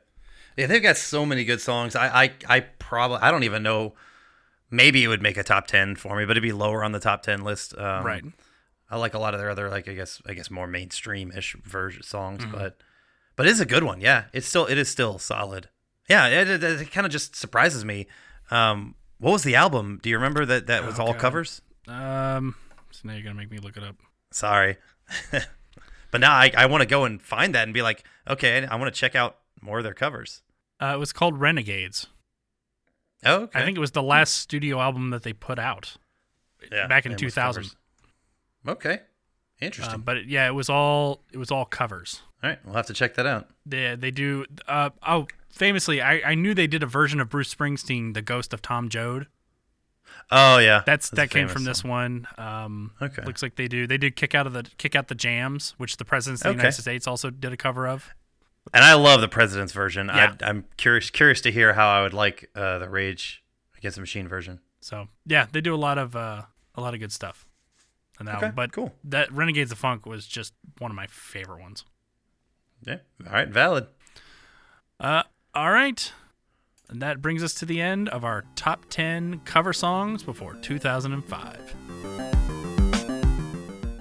yeah, 0.57 0.67
they've 0.67 0.83
got 0.83 0.97
so 0.97 1.25
many 1.25 1.45
good 1.45 1.61
songs. 1.61 1.95
I, 1.95 2.23
I, 2.23 2.31
I 2.47 2.59
probably, 2.59 3.19
I 3.21 3.31
don't 3.31 3.43
even 3.43 3.63
know. 3.63 3.93
Maybe 4.69 5.03
it 5.03 5.07
would 5.07 5.21
make 5.21 5.37
a 5.37 5.43
top 5.43 5.67
ten 5.67 5.95
for 5.95 6.17
me, 6.17 6.25
but 6.25 6.31
it'd 6.31 6.43
be 6.43 6.51
lower 6.51 6.83
on 6.83 6.91
the 6.91 6.99
top 6.99 7.23
ten 7.23 7.41
list. 7.43 7.77
Um, 7.77 8.05
Right. 8.05 8.23
I 8.91 8.97
like 8.97 9.13
a 9.13 9.19
lot 9.19 9.33
of 9.33 9.39
their 9.39 9.49
other, 9.51 9.69
like 9.69 9.87
I 9.87 9.93
guess, 9.93 10.21
I 10.27 10.33
guess 10.33 10.49
more 10.51 10.67
mainstream-ish 10.67 11.55
version 11.63 12.03
songs, 12.03 12.43
Mhm. 12.43 12.51
but, 12.51 12.81
but 13.35 13.47
it's 13.47 13.59
a 13.59 13.65
good 13.65 13.83
one. 13.83 14.01
Yeah, 14.01 14.25
it's 14.33 14.47
still, 14.47 14.65
it 14.65 14.77
is 14.77 14.89
still 14.89 15.17
solid. 15.19 15.69
Yeah, 16.09 16.27
it, 16.27 16.49
it, 16.49 16.63
it 16.63 16.91
kind 16.91 17.05
of 17.05 17.11
just 17.11 17.35
surprises 17.35 17.85
me. 17.85 18.07
Um, 18.51 18.95
what 19.19 19.31
was 19.31 19.43
the 19.43 19.55
album? 19.55 19.99
Do 20.01 20.09
you 20.09 20.15
remember 20.17 20.43
that 20.45 20.65
that 20.67 20.83
was 20.83 20.99
Oh, 20.99 21.03
all 21.03 21.13
God. 21.13 21.21
covers? 21.21 21.61
Um, 21.87 22.55
so 23.01 23.07
now 23.07 23.13
you're 23.15 23.23
gonna 23.23 23.35
make 23.35 23.51
me 23.51 23.57
look 23.59 23.77
it 23.77 23.83
up. 23.83 23.95
Sorry. 24.31 24.77
but 26.11 26.21
now 26.21 26.33
I, 26.33 26.51
I 26.55 26.65
want 26.65 26.81
to 26.81 26.87
go 26.87 27.05
and 27.05 27.21
find 27.21 27.55
that 27.55 27.63
and 27.63 27.73
be 27.73 27.81
like, 27.81 28.03
okay, 28.27 28.65
I 28.65 28.75
want 28.75 28.93
to 28.93 28.99
check 28.99 29.15
out 29.15 29.37
more 29.61 29.79
of 29.79 29.83
their 29.83 29.93
covers. 29.93 30.41
Uh, 30.81 30.93
it 30.95 30.99
was 30.99 31.11
called 31.13 31.39
Renegades. 31.39 32.07
Oh, 33.25 33.43
okay. 33.43 33.59
I 33.59 33.65
think 33.65 33.77
it 33.77 33.81
was 33.81 33.91
the 33.91 34.03
last 34.03 34.35
studio 34.35 34.79
album 34.79 35.09
that 35.09 35.23
they 35.23 35.33
put 35.33 35.59
out 35.59 35.97
Yeah, 36.71 36.87
back 36.87 37.05
in 37.05 37.11
and 37.11 37.21
it 37.21 37.25
was 37.25 37.33
2000. 37.33 37.71
Okay. 38.67 38.99
Interesting. 39.61 39.95
Um, 39.95 40.01
but 40.01 40.17
it- 40.17 40.27
yeah, 40.27 40.47
it 40.47 40.53
was 40.53 40.69
all 40.69 41.23
it 41.33 41.37
was 41.37 41.51
all 41.51 41.65
covers. 41.65 42.21
All 42.41 42.49
right, 42.49 42.59
we'll 42.65 42.75
have 42.75 42.85
to 42.87 42.93
check 42.93 43.15
that 43.15 43.25
out. 43.25 43.49
They 43.65 43.95
they 43.95 44.11
do. 44.11 44.45
Uh, 44.67 44.91
oh, 45.05 45.27
famously, 45.51 46.01
I, 46.01 46.21
I 46.31 46.35
knew 46.35 46.53
they 46.53 46.67
did 46.67 46.81
a 46.81 46.85
version 46.85 47.19
of 47.19 47.29
Bruce 47.29 47.53
Springsteen, 47.53 48.13
"The 48.13 48.21
Ghost 48.21 48.53
of 48.53 48.61
Tom 48.61 48.87
Joad." 48.87 49.27
Oh 50.31 50.57
yeah, 50.59 50.83
That's, 50.85 51.09
That's 51.09 51.29
that 51.29 51.29
came 51.31 51.47
from 51.47 51.63
this 51.63 51.83
one. 51.83 52.27
Um, 52.37 52.91
Okay. 53.01 53.23
looks 53.23 53.41
like 53.41 53.55
they 53.55 53.67
do. 53.67 53.87
They 53.87 53.97
did 53.97 54.15
kick 54.15 54.35
out 54.35 54.45
of 54.47 54.53
the 54.53 54.63
kick 54.77 54.95
out 54.95 55.07
the 55.07 55.15
jams, 55.15 55.73
which 55.77 55.97
the 55.97 56.05
presidents 56.05 56.41
of 56.41 56.45
the 56.45 56.49
Okay. 56.51 56.57
United 56.67 56.81
States 56.81 57.07
also 57.07 57.29
did 57.29 57.51
a 57.53 57.57
cover 57.57 57.87
of. 57.87 58.09
And 58.73 58.83
I 58.83 58.93
love 58.93 59.21
the 59.21 59.27
president's 59.27 59.73
version. 59.73 60.07
Yeah. 60.07 60.35
I, 60.41 60.45
I'm 60.49 60.65
curious 60.77 61.09
curious 61.09 61.41
to 61.41 61.51
hear 61.51 61.73
how 61.73 61.87
I 61.89 62.01
would 62.03 62.13
like 62.13 62.49
uh, 62.55 62.77
the 62.79 62.89
Rage 62.89 63.43
Against 63.77 63.95
the 63.95 64.01
Machine 64.01 64.27
version. 64.27 64.59
So 64.81 65.07
yeah, 65.25 65.47
they 65.51 65.61
do 65.61 65.73
a 65.73 65.77
lot 65.77 65.97
of 65.97 66.15
uh, 66.15 66.43
a 66.75 66.81
lot 66.81 66.93
of 66.93 66.99
good 66.99 67.11
stuff. 67.11 67.47
on 68.19 68.25
that 68.27 68.35
Okay, 68.35 68.45
album. 68.47 68.55
But 68.55 68.71
cool. 68.71 68.93
That 69.03 69.31
Renegades 69.31 69.71
of 69.71 69.77
Funk 69.79 70.05
was 70.05 70.27
just 70.27 70.53
one 70.77 70.91
of 70.91 70.95
my 70.95 71.07
favorite 71.07 71.61
ones. 71.61 71.83
Yeah. 72.85 72.97
All 73.25 73.33
right. 73.33 73.47
Valid. 73.49 73.87
Uh, 74.99 75.23
all 75.55 75.71
right. 75.71 76.11
And 76.89 77.01
that 77.01 77.21
brings 77.21 77.43
us 77.43 77.53
to 77.55 77.65
the 77.65 77.79
end 77.79 78.09
of 78.09 78.25
our 78.25 78.45
top 78.55 78.85
10 78.89 79.41
cover 79.45 79.73
songs 79.73 80.23
before 80.23 80.55
2005. 80.55 81.75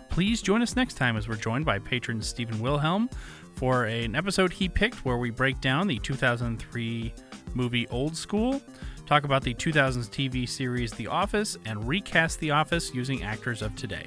Please 0.08 0.42
join 0.42 0.62
us 0.62 0.74
next 0.74 0.94
time 0.94 1.16
as 1.16 1.28
we're 1.28 1.36
joined 1.36 1.64
by 1.64 1.78
patron 1.78 2.20
Stephen 2.22 2.58
Wilhelm 2.60 3.08
for 3.54 3.84
an 3.84 4.16
episode 4.16 4.52
he 4.52 4.68
picked 4.68 5.04
where 5.04 5.18
we 5.18 5.30
break 5.30 5.60
down 5.60 5.86
the 5.86 5.98
2003 5.98 7.14
movie 7.54 7.86
Old 7.88 8.16
School, 8.16 8.60
talk 9.06 9.24
about 9.24 9.42
the 9.42 9.54
2000s 9.54 10.08
TV 10.08 10.48
series 10.48 10.92
The 10.92 11.06
Office, 11.08 11.56
and 11.66 11.86
recast 11.86 12.40
The 12.40 12.52
Office 12.52 12.94
using 12.94 13.22
actors 13.22 13.62
of 13.62 13.76
today. 13.76 14.06